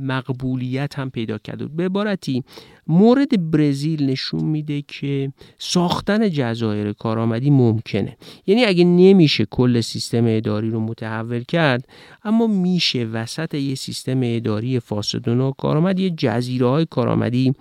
مقبولیت 0.02 1.00
هم 1.00 1.10
پیدا 1.10 1.38
کرده 1.38 1.66
به 1.68 1.86
عبارتی 1.86 2.44
مورد 2.88 3.52
برزیل 3.52 4.10
نشون 4.10 4.44
میده 4.44 4.82
که 4.82 5.32
ساختن 5.58 6.30
جزایر 6.30 6.94
کارآمدی 6.94 7.50
ممکنه. 7.50 8.18
یعنی 8.48 8.66
اگه 8.66 8.84
نمیشه 8.84 9.46
کل 9.46 9.82
سیستم 9.82 10.24
اداری 10.28 10.70
رو 10.70 10.80
متحول 10.80 11.44
کرد 11.44 11.88
اما 12.24 12.48
میشه 12.48 13.06
وسط 13.06 13.54
یه 13.54 13.76
سیستم 13.76 14.20
اداری 14.24 14.80
فاسد 14.80 15.28
و 15.28 15.36
ناکارآمد 15.36 16.00
یه 16.00 16.10
جزیره 16.10 16.68
های 16.68 16.86
کارآمدی 16.86 17.54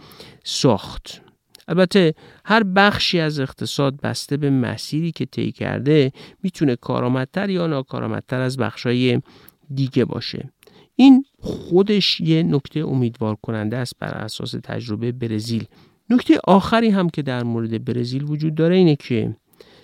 ساخت. 0.45 1.23
البته 1.69 2.15
هر 2.45 2.63
بخشی 2.63 3.21
از 3.21 3.41
اقتصاد 3.41 4.01
بسته 4.01 4.37
به 4.37 4.51
مسیری 4.51 5.13
که 5.13 5.25
طی 5.25 5.53
کرده 5.53 6.13
می‌تونه 6.43 6.77
کارآمدتر 6.77 7.51
یا 7.51 7.67
ناکارآمدتر 7.67 8.41
از 8.41 8.57
بخشای 8.57 9.21
دیگه 9.75 10.05
باشه. 10.05 10.51
این 11.01 11.25
خودش 11.41 12.21
یه 12.21 12.43
نکته 12.43 12.81
امیدوار 12.81 13.37
کننده 13.43 13.77
است 13.77 13.93
بر 13.99 14.09
اساس 14.09 14.55
تجربه 14.65 15.13
برزیل. 15.13 15.65
نکته 16.11 16.39
آخری 16.45 16.91
هم 16.91 17.11
که 17.11 17.23
در 17.23 17.43
مورد 17.43 17.85
برزیل 17.85 18.25
وجود 18.25 18.55
داره 18.55 18.77
اینه 18.77 18.97
که 18.97 19.37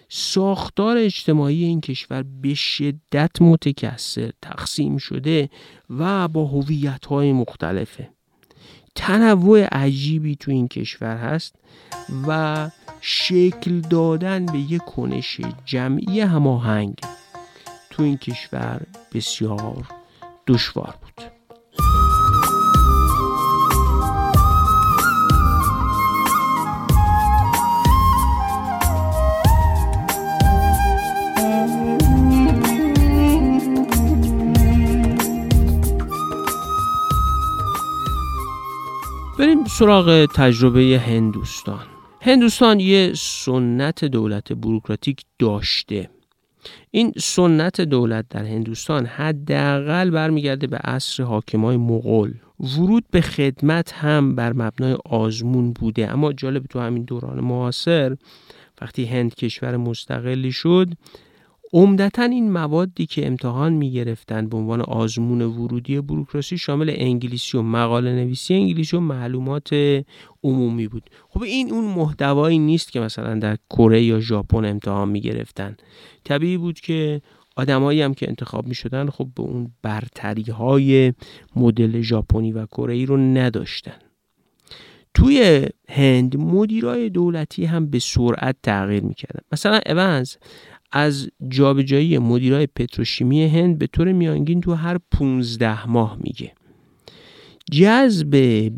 ساختار 0.09 0.97
اجتماعی 0.97 1.65
این 1.65 1.81
کشور 1.81 2.25
به 2.43 2.55
شدت 2.55 3.43
متکثر 3.43 4.31
تقسیم 4.43 4.97
شده 4.97 5.51
و 5.91 6.29
با 6.29 6.45
هویت 6.45 7.07
های 7.07 7.33
مختلفه. 7.33 8.11
تنوع 8.95 9.65
عجیبی 9.65 10.37
تو 10.37 10.51
این 10.51 10.69
کشور 10.69 11.17
هست 11.17 11.57
و 12.29 12.71
شکل 13.01 13.81
دادن 13.81 14.47
به 14.47 14.59
یک 14.59 14.83
کنش 14.83 15.41
جمعی 15.65 16.21
هماهنگ 16.21 16.97
تو 17.91 18.03
این 18.03 18.17
کشور 18.17 18.81
بسیار 19.13 19.89
دشوار 20.47 20.95
بریم 39.39 39.65
سراغ 39.65 40.27
تجربه 40.35 41.03
هندوستان. 41.07 41.87
هندوستان 42.21 42.81
یه 42.81 43.13
سنت 43.17 44.05
دولت 44.05 44.53
بروکراتیک 44.53 45.23
داشته. 45.39 46.11
این 46.91 47.13
سنت 47.19 47.81
دولت 47.81 48.27
در 48.31 48.45
هندوستان 48.45 49.07
حداقل 49.07 50.11
برمیگرده 50.11 50.67
به 50.67 50.77
عصر 50.77 51.23
حاکمای 51.23 51.77
مغول. 51.77 52.35
ورود 52.61 53.05
به 53.11 53.21
خدمت 53.21 53.93
هم 53.93 54.35
بر 54.35 54.53
مبنای 54.53 54.97
آزمون 55.05 55.73
بوده. 55.73 56.13
اما 56.13 56.33
جالب 56.33 56.67
تو 56.67 56.81
همین 56.81 57.05
دوران 57.05 57.41
معاصر 57.41 58.17
وقتی 58.81 59.05
هند 59.05 59.35
کشور 59.35 59.77
مستقلی 59.77 60.53
شد 60.53 60.89
عمدتا 61.75 62.23
این 62.23 62.53
موادی 62.53 63.07
که 63.07 63.27
امتحان 63.27 63.73
می 63.73 63.93
گرفتن 63.93 64.49
به 64.49 64.57
عنوان 64.57 64.81
آزمون 64.81 65.43
ورودی 65.43 66.01
بروکراسی 66.01 66.59
شامل 66.59 66.95
انگلیسی 66.97 67.57
و 67.57 67.63
مقاله 67.63 68.13
نویسی 68.13 68.55
انگلیسی 68.55 68.97
و 68.97 69.01
معلومات 69.01 69.75
عمومی 70.45 70.89
بود. 70.89 71.11
خب 71.29 71.43
این 71.43 71.73
اون 71.73 71.85
محتوایی 71.85 72.59
نیست 72.59 72.93
که 72.93 73.01
مثلا 73.01 73.39
در 73.39 73.57
کره 73.71 74.03
یا 74.03 74.21
ژاپن 74.21 74.65
امتحان 74.65 75.09
می 75.09 75.21
گرفتن 75.21 75.77
طبیعی 76.25 76.57
بود 76.59 76.81
که 76.81 77.21
آدمایی 77.57 78.03
هم 78.03 78.15
که 78.15 78.29
انتخاب 78.29 78.67
می 78.67 78.75
شدن 78.75 79.11
خب 79.11 79.29
به 79.37 79.43
اون 79.43 79.71
برتری 79.83 80.51
های 80.51 81.13
مدل 81.57 82.01
ژاپنی 82.01 82.53
و 82.53 82.67
کره 82.67 83.05
رو 83.05 83.17
نداشتن. 83.17 83.99
توی 85.15 85.67
هند 85.89 86.37
مدیرای 86.37 87.11
دولتی 87.11 87.65
هم 87.65 87.91
به 87.91 87.99
سرعت 87.99 88.57
تغییر 88.63 89.03
می‌کردن. 89.05 89.41
مثلا 89.53 89.81
اونز 89.87 90.37
از 90.97 91.29
جابجایی 91.49 92.19
مدیرای 92.19 92.67
پتروشیمی 92.67 93.47
هند 93.47 93.79
به 93.79 93.87
طور 93.87 94.13
میانگین 94.13 94.61
تو 94.61 94.75
هر 94.75 94.99
15 95.11 95.87
ماه 95.87 96.19
میگه. 96.21 96.53
جذب 97.73 98.31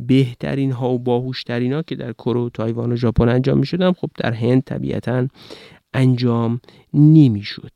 بهترین 0.07 0.73
ها 0.73 0.91
و 0.93 0.99
باهوشترین 0.99 1.73
ها 1.73 1.83
که 1.83 1.97
در 1.97 2.13
کره 2.13 2.41
و 2.41 2.49
تایوان 2.49 2.93
و 2.93 2.97
ژاپن 2.97 3.29
انجام 3.29 3.59
می‌شدن 3.59 3.93
خب 3.93 4.11
در 4.15 4.33
هند 4.33 4.63
طبیعتا 4.63 5.29
انجام 5.95 6.61
نمی‌شد. 6.95 7.73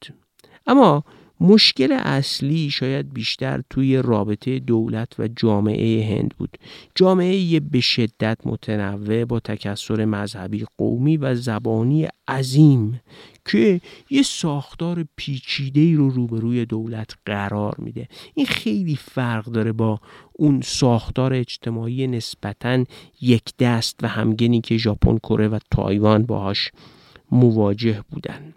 اما 0.67 1.05
مشکل 1.41 1.93
اصلی 1.93 2.71
شاید 2.71 3.13
بیشتر 3.13 3.63
توی 3.71 3.97
رابطه 3.97 4.59
دولت 4.59 5.21
و 5.21 5.29
جامعه 5.29 6.17
هند 6.17 6.35
بود. 6.39 6.59
جامعه 6.95 7.61
به 7.61 7.81
شدت 7.81 8.39
متنوع 8.45 9.25
با 9.25 9.41
تکسر 9.41 10.05
مذهبی 10.05 10.67
قومی 10.79 11.17
و 11.17 11.35
زبانی 11.35 12.09
عظیم 12.29 13.01
که 13.47 13.81
یه 14.11 14.23
ساختار 14.23 15.05
پیچیده 15.17 15.97
رو 15.97 16.11
روبروی 16.11 16.65
دولت 16.65 17.15
قرار 17.27 17.75
میده. 17.79 18.09
این 18.35 18.47
خیلی 18.47 18.97
فرق 18.97 19.45
داره 19.45 19.73
با 19.73 20.01
اون 20.33 20.61
ساختار 20.61 21.35
اجتماعی 21.35 22.07
نسبتا 22.07 22.85
یک 23.21 23.43
دست 23.59 23.97
و 24.03 24.09
همگنی 24.09 24.61
که 24.61 24.77
ژاپن 24.77 25.19
کره 25.19 25.49
و 25.49 25.59
تایوان 25.71 26.27
باهاش 26.27 26.71
مواجه 27.33 28.05
بودن. 28.11 28.55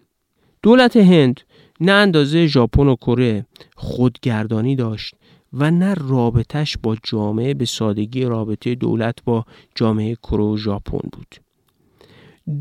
دولت 0.64 0.98
هند 0.98 1.42
نه 1.84 1.92
اندازه 1.92 2.48
ژاپن 2.48 2.88
و 2.88 2.96
کره 2.96 3.46
خودگردانی 3.76 4.76
داشت 4.76 5.16
و 5.54 5.72
نه 5.72 5.94
رابطش 5.94 6.78
با 6.84 6.98
جامعه 7.04 7.54
به 7.54 7.66
سادگی 7.66 8.24
رابطه 8.24 8.76
دولت 8.76 9.16
با 9.26 9.46
جامعه 9.76 10.16
کره 10.16 10.44
و 10.44 10.58
ژاپن 10.58 11.10
بود. 11.12 11.36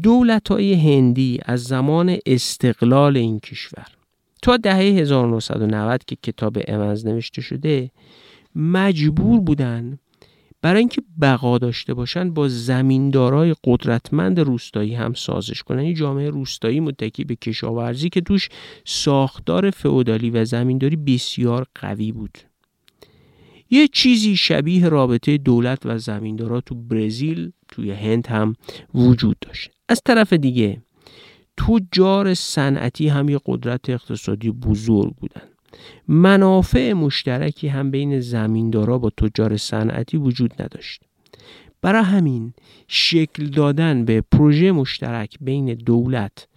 دولت 0.03 0.49
های 0.49 0.75
هندی 0.75 1.41
از 1.45 1.65
زمان 1.65 2.17
استقلال 2.27 3.17
این 3.17 3.41
کشور 3.41 3.87
تا 4.43 4.57
دهه 4.57 4.77
1990 4.77 6.05
که 6.05 6.17
کتاب 6.23 6.59
امز 6.69 7.07
نوشته 7.07 7.43
شده 7.43 7.91
مجبور 8.57 9.41
بودن 9.41 9.99
برای 10.63 10.79
اینکه 10.79 11.03
بقا 11.21 11.59
داشته 11.59 11.95
باشن 11.95 12.31
با 12.35 12.49
زمیندارای 12.49 13.55
قدرتمند 13.65 14.41
روستایی 14.41 14.95
هم 14.95 15.15
سازش 15.15 15.63
کنن. 15.63 15.79
این 15.79 15.95
جامعه 15.95 16.31
روستایی 16.31 16.81
متکی 16.81 17.25
به 17.25 17.35
کشاورزی 17.35 18.09
که 18.09 18.21
توش 18.21 18.49
ساختار 18.85 19.71
فئودالی 19.71 20.31
و 20.31 20.45
زمینداری 20.45 20.97
بسیار 20.97 21.67
قوی 21.75 22.13
بود. 22.13 22.39
یه 23.71 23.89
چیزی 23.89 24.37
شبیه 24.37 24.89
رابطه 24.89 25.39
دولت 25.39 25.87
و 25.87 25.99
زمیندارا 25.99 26.61
تو 26.61 26.75
برزیل 26.75 27.53
توی 27.69 27.91
هند 27.91 28.27
هم 28.27 28.57
وجود 28.95 29.37
داشت. 29.41 29.71
از 29.89 30.03
طرف 30.05 30.33
دیگه 30.33 30.83
تجار 31.57 32.35
صنعتی 32.35 33.09
هم 33.09 33.29
یه 33.29 33.41
قدرت 33.47 33.91
اقتصادی 33.91 34.51
بزرگ 34.51 35.15
بودن. 35.15 35.52
منافع 36.09 36.93
مشترکی 36.93 37.69
هم 37.69 37.91
بین 37.91 38.21
زمیندارا 38.21 38.99
با 38.99 39.11
تجار 39.11 39.57
صنعتی 39.57 40.17
وجود 40.17 40.63
نداشت. 40.63 41.03
برای 41.83 42.03
همین 42.03 42.53
شکل 42.89 43.47
دادن 43.47 44.05
به 44.05 44.21
پروژه 44.21 44.73
مشترک 44.73 45.37
بین 45.41 45.75
دولت 45.75 46.49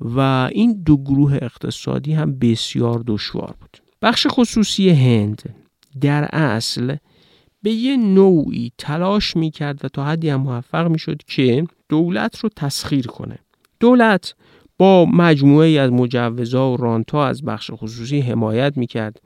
و 0.00 0.20
این 0.52 0.82
دو 0.82 0.96
گروه 0.96 1.38
اقتصادی 1.42 2.12
هم 2.12 2.38
بسیار 2.38 3.04
دشوار 3.06 3.54
بود. 3.60 3.78
بخش 4.02 4.26
خصوصی 4.30 4.90
هند 4.90 5.54
در 6.00 6.28
اصل 6.32 6.96
به 7.62 7.70
یه 7.70 7.96
نوعی 7.96 8.72
تلاش 8.78 9.36
می‌کرد 9.36 9.84
و 9.84 9.88
تا 9.88 10.04
حدی 10.04 10.28
هم 10.28 10.40
موفق 10.40 10.88
می‌شد 10.88 11.22
که 11.26 11.66
دولت 11.88 12.38
رو 12.38 12.48
تسخیر 12.56 13.06
کنه. 13.06 13.38
دولت 13.80 14.34
با 14.78 15.04
مجموعه 15.04 15.68
از 15.80 15.92
مجوزها 15.92 16.72
و 16.72 16.76
رانتا 16.76 17.26
از 17.26 17.42
بخش 17.42 17.70
خصوصی 17.74 18.20
حمایت 18.20 18.76
می‌کرد 18.76 19.20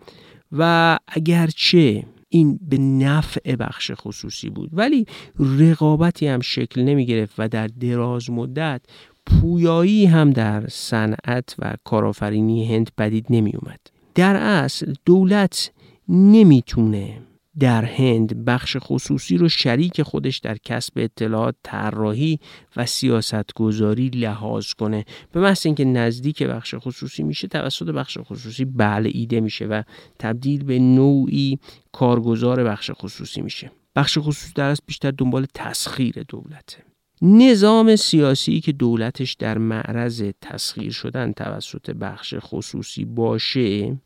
و 0.53 0.99
اگرچه 1.09 2.05
این 2.29 2.61
به 2.63 2.79
نفع 2.79 3.57
بخش 3.57 3.91
خصوصی 3.95 4.51
بود 4.51 4.71
ولی 4.73 5.07
رقابتی 5.59 6.27
هم 6.27 6.41
شکل 6.41 6.83
نمی 6.83 7.07
گرفت 7.07 7.35
و 7.39 7.49
در 7.49 7.67
دراز 7.67 8.31
مدت 8.31 8.81
پویایی 9.27 10.07
هم 10.07 10.31
در 10.31 10.69
صنعت 10.69 11.57
و 11.59 11.75
کارآفرینی 11.85 12.75
هند 12.75 12.91
پدید 12.99 13.27
نمی 13.31 13.53
اومد 13.57 13.81
در 14.15 14.37
اصل 14.37 14.95
دولت 15.05 15.71
نمی‌تونه 16.09 17.28
در 17.61 17.85
هند 17.85 18.45
بخش 18.45 18.77
خصوصی 18.81 19.37
رو 19.37 19.49
شریک 19.49 20.03
خودش 20.03 20.39
در 20.39 20.57
کسب 20.65 20.93
اطلاعات 20.97 21.55
طراحی 21.63 22.39
و 22.77 22.87
سیاست 22.87 23.55
گذاری 23.55 24.09
لحاظ 24.09 24.73
کنه. 24.73 25.05
به 25.33 25.41
محض 25.41 25.67
اینکه 25.67 25.85
نزدیک 25.85 26.43
بخش 26.43 26.75
خصوصی 26.79 27.23
میشه 27.23 27.49
توسط 27.49 27.87
بخش 27.87 28.19
خصوصی 28.21 28.65
بله 28.65 29.11
ایده 29.15 29.41
میشه 29.41 29.67
و 29.67 29.83
تبدیل 30.19 30.65
به 30.65 30.79
نوعی 30.79 31.59
کارگزار 31.93 32.65
بخش 32.65 32.91
خصوصی 32.95 33.41
میشه. 33.41 33.71
بخش 33.97 34.19
خصوصی 34.19 34.53
در 34.55 34.71
است 34.71 34.83
بیشتر 34.87 35.11
دنبال 35.11 35.47
تسخیر 35.55 36.23
دولته. 36.29 36.85
نظام 37.23 37.97
سیاسی 37.97 38.61
که 38.61 38.73
دولتش 38.73 39.35
در 39.35 39.59
معرض 39.59 40.23
تسخیر 40.41 40.93
شدن 40.93 41.33
توسط 41.33 41.91
بخش 41.91 42.35
خصوصی 42.39 43.05
باشه 43.05 43.97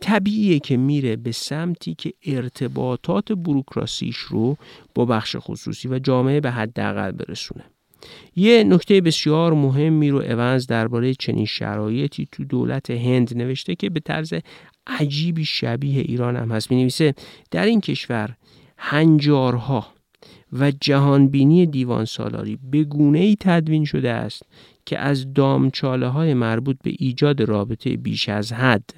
طبیعیه 0.00 0.58
که 0.58 0.76
میره 0.76 1.16
به 1.16 1.32
سمتی 1.32 1.94
که 1.94 2.12
ارتباطات 2.26 3.32
بروکراسیش 3.32 4.16
رو 4.16 4.56
با 4.94 5.04
بخش 5.04 5.36
خصوصی 5.38 5.88
و 5.88 5.98
جامعه 5.98 6.40
به 6.40 6.50
حداقل 6.50 7.10
برسونه. 7.10 7.64
یه 8.36 8.64
نکته 8.64 9.00
بسیار 9.00 9.52
مهمی 9.52 10.10
رو 10.10 10.18
اونز 10.18 10.66
درباره 10.66 11.14
چنین 11.14 11.46
شرایطی 11.46 12.28
تو 12.32 12.44
دولت 12.44 12.90
هند 12.90 13.36
نوشته 13.36 13.74
که 13.74 13.90
به 13.90 14.00
طرز 14.00 14.34
عجیبی 14.86 15.44
شبیه 15.44 16.00
ایران 16.00 16.36
هم 16.36 16.52
هست. 16.52 16.70
می 16.70 16.76
نویسه 16.76 17.14
در 17.50 17.66
این 17.66 17.80
کشور 17.80 18.36
هنجارها 18.78 19.86
و 20.52 20.70
جهانبینی 20.80 21.66
دیوان 21.66 22.04
سالاری 22.04 22.58
به 22.70 22.84
گونه 22.84 23.18
ای 23.18 23.36
تدوین 23.40 23.84
شده 23.84 24.10
است 24.10 24.42
که 24.86 24.98
از 24.98 25.34
دامچاله 25.34 26.08
های 26.08 26.34
مربوط 26.34 26.76
به 26.82 26.92
ایجاد 26.98 27.42
رابطه 27.42 27.96
بیش 27.96 28.28
از 28.28 28.52
حد 28.52 28.90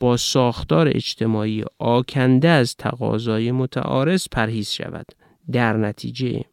با 0.00 0.16
ساختار 0.16 0.88
اجتماعی 0.88 1.64
آکنده 1.78 2.48
از 2.48 2.76
تقاضای 2.76 3.52
متعارض 3.52 4.26
پرهیز 4.32 4.70
شود. 4.70 5.06
در 5.52 5.76
نتیجه 5.76 6.44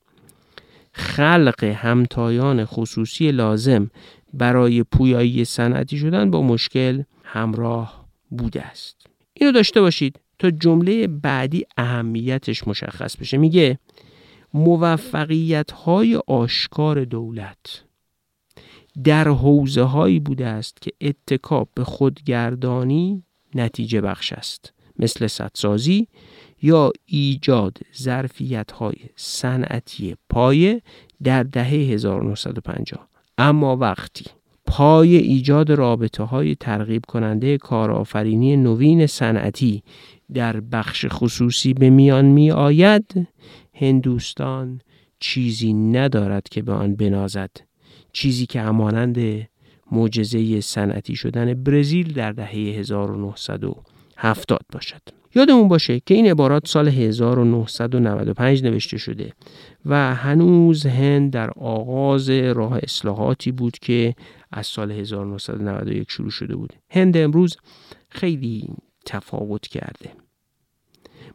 خلق 0.92 1.64
همتایان 1.64 2.66
خصوصی 2.66 3.32
لازم 3.32 3.90
برای 4.34 4.84
پویایی 4.84 5.46
صنعتی 5.46 5.98
شدن 5.98 6.32
با 6.32 6.42
مشکل 6.42 7.04
همراه 7.24 8.06
بوده 8.30 8.62
است. 8.62 9.08
اینو 9.34 9.52
داشته 9.52 9.82
باشید 9.82 10.20
تا 10.40 10.52
جمله 10.52 11.08
بعدی 11.08 11.66
اهمیتش 11.78 12.68
مشخص 12.68 13.18
بشه. 13.18 13.38
میگه 13.38 13.80
موفقیت 14.54 15.72
های 15.72 16.16
آشکار 16.28 17.06
دولت 17.06 17.84
در 19.04 19.28
حوزه 19.28 19.84
هایی 19.84 20.20
بوده 20.20 20.48
است 20.48 20.82
که 20.82 20.92
اتکاب 21.02 21.70
به 21.74 21.84
خودگردانی 21.84 23.24
نتیجه 23.56 24.02
بخش 24.02 24.34
است. 24.34 24.74
مثل 25.00 25.28
سدسازی 25.28 26.08
یا 26.62 26.92
ایجاد 27.06 27.78
ظرفیت 27.98 28.72
های 28.72 28.96
صنعتی 29.16 30.16
پایه 30.30 30.82
در 31.24 31.44
دهه 31.44 31.70
1950 31.70 33.08
اما 33.38 33.78
وقتی 33.78 34.26
پای 34.66 35.18
ایجاد 35.18 35.72
رابطه 35.72 36.24
های 36.24 36.56
ترغیب 36.56 37.06
کننده 37.08 37.58
کارآفرینی 37.58 38.58
نوین 38.58 39.08
صنعتی 39.08 39.84
در 40.34 40.60
بخش 40.60 41.06
خصوصی 41.10 41.74
به 41.74 41.90
میان 41.90 42.26
می 42.26 42.52
آید 42.52 43.28
هندوستان 43.74 44.82
چیزی 45.20 45.74
ندارد 45.74 46.50
که 46.50 46.62
به 46.62 46.72
آن 46.72 46.96
بنازد. 46.96 47.52
چیزی 48.12 48.46
که 48.46 48.62
همانند 48.62 49.48
معجزه 49.94 50.62
صنعتی 50.62 51.16
شدن 51.16 51.54
برزیل 51.54 52.14
در 52.14 52.32
دهه 52.32 52.50
1970 52.50 54.62
باشد. 54.74 55.02
یادمون 55.36 55.68
باشه 55.68 56.00
که 56.00 56.14
این 56.14 56.28
عبارات 56.28 56.68
سال 56.68 56.88
1995 56.88 58.64
نوشته 58.64 58.98
شده 58.98 59.34
و 59.86 60.16
هنوز 60.16 60.86
هند 60.86 61.32
در 61.32 61.50
آغاز 61.50 62.30
راه 62.30 62.80
اصلاحاتی 62.84 63.52
بود 63.52 63.80
که 63.80 64.16
از 64.52 64.68
سال 64.68 64.92
1991 64.92 66.12
شروع 66.12 66.30
شده 66.30 66.56
بود. 66.56 66.74
هند 66.90 67.18
امروز 67.18 67.58
خیلی 68.10 68.70
تفاوت 69.06 69.68
کرده. 69.68 70.10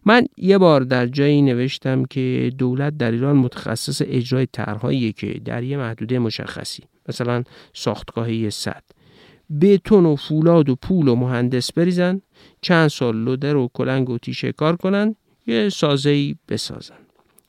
من 0.07 0.27
یه 0.37 0.59
بار 0.59 0.81
در 0.81 1.07
جایی 1.07 1.43
نوشتم 1.43 2.05
که 2.05 2.53
دولت 2.59 2.97
در 2.97 3.11
ایران 3.11 3.37
متخصص 3.37 4.03
اجرای 4.05 4.47
طرحهایی 4.53 5.13
که 5.13 5.41
در 5.45 5.63
یه 5.63 5.77
محدوده 5.77 6.19
مشخصی. 6.19 6.83
مثلا 7.09 7.45
ساختگاهی 7.73 8.51
صد. 8.51 8.83
بتون 9.61 10.07
و 10.07 10.17
فولاد 10.17 10.69
و 10.69 10.77
پول 10.77 11.09
و 11.09 11.15
مهندس 11.15 11.73
بریزن 11.73 12.21
چند 12.61 12.89
سال 12.89 13.17
لودر 13.17 13.57
و 13.57 13.71
کلنگ 13.75 14.11
و 14.11 14.19
تیشه 14.19 14.53
کار 14.53 14.77
کنن 14.77 15.15
یه 15.47 15.69
سازهی 15.69 16.37
بسازن. 16.49 16.99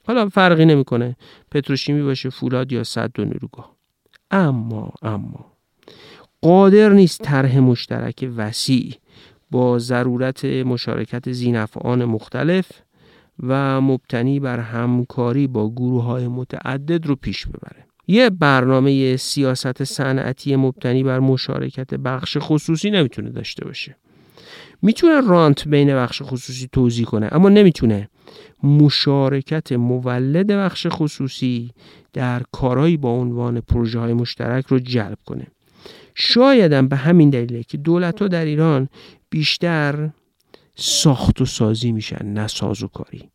حالا 0.07 0.29
فرقی 0.29 0.65
نمی‌کنه 0.65 1.15
پتروشیمی 1.51 2.01
باشه 2.03 2.29
فولاد 2.29 2.71
یا 2.71 2.83
صد 2.83 3.19
و 3.19 3.25
نیروگاه. 3.25 3.75
اما 4.31 4.93
اما 5.01 5.45
قادر 6.41 6.89
نیست 6.89 7.21
طرح 7.21 7.59
مشترک 7.59 8.29
وسیع 8.35 8.93
با 9.51 9.79
ضرورت 9.79 10.45
مشارکت 10.45 11.31
زینفعان 11.31 12.05
مختلف 12.05 12.71
و 13.43 13.81
مبتنی 13.81 14.39
بر 14.39 14.59
همکاری 14.59 15.47
با 15.47 15.69
گروه 15.69 16.03
های 16.03 16.27
متعدد 16.27 17.05
رو 17.05 17.15
پیش 17.15 17.47
ببره. 17.47 17.88
یه 18.09 18.29
برنامه 18.29 19.17
سیاست 19.17 19.83
صنعتی 19.83 20.55
مبتنی 20.55 21.03
بر 21.03 21.19
مشارکت 21.19 21.93
بخش 21.93 22.37
خصوصی 22.39 22.91
نمی‌تونه 22.91 23.29
داشته 23.29 23.65
باشه. 23.65 23.95
می‌تونه 24.81 25.21
رانت 25.21 25.67
بین 25.67 25.95
بخش 25.95 26.21
خصوصی 26.25 26.69
توضیح 26.71 27.05
کنه 27.05 27.29
اما 27.31 27.49
نمی‌تونه. 27.49 28.09
مشارکت 28.63 29.71
مولد 29.71 30.47
بخش 30.51 30.87
خصوصی 30.89 31.71
در 32.13 32.41
کارهایی 32.51 32.97
با 32.97 33.11
عنوان 33.11 33.61
پروژه 33.61 33.99
های 33.99 34.13
مشترک 34.13 34.65
رو 34.65 34.79
جلب 34.79 35.17
کنه. 35.25 35.47
شایدم 36.15 36.87
به 36.87 36.95
همین 36.95 37.29
دلیله 37.29 37.63
که 37.63 37.77
دولت 37.77 38.21
ها 38.21 38.27
در 38.27 38.45
ایران 38.45 38.89
بیشتر 39.29 40.09
ساخت 40.75 41.41
و 41.41 41.45
سازی 41.45 41.91
میشن 41.91 42.25
نه 42.25 42.47
ساز 42.47 42.83
و 42.83 42.87
کاری 42.87 43.29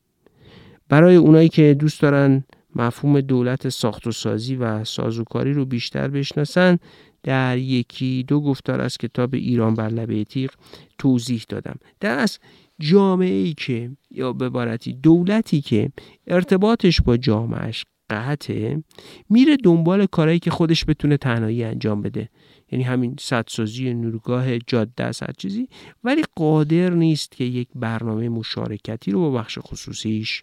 برای 0.88 1.16
اونایی 1.16 1.48
که 1.48 1.74
دوست 1.74 2.02
دارن 2.02 2.44
مفهوم 2.76 3.20
دولت 3.20 3.68
ساخت 3.68 4.06
و 4.06 4.12
سازی 4.12 4.56
و 4.56 4.84
سازوکاری 4.84 5.52
رو 5.52 5.64
بیشتر 5.64 6.08
بشناسن. 6.08 6.78
در 7.22 7.58
یکی 7.58 8.24
دو 8.28 8.40
گفتار 8.40 8.80
از 8.80 8.98
کتاب 8.98 9.34
ایران 9.34 9.74
بر 9.74 9.88
لبه 9.88 10.24
تیغ 10.24 10.50
توضیح 10.98 11.44
دادم. 11.48 11.76
در 12.00 12.18
از 12.18 12.38
جامعه 12.80 13.34
ای 13.34 13.54
که 13.54 13.90
یا 14.10 14.32
به 14.32 14.46
عبارتی 14.46 14.92
دولتی 14.92 15.60
که 15.60 15.92
ارتباطش 16.26 17.00
با 17.00 17.16
جامعهش 17.16 17.84
قطعه 18.10 18.82
میره 19.30 19.56
دنبال 19.56 20.06
کارهایی 20.06 20.38
که 20.38 20.50
خودش 20.50 20.84
بتونه 20.84 21.16
تنهایی 21.16 21.64
انجام 21.64 22.02
بده. 22.02 22.28
یعنی 22.72 22.84
همین 22.84 23.16
سدسازی 23.20 23.94
نورگاه 23.94 24.58
جاده 24.58 25.04
است 25.04 25.22
هر 25.22 25.32
چیزی. 25.38 25.68
ولی 26.04 26.22
قادر 26.36 26.90
نیست 26.90 27.30
که 27.30 27.44
یک 27.44 27.68
برنامه 27.74 28.28
مشارکتی 28.28 29.10
رو 29.10 29.20
با 29.20 29.30
بخش 29.30 29.58
خصوصیش 29.62 30.42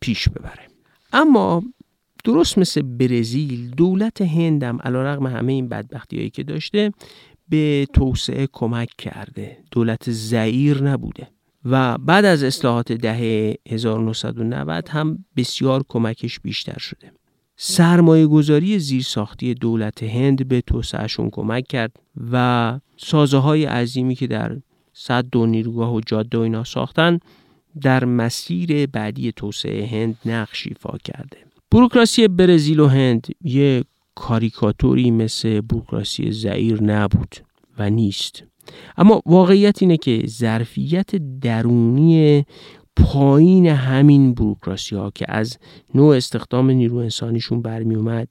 پیش 0.00 0.28
ببره. 0.28 0.69
اما 1.12 1.62
درست 2.24 2.58
مثل 2.58 2.82
برزیل 2.82 3.70
دولت 3.70 4.22
هندم 4.22 4.78
علا 4.84 5.02
رقم 5.02 5.26
همه 5.26 5.52
این 5.52 5.68
بدبختی 5.68 6.16
هایی 6.16 6.30
که 6.30 6.42
داشته 6.42 6.92
به 7.48 7.86
توسعه 7.94 8.48
کمک 8.52 8.88
کرده. 8.98 9.58
دولت 9.70 10.10
زعیر 10.10 10.82
نبوده. 10.82 11.28
و 11.64 11.98
بعد 11.98 12.24
از 12.24 12.42
اصلاحات 12.42 12.92
دهه 12.92 13.54
1990 13.68 14.88
هم 14.88 15.24
بسیار 15.36 15.84
کمکش 15.88 16.40
بیشتر 16.40 16.78
شده. 16.78 17.12
سرمایه 17.56 18.26
گذاری 18.26 18.78
زیرساختی 18.78 19.54
دولت 19.54 20.02
هند 20.02 20.48
به 20.48 20.60
توسعهشون 20.60 21.30
کمک 21.30 21.66
کرد 21.66 21.96
و 22.32 22.78
سازه 22.96 23.38
های 23.38 23.64
عظیمی 23.64 24.14
که 24.14 24.26
در 24.26 24.56
صد 24.92 25.36
و 25.36 25.46
نیروگاه 25.46 25.94
و 25.94 26.00
جاده 26.00 26.38
و 26.38 26.40
اینا 26.40 26.64
ساختن 26.64 27.18
در 27.80 28.04
مسیر 28.04 28.86
بعدی 28.86 29.32
توسعه 29.32 29.86
هند 29.86 30.16
نقش 30.26 30.66
ایفا 30.66 30.98
کرده. 31.04 31.36
بروکراسی 31.70 32.28
برزیل 32.28 32.80
و 32.80 32.86
هند 32.86 33.26
یه 33.44 33.84
کاریکاتوری 34.14 35.10
مثل 35.10 35.60
بروکراسی 35.60 36.32
زعیر 36.32 36.82
نبود 36.82 37.34
و 37.78 37.90
نیست. 37.90 38.44
اما 38.96 39.22
واقعیت 39.26 39.82
اینه 39.82 39.96
که 39.96 40.22
ظرفیت 40.26 41.16
درونی 41.40 42.44
پایین 42.96 43.66
همین 43.66 44.34
بروکراسی 44.34 44.96
ها 44.96 45.10
که 45.14 45.26
از 45.28 45.58
نوع 45.94 46.16
استخدام 46.16 46.70
نیرو 46.70 46.96
انسانیشون 46.96 47.62
برمی 47.62 47.94
اومد 47.94 48.28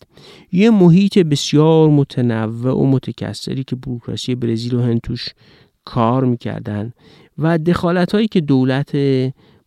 یه 0.52 0.70
محیط 0.70 1.20
بسیار 1.20 1.90
متنوع 1.90 2.74
و 2.74 2.86
متکثری 2.86 3.64
که 3.64 3.76
بروکراسی 3.76 4.36
برزیل 4.36 4.76
و 4.76 4.82
هند 4.82 5.02
توش 5.02 5.30
کار 5.86 6.26
می‌کردن 6.26 6.94
و 7.42 7.58
دخالت 7.58 8.12
هایی 8.12 8.28
که 8.28 8.42
دولت 8.42 8.96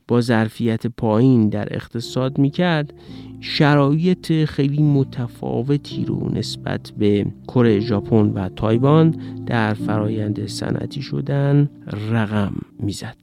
با 0.09 0.21
ظرفیت 0.21 0.87
پایین 0.87 1.49
در 1.49 1.69
اقتصاد 1.71 2.39
می‌کرد 2.39 2.95
شرایط 3.41 4.45
خیلی 4.45 4.83
متفاوتی 4.83 6.05
رو 6.05 6.31
نسبت 6.35 6.93
به 6.99 7.27
کره 7.49 7.81
ژاپن 7.81 8.27
و 8.35 8.49
تایوان 8.49 9.15
در 9.47 9.75
فرایند 9.75 10.47
صنعتی 10.47 11.03
شدن 11.03 11.71
رقم 12.11 12.55
می‌زد. 12.81 13.17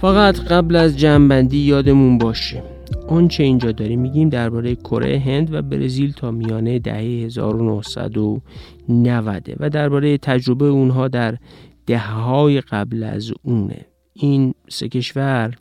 فقط 0.00 0.40
قبل 0.40 0.76
از 0.76 0.98
جنبندی 0.98 1.58
یادمون 1.58 2.18
باشه. 2.18 2.62
آنچه 3.08 3.42
اینجا 3.42 3.72
داریم 3.72 4.00
میگیم 4.00 4.28
درباره 4.28 4.74
کره 4.74 5.18
هند 5.18 5.54
و 5.54 5.62
برزیل 5.62 6.12
تا 6.12 6.30
میانه 6.30 6.78
دهه 6.78 6.96
1990 6.96 9.56
و 9.60 9.70
درباره 9.70 10.18
تجربه 10.18 10.64
اونها 10.64 11.08
در 11.08 11.38
دهه 11.86 12.12
های 12.12 12.60
قبل 12.60 13.02
از 13.02 13.32
اونه. 13.42 13.86
این 14.12 14.54
سه 14.68 14.88
کشور 14.88 15.54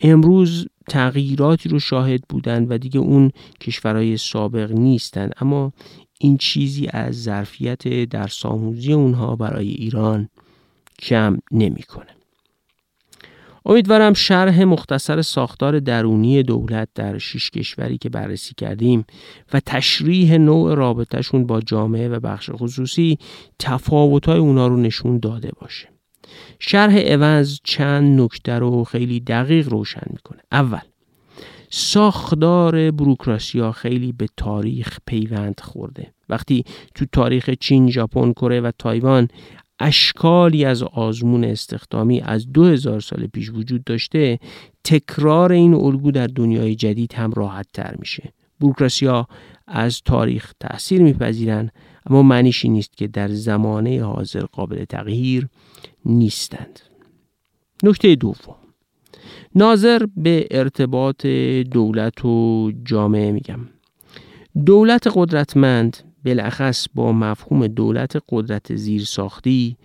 امروز 0.00 0.66
تغییراتی 0.88 1.68
رو 1.68 1.78
شاهد 1.78 2.20
بودن 2.28 2.66
و 2.68 2.78
دیگه 2.78 3.00
اون 3.00 3.30
کشورهای 3.60 4.16
سابق 4.16 4.72
نیستن. 4.72 5.30
اما 5.40 5.72
این 6.20 6.36
چیزی 6.36 6.88
از 6.90 7.22
ظرفیت 7.22 8.04
در 8.04 8.26
ساموزی 8.26 8.92
اونها 8.92 9.36
برای 9.36 9.68
ایران 9.68 10.28
کم 10.98 11.38
نمی‌کنه. 11.52 12.15
امیدوارم 13.68 14.12
شرح 14.12 14.62
مختصر 14.62 15.22
ساختار 15.22 15.80
درونی 15.80 16.42
دولت 16.42 16.88
در 16.94 17.18
شش 17.18 17.50
کشوری 17.50 17.98
که 17.98 18.08
بررسی 18.08 18.54
کردیم 18.56 19.04
و 19.52 19.60
تشریح 19.60 20.36
نوع 20.36 20.74
رابطهشون 20.74 21.46
با 21.46 21.60
جامعه 21.60 22.08
و 22.08 22.20
بخش 22.20 22.50
خصوصی 22.52 23.18
تفاوتهای 23.58 24.38
اونا 24.38 24.66
رو 24.66 24.76
نشون 24.76 25.18
داده 25.18 25.50
باشه. 25.60 25.88
شرح 26.60 26.98
عوض 26.98 27.60
چند 27.64 28.20
نکته 28.20 28.52
رو 28.52 28.84
خیلی 28.84 29.20
دقیق 29.20 29.68
روشن 29.68 30.06
می‌کنه. 30.10 30.40
اول 30.52 30.80
ساختار 31.70 32.90
بروکراسیا 32.90 33.72
خیلی 33.72 34.12
به 34.12 34.26
تاریخ 34.36 34.98
پیوند 35.06 35.60
خورده 35.60 36.12
وقتی 36.28 36.64
تو 36.94 37.04
تاریخ 37.12 37.50
چین، 37.50 37.90
ژاپن، 37.90 38.32
کره 38.32 38.60
و 38.60 38.70
تایوان 38.78 39.28
اشکالی 39.80 40.64
از 40.64 40.82
آزمون 40.82 41.44
استخدامی 41.44 42.20
از 42.20 42.52
دو 42.52 42.64
هزار 42.64 43.00
سال 43.00 43.26
پیش 43.26 43.50
وجود 43.50 43.84
داشته 43.84 44.38
تکرار 44.84 45.52
این 45.52 45.74
الگو 45.74 46.10
در 46.10 46.26
دنیای 46.26 46.74
جدید 46.74 47.12
هم 47.12 47.32
راحت 47.32 47.66
تر 47.74 47.96
میشه. 47.98 48.32
بروکراسیا 48.60 49.28
از 49.66 50.02
تاریخ 50.02 50.52
تأثیر 50.60 51.02
میپذیرن 51.02 51.70
اما 52.06 52.22
معنیش 52.22 52.64
نیست 52.64 52.96
که 52.96 53.06
در 53.06 53.28
زمانه 53.28 54.04
حاضر 54.04 54.40
قابل 54.40 54.84
تغییر 54.84 55.48
نیستند. 56.04 56.80
نکته 57.82 58.14
دوم. 58.14 58.56
ناظر 59.54 60.06
به 60.16 60.46
ارتباط 60.50 61.26
دولت 61.70 62.24
و 62.24 62.72
جامعه 62.84 63.32
میگم. 63.32 63.60
دولت 64.66 65.08
قدرتمند 65.14 65.96
بالاخص 66.26 66.86
با 66.94 67.12
مفهوم 67.12 67.66
دولت 67.66 68.22
قدرت 68.28 68.76
زیر 68.76 69.04
ساختی 69.04 69.76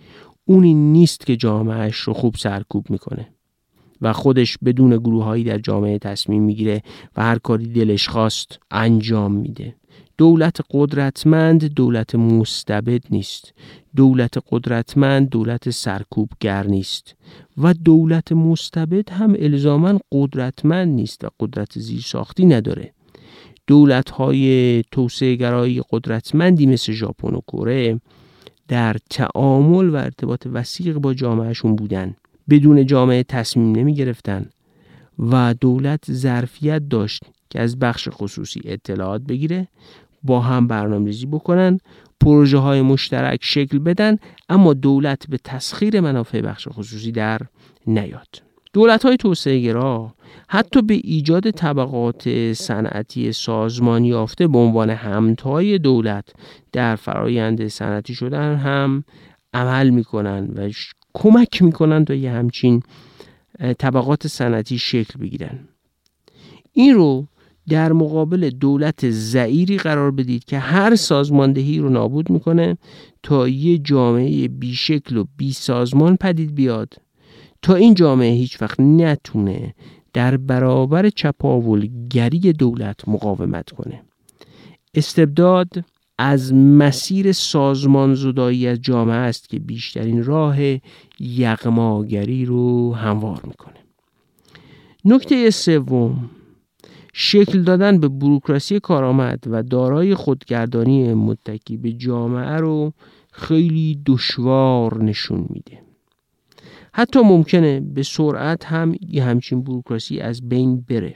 اونی 0.44 0.74
نیست 0.74 1.26
که 1.26 1.36
جامعهش 1.36 1.96
رو 1.96 2.12
خوب 2.12 2.34
سرکوب 2.36 2.90
می‌کنه. 2.90 3.28
و 4.00 4.12
خودش 4.12 4.58
بدون 4.64 4.96
گروههایی 4.96 5.44
در 5.44 5.58
جامعه 5.58 5.98
تصمیم 5.98 6.42
می‌گیره 6.42 6.82
و 7.16 7.22
هر 7.22 7.38
کاری 7.38 7.66
دلش 7.66 8.08
خواست 8.08 8.58
انجام 8.70 9.32
میده. 9.32 9.74
دولت 10.18 10.60
قدرتمند 10.70 11.64
دولت 11.64 12.14
مستبد 12.14 13.02
نیست. 13.10 13.52
دولت 13.96 14.38
قدرتمند 14.50 15.28
دولت 15.28 15.70
سرکوبگر 15.70 16.66
نیست. 16.66 17.14
و 17.58 17.74
دولت 17.74 18.32
مستبد 18.32 19.10
هم 19.10 19.34
الزاما 19.38 19.98
قدرتمند 20.12 20.88
نیست 20.88 21.24
و 21.24 21.28
قدرت 21.40 21.78
زیرساختی 21.78 22.46
نداره. 22.46 22.92
دولت 23.66 24.10
های 24.10 24.82
توسعه 24.90 25.34
گرایی 25.34 25.82
قدرتمندی 25.90 26.66
مثل 26.66 26.92
ژاپن 26.92 27.34
و 27.34 27.40
کره 27.40 28.00
در 28.68 28.96
تعامل 29.10 29.88
و 29.88 29.96
ارتباط 29.96 30.46
وسیق 30.52 30.98
با 30.98 31.14
جامعهشون 31.14 31.76
بودن. 31.76 32.14
بدون 32.50 32.86
جامعه 32.86 33.22
تصمیم 33.22 33.76
نمی 33.76 33.94
گرفتن 33.94 34.46
و 35.18 35.54
دولت 35.60 36.12
ظرفیت 36.12 36.88
داشت 36.88 37.22
که 37.50 37.60
از 37.60 37.78
بخش 37.78 38.08
خصوصی 38.12 38.60
اطلاعات 38.64 39.22
بگیره 39.22 39.68
با 40.22 40.40
هم 40.40 40.66
برنامه‌ریزی 40.66 41.26
بکنن 41.26 41.78
پروژه 42.20 42.58
های 42.58 42.82
مشترک 42.82 43.38
شکل 43.42 43.78
بدن 43.78 44.16
اما 44.48 44.74
دولت 44.74 45.26
به 45.28 45.38
تسخیر 45.44 46.00
منافع 46.00 46.40
بخش 46.40 46.68
خصوصی 46.70 47.12
در 47.12 47.40
نیاد. 47.86 48.51
دولت 48.72 49.04
های 49.04 49.16
توسعه 49.16 49.74
حتی 50.48 50.82
به 50.82 50.94
ایجاد 50.94 51.50
طبقات 51.50 52.52
صنعتی 52.52 53.32
سازمانی 53.32 54.08
یافته 54.08 54.48
به 54.48 54.58
عنوان 54.58 54.90
همتای 54.90 55.78
دولت 55.78 56.24
در 56.72 56.96
فرایند 56.96 57.68
صنعتی 57.68 58.14
شدن 58.14 58.56
هم 58.56 59.04
عمل 59.54 59.90
می‌کنن 59.90 60.50
و 60.56 60.70
کمک 61.14 61.62
می‌کنن 61.62 62.04
تا 62.04 62.14
یه 62.14 62.30
همچین 62.30 62.82
طبقات 63.78 64.26
صنعتی 64.26 64.78
شکل 64.78 65.20
بگیرن. 65.20 65.58
این 66.72 66.94
رو 66.94 67.26
در 67.68 67.92
مقابل 67.92 68.50
دولت 68.50 69.10
زعیری 69.10 69.78
قرار 69.78 70.10
بدید 70.10 70.44
که 70.44 70.58
هر 70.58 70.96
سازماندهی 70.96 71.78
رو 71.78 71.88
نابود 71.88 72.30
می‌کنه 72.30 72.78
تا 73.22 73.48
یه 73.48 73.78
جامعه 73.78 74.48
بیشکل 74.48 75.16
و 75.16 75.24
بی 75.36 75.52
سازمان 75.52 76.16
پدید 76.16 76.54
بیاد. 76.54 76.94
تا 77.62 77.74
این 77.74 77.94
جامعه 77.94 78.32
هیچ 78.32 78.62
وقت 78.62 78.80
نتونه 78.80 79.74
در 80.12 80.36
برابر 80.36 81.08
چپاولگری 81.10 82.52
دولت 82.52 83.08
مقاومت 83.08 83.70
کنه. 83.70 84.02
استبداد 84.94 85.68
از 86.18 86.54
مسیر 86.54 87.32
سازمان 87.32 88.14
زدایی 88.14 88.66
از 88.66 88.80
جامعه 88.80 89.16
است 89.16 89.48
که 89.48 89.58
بیشترین 89.58 90.24
راه 90.24 90.56
یغماگری 91.20 92.44
رو 92.44 92.94
هموار 92.94 93.40
می‌کنه. 93.44 93.76
نکته 95.04 95.50
سوم 95.50 96.30
شکل 97.12 97.62
دادن 97.62 98.00
به 98.00 98.08
بروکراسی 98.08 98.80
کارآمد 98.80 99.44
و 99.46 99.62
دارای 99.62 100.14
خودگردانی 100.14 101.14
متکی 101.14 101.76
به 101.76 101.92
جامعه 101.92 102.56
رو 102.56 102.92
خیلی 103.32 104.02
دشوار 104.06 105.02
نشون 105.02 105.46
میده. 105.50 105.91
حتی 106.94 107.20
ممکنه 107.20 107.80
به 107.80 108.02
سرعت 108.02 108.64
هم 108.64 108.94
یه 109.08 109.24
همچین 109.24 109.62
بروکراسی 109.62 110.20
از 110.20 110.48
بین 110.48 110.80
بره. 110.80 111.14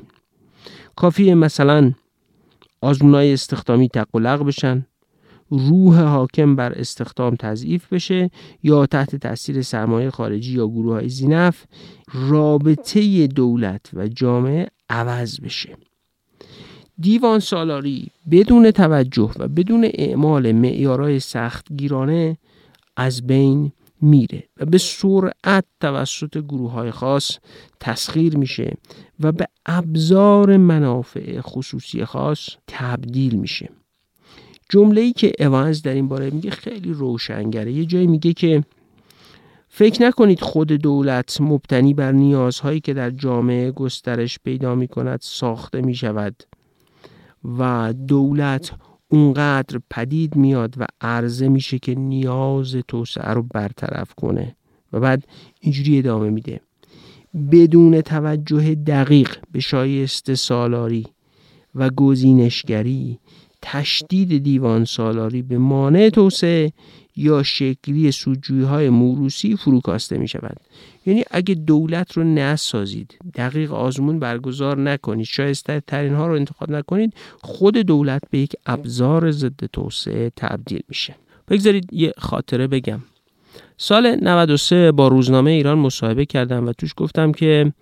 کافیه 0.96 1.34
مثلا 1.34 1.92
آزمونای 2.80 3.32
استخدامی 3.32 3.88
تقلق 3.88 4.42
بشن 4.42 4.86
روح 5.50 6.00
حاکم 6.00 6.56
بر 6.56 6.72
استخدام 6.72 7.36
تضعیف 7.36 7.92
بشه 7.92 8.30
یا 8.62 8.86
تحت 8.86 9.16
تاثیر 9.16 9.62
سرمایه 9.62 10.10
خارجی 10.10 10.52
یا 10.52 10.66
گروه 10.66 10.94
های 10.94 11.08
زینف 11.08 11.64
رابطه 12.12 13.26
دولت 13.26 13.90
و 13.94 14.08
جامعه 14.08 14.68
عوض 14.90 15.40
بشه. 15.40 15.76
دیوان 16.98 17.40
سالاری 17.40 18.08
بدون 18.30 18.70
توجه 18.70 19.30
و 19.38 19.48
بدون 19.48 19.90
اعمال 19.94 20.52
معیارهای 20.52 21.20
سختگیرانه 21.20 22.36
از 22.96 23.26
بین 23.26 23.72
میره 24.00 24.48
و 24.56 24.64
به 24.66 24.78
سرعت 24.78 25.64
توسط 25.80 26.38
گروه 26.38 26.70
های 26.70 26.90
خاص 26.90 27.38
تسخیر 27.80 28.36
میشه 28.36 28.76
و 29.20 29.32
به 29.32 29.46
ابزار 29.66 30.56
منافع 30.56 31.40
خصوصی 31.40 32.04
خاص 32.04 32.48
تبدیل 32.66 33.34
میشه. 33.34 33.70
جمله 34.68 35.00
ای 35.00 35.12
که 35.12 35.32
اوانز 35.40 35.82
در 35.82 35.94
این 35.94 36.08
باره 36.08 36.30
میگه 36.30 36.50
خیلی 36.50 36.92
روشنگره. 36.92 37.72
یه 37.72 37.84
جایی 37.84 38.06
میگه 38.06 38.32
که 38.32 38.64
فکر 39.68 40.02
نکنید 40.02 40.40
خود 40.40 40.72
دولت 40.72 41.40
مبتنی 41.40 41.94
بر 41.94 42.12
نیازهایی 42.12 42.80
که 42.80 42.94
در 42.94 43.10
جامعه 43.10 43.70
گسترش 43.70 44.38
پیدا 44.44 44.74
می 44.74 44.88
کند 44.88 45.18
ساخته 45.22 45.80
می 45.80 45.94
شود 45.94 46.42
و 47.58 47.92
دولت 48.08 48.72
اونقدر 49.08 49.80
پدید 49.90 50.36
میاد 50.36 50.74
و 50.78 50.86
عرضه 51.00 51.48
میشه 51.48 51.78
که 51.78 51.94
نیاز 51.94 52.76
توسعه 52.88 53.30
رو 53.30 53.42
برطرف 53.42 54.14
کنه. 54.14 54.56
و 54.92 55.00
بعد 55.00 55.24
اینجوری 55.60 55.98
ادامه 55.98 56.30
میده. 56.30 56.60
بدون 57.52 58.00
توجه 58.00 58.74
دقیق 58.74 59.36
به 59.52 59.60
شایسته 59.60 60.34
سالاری 60.34 61.06
و 61.74 61.90
گزینشگری 61.90 63.18
تشدید 63.62 64.42
دیوان 64.42 64.84
سالاری 64.84 65.42
به 65.42 65.58
مانع 65.58 66.08
توسعه 66.08 66.72
یا 67.16 67.42
شکلی 67.42 68.12
سوجوی 68.12 68.62
های 68.62 68.90
موروسی 68.90 69.56
فروکاسته 69.56 70.18
می 70.18 70.28
شود 70.28 70.56
یعنی 71.06 71.24
اگه 71.30 71.54
دولت 71.54 72.12
رو 72.12 72.24
نسازید 72.24 73.18
دقیق 73.34 73.72
آزمون 73.72 74.18
برگزار 74.18 74.78
نکنید 74.78 75.26
شایسته 75.26 75.82
ترین 75.86 76.14
ها 76.14 76.26
رو 76.26 76.34
انتخاب 76.34 76.70
نکنید 76.70 77.14
خود 77.42 77.76
دولت 77.76 78.22
به 78.30 78.38
یک 78.38 78.52
ابزار 78.66 79.30
ضد 79.30 79.64
توسعه 79.72 80.32
تبدیل 80.36 80.82
میشه. 80.88 81.14
بگذارید 81.48 81.92
یه 81.92 82.12
خاطره 82.18 82.66
بگم. 82.66 83.00
سال 83.76 84.16
93 84.22 84.92
با 84.92 85.08
روزنامه 85.08 85.50
ایران 85.50 85.78
مصاحبه 85.78 86.24
کردم 86.26 86.66
و 86.66 86.72
توش 86.72 86.94
گفتم 86.96 87.32
که 87.32 87.72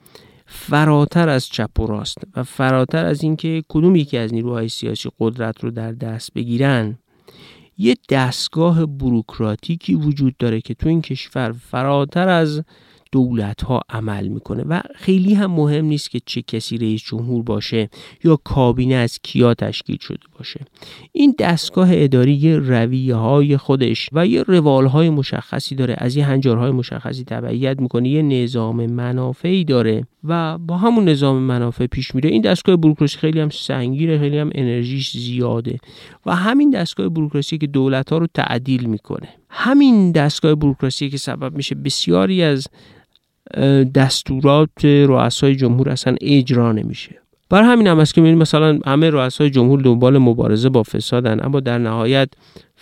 فراتر 0.46 1.28
از 1.28 1.46
چپ 1.46 1.80
و 1.80 1.86
راست 1.86 2.18
و 2.36 2.42
فراتر 2.42 3.04
از 3.04 3.22
اینکه 3.22 3.62
کدوم 3.68 3.96
یکی 3.96 4.18
از 4.18 4.34
نیروهای 4.34 4.68
سیاسی 4.68 5.10
قدرت 5.20 5.64
رو 5.64 5.70
در 5.70 5.92
دست 5.92 6.34
بگیرن 6.34 6.98
یه 7.78 7.96
دستگاه 8.08 8.86
بروکراتیکی 8.86 9.94
وجود 9.94 10.36
داره 10.38 10.60
که 10.60 10.74
تو 10.74 10.88
این 10.88 11.02
کشور 11.02 11.52
فراتر 11.52 12.28
از 12.28 12.62
دولت 13.12 13.62
ها 13.62 13.80
عمل 13.88 14.28
می‌کنه 14.28 14.62
و 14.62 14.80
خیلی 14.94 15.34
هم 15.34 15.50
مهم 15.50 15.84
نیست 15.84 16.10
که 16.10 16.20
چه 16.26 16.42
کسی 16.42 16.78
رئیس 16.78 17.02
جمهور 17.02 17.42
باشه 17.42 17.88
یا 18.24 18.36
کابینه 18.36 18.94
از 18.94 19.18
کیا 19.22 19.54
تشکیل 19.54 19.98
شده 20.00 20.26
باشه. 20.38 20.60
این 21.12 21.34
دستگاه 21.38 21.88
اداری 21.92 22.32
یه 22.32 22.56
رویه 22.56 23.14
های 23.14 23.56
خودش 23.56 24.08
و 24.12 24.26
یه 24.26 24.42
روال 24.42 24.86
های 24.86 25.10
مشخصی 25.10 25.74
داره 25.74 25.94
از 25.98 26.16
یه 26.16 26.24
هنجارهای 26.26 26.70
مشخصی 26.70 27.24
تبعیت 27.24 27.80
می‌کنه 27.80 28.08
یه 28.08 28.22
نظام 28.22 28.86
منافعی 28.86 29.64
داره. 29.64 30.06
و 30.24 30.58
با 30.58 30.76
همون 30.76 31.08
نظام 31.08 31.36
منافع 31.36 31.86
پیش 31.86 32.14
میره. 32.14 32.30
این 32.30 32.42
دستگاه 32.42 32.76
بروکراسی 32.76 33.18
خیلی 33.18 33.40
هم 33.40 33.50
سنگیره 33.50 34.18
خیلی 34.18 34.38
هم 34.38 34.50
انرژیش 34.54 35.10
زیاده. 35.10 35.78
و 36.26 36.34
همین 36.36 36.70
دستگاه 36.70 37.08
بروکراسی 37.08 37.58
که 37.58 37.66
دولت 37.66 38.10
ها 38.10 38.18
رو 38.18 38.26
تعدیل 38.34 38.84
می‌کنه. 38.84 39.28
همین 39.50 40.12
دستگاه 40.12 40.54
بروکراسی 40.54 41.10
که 41.10 41.16
سبب 41.16 41.56
میشه 41.56 41.74
بسیاری 41.74 42.42
از 42.42 42.66
دستورات 43.94 44.84
رؤسای 44.84 45.56
جمهور 45.56 45.88
اصلا 45.90 46.16
اجرا 46.20 46.72
نمیشه. 46.72 47.18
بر 47.50 47.62
همین 47.62 47.86
هم 47.86 47.98
است 47.98 48.14
که 48.14 48.20
می‌بینیم 48.20 48.42
مثلا 48.42 48.78
همه 48.86 49.10
رؤسای 49.10 49.50
جمهور 49.50 49.80
دنبال 49.80 50.18
مبارزه 50.18 50.68
با 50.68 50.82
فسادن 50.82 51.44
اما 51.44 51.60
در 51.60 51.78
نهایت 51.78 52.28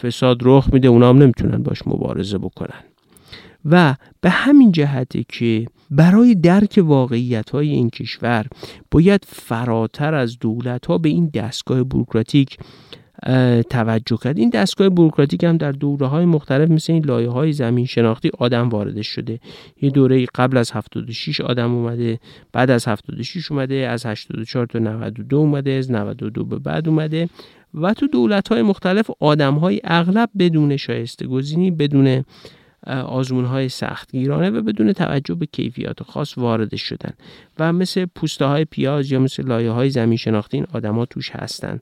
فساد 0.03 0.39
رخ 0.43 0.69
میده 0.73 0.89
اونا 0.89 1.09
هم 1.09 1.19
نمی‌تونن 1.19 1.63
باش 1.63 1.87
مبارزه 1.87 2.39
بکنن. 2.39 2.92
و 3.65 3.95
به 4.21 4.31
همین 4.31 4.73
جهته 4.73 5.25
که 5.29 5.67
برای 5.91 6.35
درک 6.35 6.81
واقعیت 6.85 7.51
های 7.51 7.71
این 7.71 7.91
کشور 7.91 8.47
باید 8.91 9.25
فراتر 9.29 10.15
از 10.15 10.39
دولت 10.39 10.87
ها 10.87 10.99
به 10.99 11.09
این 11.09 11.31
دستگاه 11.35 11.85
بروکراتیک 11.85 12.59
توجه 13.71 14.17
کرد. 14.17 14.39
این 14.39 14.51
دستگاه 14.51 14.89
بروکراتیک 14.89 15.45
هم 15.45 15.57
در 15.57 15.73
دوره 15.73 16.07
های 16.07 16.25
مختلف 16.25 16.71
مثل 16.71 16.93
این 16.93 17.05
لایه 17.05 17.29
های 17.29 17.53
زمین 17.53 17.87
شناختی 17.87 18.31
آدم 18.39 18.69
وارد 18.69 19.03
شده. 19.03 19.41
یه 19.83 19.91
دوره 19.91 20.27
قبل 20.35 20.57
از 20.57 20.73
76 20.73 21.41
آدم 21.41 21.75
اومده 21.75 22.21
بعد 22.53 22.71
از 22.71 22.89
76 22.89 23.53
اومده 23.53 23.75
از 23.75 24.07
84 24.07 24.67
تا 24.67 24.79
92 24.79 25.37
اومده 25.37 25.71
از 25.71 25.91
92 25.91 26.45
به 26.45 26.59
بعد 26.59 26.89
اومده 26.89 27.29
و 27.75 27.95
تو 27.95 28.07
دولت 28.07 28.49
های 28.49 28.63
مختلف 28.63 29.11
آدم 29.21 29.55
های 29.55 29.81
اغلب 29.85 30.31
بدون 30.39 30.77
شایسته 30.77 31.27
گزینی 31.27 31.71
بدون 31.71 32.25
آزمون 32.87 33.45
های 33.45 33.69
سختگیرانه 33.69 34.51
و 34.51 34.63
بدون 34.63 34.93
توجه 34.93 35.35
به 35.35 35.47
کیفیات 35.47 36.03
خاص 36.03 36.39
وارد 36.39 36.77
شدن 36.77 37.13
و 37.59 37.73
مثل 37.73 38.07
پوسته 38.15 38.45
های 38.45 38.65
پیاز 38.65 39.13
یا 39.13 39.19
مثل 39.19 39.47
لایه 39.47 39.71
های 39.71 39.91
زمین 39.91 40.17
شناختی 40.17 40.57
این 40.57 40.67
آدما 40.73 41.07
توش 41.07 41.31
هستن 41.31 41.81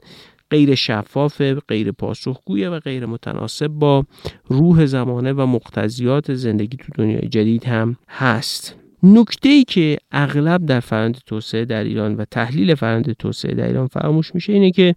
غیر 0.50 0.74
شفاف، 0.74 1.42
غیر 1.42 1.92
پاسخگویه 1.92 2.70
و 2.70 2.80
غیر 2.80 3.06
متناسب 3.06 3.66
با 3.66 4.04
روح 4.48 4.86
زمانه 4.86 5.32
و 5.32 5.46
مقتضیات 5.46 6.34
زندگی 6.34 6.76
تو 6.76 6.92
دنیای 6.94 7.28
جدید 7.28 7.64
هم 7.64 7.96
هست. 8.08 8.76
نکته 9.02 9.48
ای 9.48 9.64
که 9.64 9.98
اغلب 10.12 10.66
در 10.66 10.80
فرند 10.80 11.18
توسعه 11.26 11.64
در 11.64 11.84
ایران 11.84 12.14
و 12.14 12.24
تحلیل 12.30 12.74
فرند 12.74 13.12
توسعه 13.12 13.54
در 13.54 13.66
ایران 13.66 13.86
فراموش 13.86 14.34
میشه 14.34 14.52
اینه 14.52 14.70
که 14.70 14.94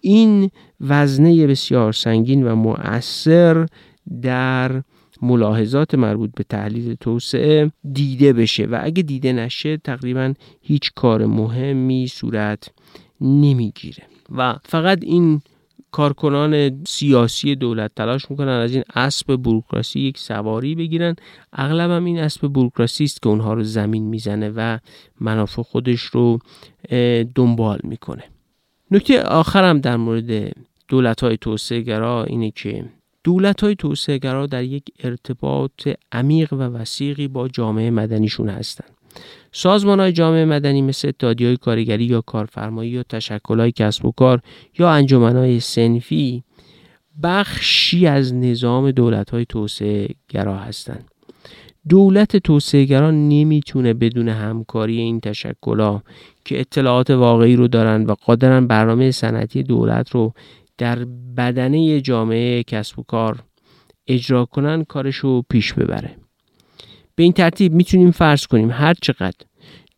این 0.00 0.50
وزنه 0.80 1.46
بسیار 1.46 1.92
سنگین 1.92 2.46
و 2.46 2.54
مؤثر 2.54 3.66
در 4.22 4.82
ملاحظات 5.22 5.94
مربوط 5.94 6.30
به 6.36 6.44
تحلیل 6.44 6.94
توسعه 6.94 7.72
دیده 7.92 8.32
بشه 8.32 8.64
و 8.64 8.80
اگه 8.82 9.02
دیده 9.02 9.32
نشه 9.32 9.76
تقریبا 9.76 10.34
هیچ 10.60 10.90
کار 10.94 11.26
مهمی 11.26 12.08
صورت 12.08 12.70
نمی‌گیره. 13.20 14.02
و 14.36 14.56
فقط 14.64 14.98
این 15.02 15.40
کارکنان 15.90 16.84
سیاسی 16.84 17.54
دولت 17.54 17.90
تلاش 17.96 18.30
می‌کنن 18.30 18.48
از 18.48 18.74
این 18.74 18.82
اسب 18.94 19.36
بروکراسی 19.36 20.00
یک 20.00 20.18
سواری 20.18 20.74
بگیرن. 20.74 21.16
اغلب 21.52 21.90
هم 21.90 22.04
این 22.04 22.18
اسب 22.18 22.48
بروکراسی 22.48 23.04
است 23.04 23.22
که 23.22 23.28
اونها 23.28 23.54
رو 23.54 23.62
زمین 23.62 24.04
می‌زنه 24.04 24.52
و 24.56 24.78
منافع 25.20 25.62
خودش 25.62 26.00
رو 26.00 26.38
دنبال 27.34 27.78
می‌کنه. 27.82 28.24
نکته 28.90 29.22
آخرم 29.22 29.78
در 29.78 29.96
مورد 29.96 30.52
دولت 30.88 31.20
های 31.20 31.36
توسعه 31.36 31.80
گرا 31.80 32.24
اینه 32.24 32.50
که 32.50 32.84
دولت 33.24 33.60
های 33.60 33.74
توسعه 33.74 34.18
گرا 34.18 34.46
در 34.46 34.64
یک 34.64 34.84
ارتباط 35.04 35.88
عمیق 36.12 36.52
و 36.52 36.56
وسیقی 36.56 37.28
با 37.28 37.48
جامعه 37.48 37.90
مدنیشون 37.90 38.48
هستند 38.48 38.90
سازمان 39.52 40.00
های 40.00 40.12
جامعه 40.12 40.44
مدنی 40.44 40.82
مثل 40.82 41.08
اتحادی 41.08 41.46
های 41.46 41.56
کارگری 41.56 42.04
یا 42.04 42.20
کارفرمایی 42.20 42.90
یا 42.90 43.02
تشکل 43.02 43.60
های 43.60 43.72
کسب 43.72 44.04
و 44.04 44.12
کار 44.12 44.40
یا 44.78 44.90
انجمن 44.90 45.36
های 45.36 45.60
سنفی 45.60 46.42
بخشی 47.22 48.06
از 48.06 48.34
نظام 48.34 48.90
دولت 48.90 49.30
های 49.30 49.44
توسعه 49.48 50.08
گرا 50.28 50.56
هستند. 50.56 51.04
دولت 51.88 52.36
توسعه 52.36 53.00
نمی‌تونه 53.10 53.94
بدون 53.94 54.28
همکاری 54.28 55.00
این 55.00 55.20
تشکل 55.20 55.98
که 56.44 56.60
اطلاعات 56.60 57.10
واقعی 57.10 57.56
رو 57.56 57.68
دارن 57.68 58.06
و 58.06 58.14
قادرن 58.24 58.66
برنامه 58.66 59.10
صنعتی 59.10 59.62
دولت 59.62 60.10
رو 60.10 60.34
در 60.78 61.04
بدنه 61.36 62.00
جامعه 62.00 62.62
کسب 62.62 62.98
و 62.98 63.02
کار 63.02 63.42
اجرا 64.06 64.44
کنن 64.44 64.84
کارش 64.84 65.16
رو 65.16 65.42
پیش 65.50 65.72
ببره. 65.72 66.16
به 67.14 67.22
این 67.22 67.32
ترتیب 67.32 67.72
می‌تونیم 67.72 68.10
فرض 68.10 68.46
کنیم 68.46 68.70
هر 68.70 68.94
چقدر 69.02 69.46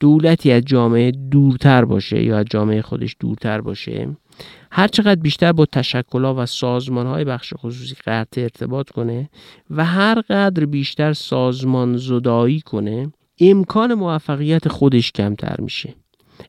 دولتی 0.01 0.53
از 0.53 0.63
جامعه 0.67 1.11
دورتر 1.11 1.85
باشه 1.85 2.23
یا 2.23 2.39
از 2.39 2.47
جامعه 2.51 2.83
خودش 2.83 3.17
دورتر 3.21 3.61
باشه 3.61 4.17
هر 4.71 4.89
چقدر 4.89 5.21
بیشتر 5.21 5.53
با 5.53 5.67
تشکلها 5.67 6.35
و 6.35 6.47
سازمان 6.47 7.07
های 7.07 7.25
بخش 7.25 7.55
خصوصی 7.57 7.95
قطع 8.07 8.41
ارتباط 8.41 8.91
کنه 8.91 9.31
و 9.71 9.85
هر 9.85 10.21
قدر 10.21 10.67
بیشتر 10.67 11.13
سازمان 11.13 11.97
زدایی 11.97 12.61
کنه 12.61 13.13
امکان 13.41 13.95
موفقیت 13.95 14.69
خودش 14.69 15.13
کمتر 15.13 15.57
میشه. 15.61 15.95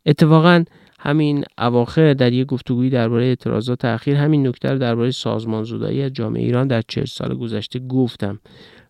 اتفاقا 0.06 0.64
همین 1.00 1.44
اواخر 1.58 2.14
در 2.14 2.34
یک 2.34 2.48
گفتگویی 2.48 2.90
درباره 2.90 3.26
اعتراضات 3.26 3.86
اخیر 3.86 4.16
همین 4.16 4.48
نکته 4.48 4.72
رو 4.72 4.78
درباره 4.78 5.12
سازمان 5.12 5.64
زدایی 5.64 6.02
از 6.02 6.14
جامعه 6.14 6.44
ایران 6.44 6.68
در 6.68 6.82
چهل 6.88 7.06
سال 7.06 7.36
گذشته 7.36 7.80
گفتم 7.80 8.40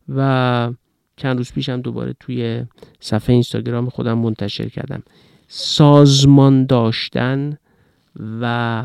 و 0.09 0.71
چند 1.17 1.37
روز 1.37 1.51
پیشم 1.51 1.81
دوباره 1.81 2.15
توی 2.19 2.65
صفحه 2.99 3.33
اینستاگرام 3.33 3.89
خودم 3.89 4.17
منتشر 4.17 4.69
کردم. 4.69 5.03
سازمان 5.47 6.65
داشتن 6.65 7.57
و 8.41 8.83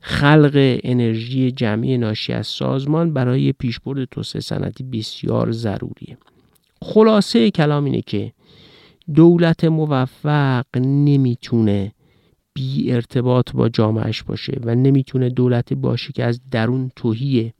خلق 0.00 0.78
انرژی 0.82 1.52
جمعی 1.52 1.98
ناشی 1.98 2.32
از 2.32 2.46
سازمان 2.46 3.12
برای 3.12 3.52
پیشبرد 3.52 4.04
توسعه 4.04 4.40
صنعتی 4.40 4.84
بسیار 4.84 5.52
ضروریه. 5.52 6.18
خلاصه 6.82 7.50
کلام 7.50 7.84
اینه 7.84 8.02
که 8.02 8.32
دولت 9.14 9.64
موفق 9.64 10.64
نمی‌تونه 10.76 11.92
بی 12.54 12.92
ارتباط 12.92 13.52
با 13.52 13.68
جامعش 13.68 14.22
باشه 14.22 14.60
و 14.64 14.74
نمی‌تونه 14.74 15.28
دولتی 15.28 15.74
باشه 15.74 16.12
که 16.12 16.24
از 16.24 16.40
درون 16.50 16.90
توهیه 16.96 17.54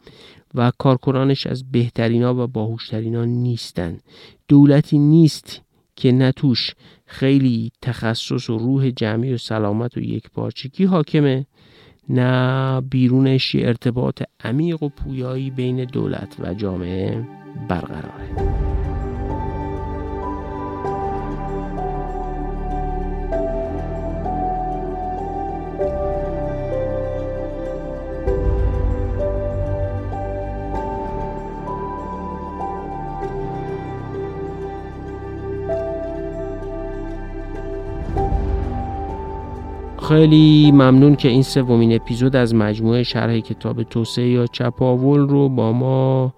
و 0.54 0.72
کارکنانش 0.78 1.46
از 1.46 1.72
بهترینا 1.72 2.44
و 2.44 2.46
باهوشترینا 2.46 3.24
نیستن. 3.24 3.98
دولتی 4.48 4.98
نیست 4.98 5.60
که 5.96 6.12
نتوش 6.12 6.74
خیلی 7.06 7.72
تخصص 7.82 8.50
و 8.50 8.58
روح 8.58 8.90
جمعی 8.90 9.34
و 9.34 9.38
سلامت 9.38 9.96
و 9.96 10.00
یک 10.00 10.30
پارچگی 10.30 10.84
حاکمه 10.84 11.46
نه 12.08 12.80
بیرونش 12.80 13.56
ارتباط 13.58 14.22
عمیق 14.44 14.82
و 14.82 14.88
پویایی 14.88 15.50
بین 15.50 15.84
دولت 15.84 16.36
و 16.38 16.54
جامعه 16.54 17.28
برقراره. 17.68 18.83
خیلی 40.08 40.72
ممنون 40.72 41.16
که 41.16 41.28
این 41.28 41.42
سومین 41.42 41.94
اپیزود 41.94 42.36
از 42.36 42.54
مجموعه 42.54 43.02
شرح 43.02 43.40
کتاب 43.40 43.82
توسعه 43.82 44.28
یا 44.28 44.46
چپاول 44.46 45.28
رو 45.28 45.48
با 45.48 45.72
ما 45.72 46.34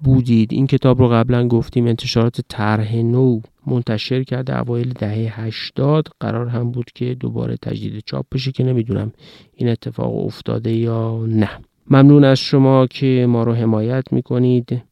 بودید. 0.00 0.52
این 0.52 0.66
کتاب 0.66 1.00
رو 1.00 1.08
قبلا 1.08 1.48
گفتیم 1.48 1.86
انتشارات 1.86 2.40
طرح 2.48 2.96
نو 2.96 3.40
منتشر 3.66 4.22
کرده 4.22 4.58
اوایل 4.58 4.92
دهه 4.92 5.40
80 5.40 6.08
قرار 6.20 6.48
هم 6.48 6.70
بود 6.70 6.90
که 6.94 7.14
دوباره 7.14 7.56
تجدید 7.56 8.02
چاپ 8.06 8.26
بشه 8.32 8.52
که 8.52 8.64
نمی‌دونم 8.64 9.12
این 9.54 9.68
اتفاق 9.68 10.26
افتاده 10.26 10.72
یا 10.72 11.24
نه. 11.28 11.50
ممنون 11.90 12.24
از 12.24 12.38
شما 12.38 12.86
که 12.86 13.26
ما 13.28 13.42
رو 13.42 13.52
حمایت 13.52 14.12
می‌کنید. 14.12 14.82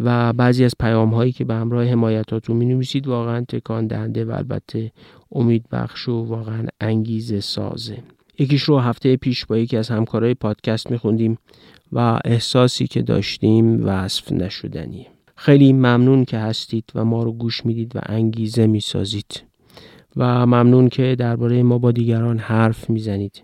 و 0.00 0.32
بعضی 0.32 0.64
از 0.64 0.72
پیام 0.80 1.14
هایی 1.14 1.32
که 1.32 1.44
به 1.44 1.54
همراه 1.54 1.84
حمایتاتون 1.84 2.56
می 2.56 2.66
نویسید 2.66 3.08
واقعا 3.08 3.40
تکان 3.40 3.86
دهنده 3.86 4.24
و 4.24 4.30
البته 4.30 4.92
امید 5.32 5.64
بخش 5.72 6.08
و 6.08 6.12
واقعا 6.12 6.66
انگیزه 6.80 7.40
سازه 7.40 7.98
یکیش 8.38 8.62
رو 8.62 8.78
هفته 8.78 9.16
پیش 9.16 9.46
با 9.46 9.58
یکی 9.58 9.76
از 9.76 9.88
همکارای 9.88 10.34
پادکست 10.34 10.90
می 10.90 10.98
خوندیم 10.98 11.38
و 11.92 12.20
احساسی 12.24 12.86
که 12.86 13.02
داشتیم 13.02 13.86
وصف 13.86 14.32
نشدنیه. 14.32 15.06
خیلی 15.36 15.72
ممنون 15.72 16.24
که 16.24 16.38
هستید 16.38 16.84
و 16.94 17.04
ما 17.04 17.22
رو 17.22 17.32
گوش 17.32 17.66
می‌دید 17.66 17.96
و 17.96 18.00
انگیزه 18.06 18.66
می‌سازید. 18.66 19.42
و 20.16 20.46
ممنون 20.46 20.88
که 20.88 21.16
درباره 21.18 21.62
ما 21.62 21.78
با 21.78 21.92
دیگران 21.92 22.38
حرف 22.38 22.90
می‌زنید. 22.90 23.42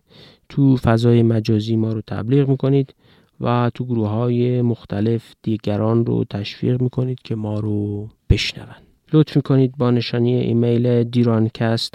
تو 0.48 0.76
فضای 0.76 1.22
مجازی 1.22 1.76
ما 1.76 1.92
رو 1.92 2.00
تبلیغ 2.06 2.48
می‌کنید. 2.48 2.94
و 3.40 3.70
تو 3.74 3.84
گروه 3.84 4.08
های 4.08 4.62
مختلف 4.62 5.34
دیگران 5.42 6.06
رو 6.06 6.24
تشویق 6.24 6.82
می‌کنید 6.82 7.18
که 7.24 7.34
ما 7.34 7.60
رو 7.60 8.08
بشنون. 8.30 8.66
لطف 9.12 9.36
می‌کنید 9.36 9.76
با 9.78 9.90
نشانی 9.90 10.34
ایمیل 10.34 11.04
دیرانکست 11.04 11.94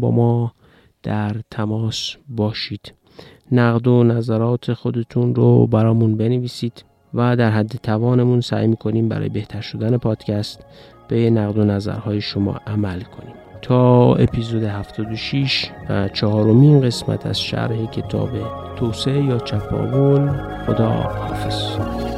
با 0.00 0.10
ما 0.10 0.52
در 1.02 1.36
تماس 1.50 2.16
باشید. 2.28 2.94
نقد 3.52 3.86
و 3.86 4.04
نظرات 4.04 4.72
خودتون 4.72 5.34
رو 5.34 5.66
برامون 5.66 6.16
بنویسید 6.16 6.84
و 7.14 7.36
در 7.36 7.50
حد 7.50 7.66
توانمون 7.66 8.40
سعی 8.40 8.66
می‌کنیم 8.66 9.08
برای 9.08 9.28
بهتر 9.28 9.60
شدن 9.60 9.96
پادکست 9.96 10.66
به 11.08 11.30
نقد 11.30 11.58
و 11.58 11.64
نظرهای 11.64 12.20
شما 12.20 12.60
عمل 12.66 13.00
کنیم. 13.00 13.43
تا 13.64 14.14
اپیزود 14.14 14.62
76 14.62 15.70
و 15.88 16.08
چهارمین 16.08 16.80
قسمت 16.80 17.26
از 17.26 17.40
شرح 17.40 17.86
کتاب 17.86 18.30
توسعه 18.76 19.24
یا 19.24 19.38
چپاول. 19.38 20.30
خدا 20.66 20.90
حافظ 20.90 22.13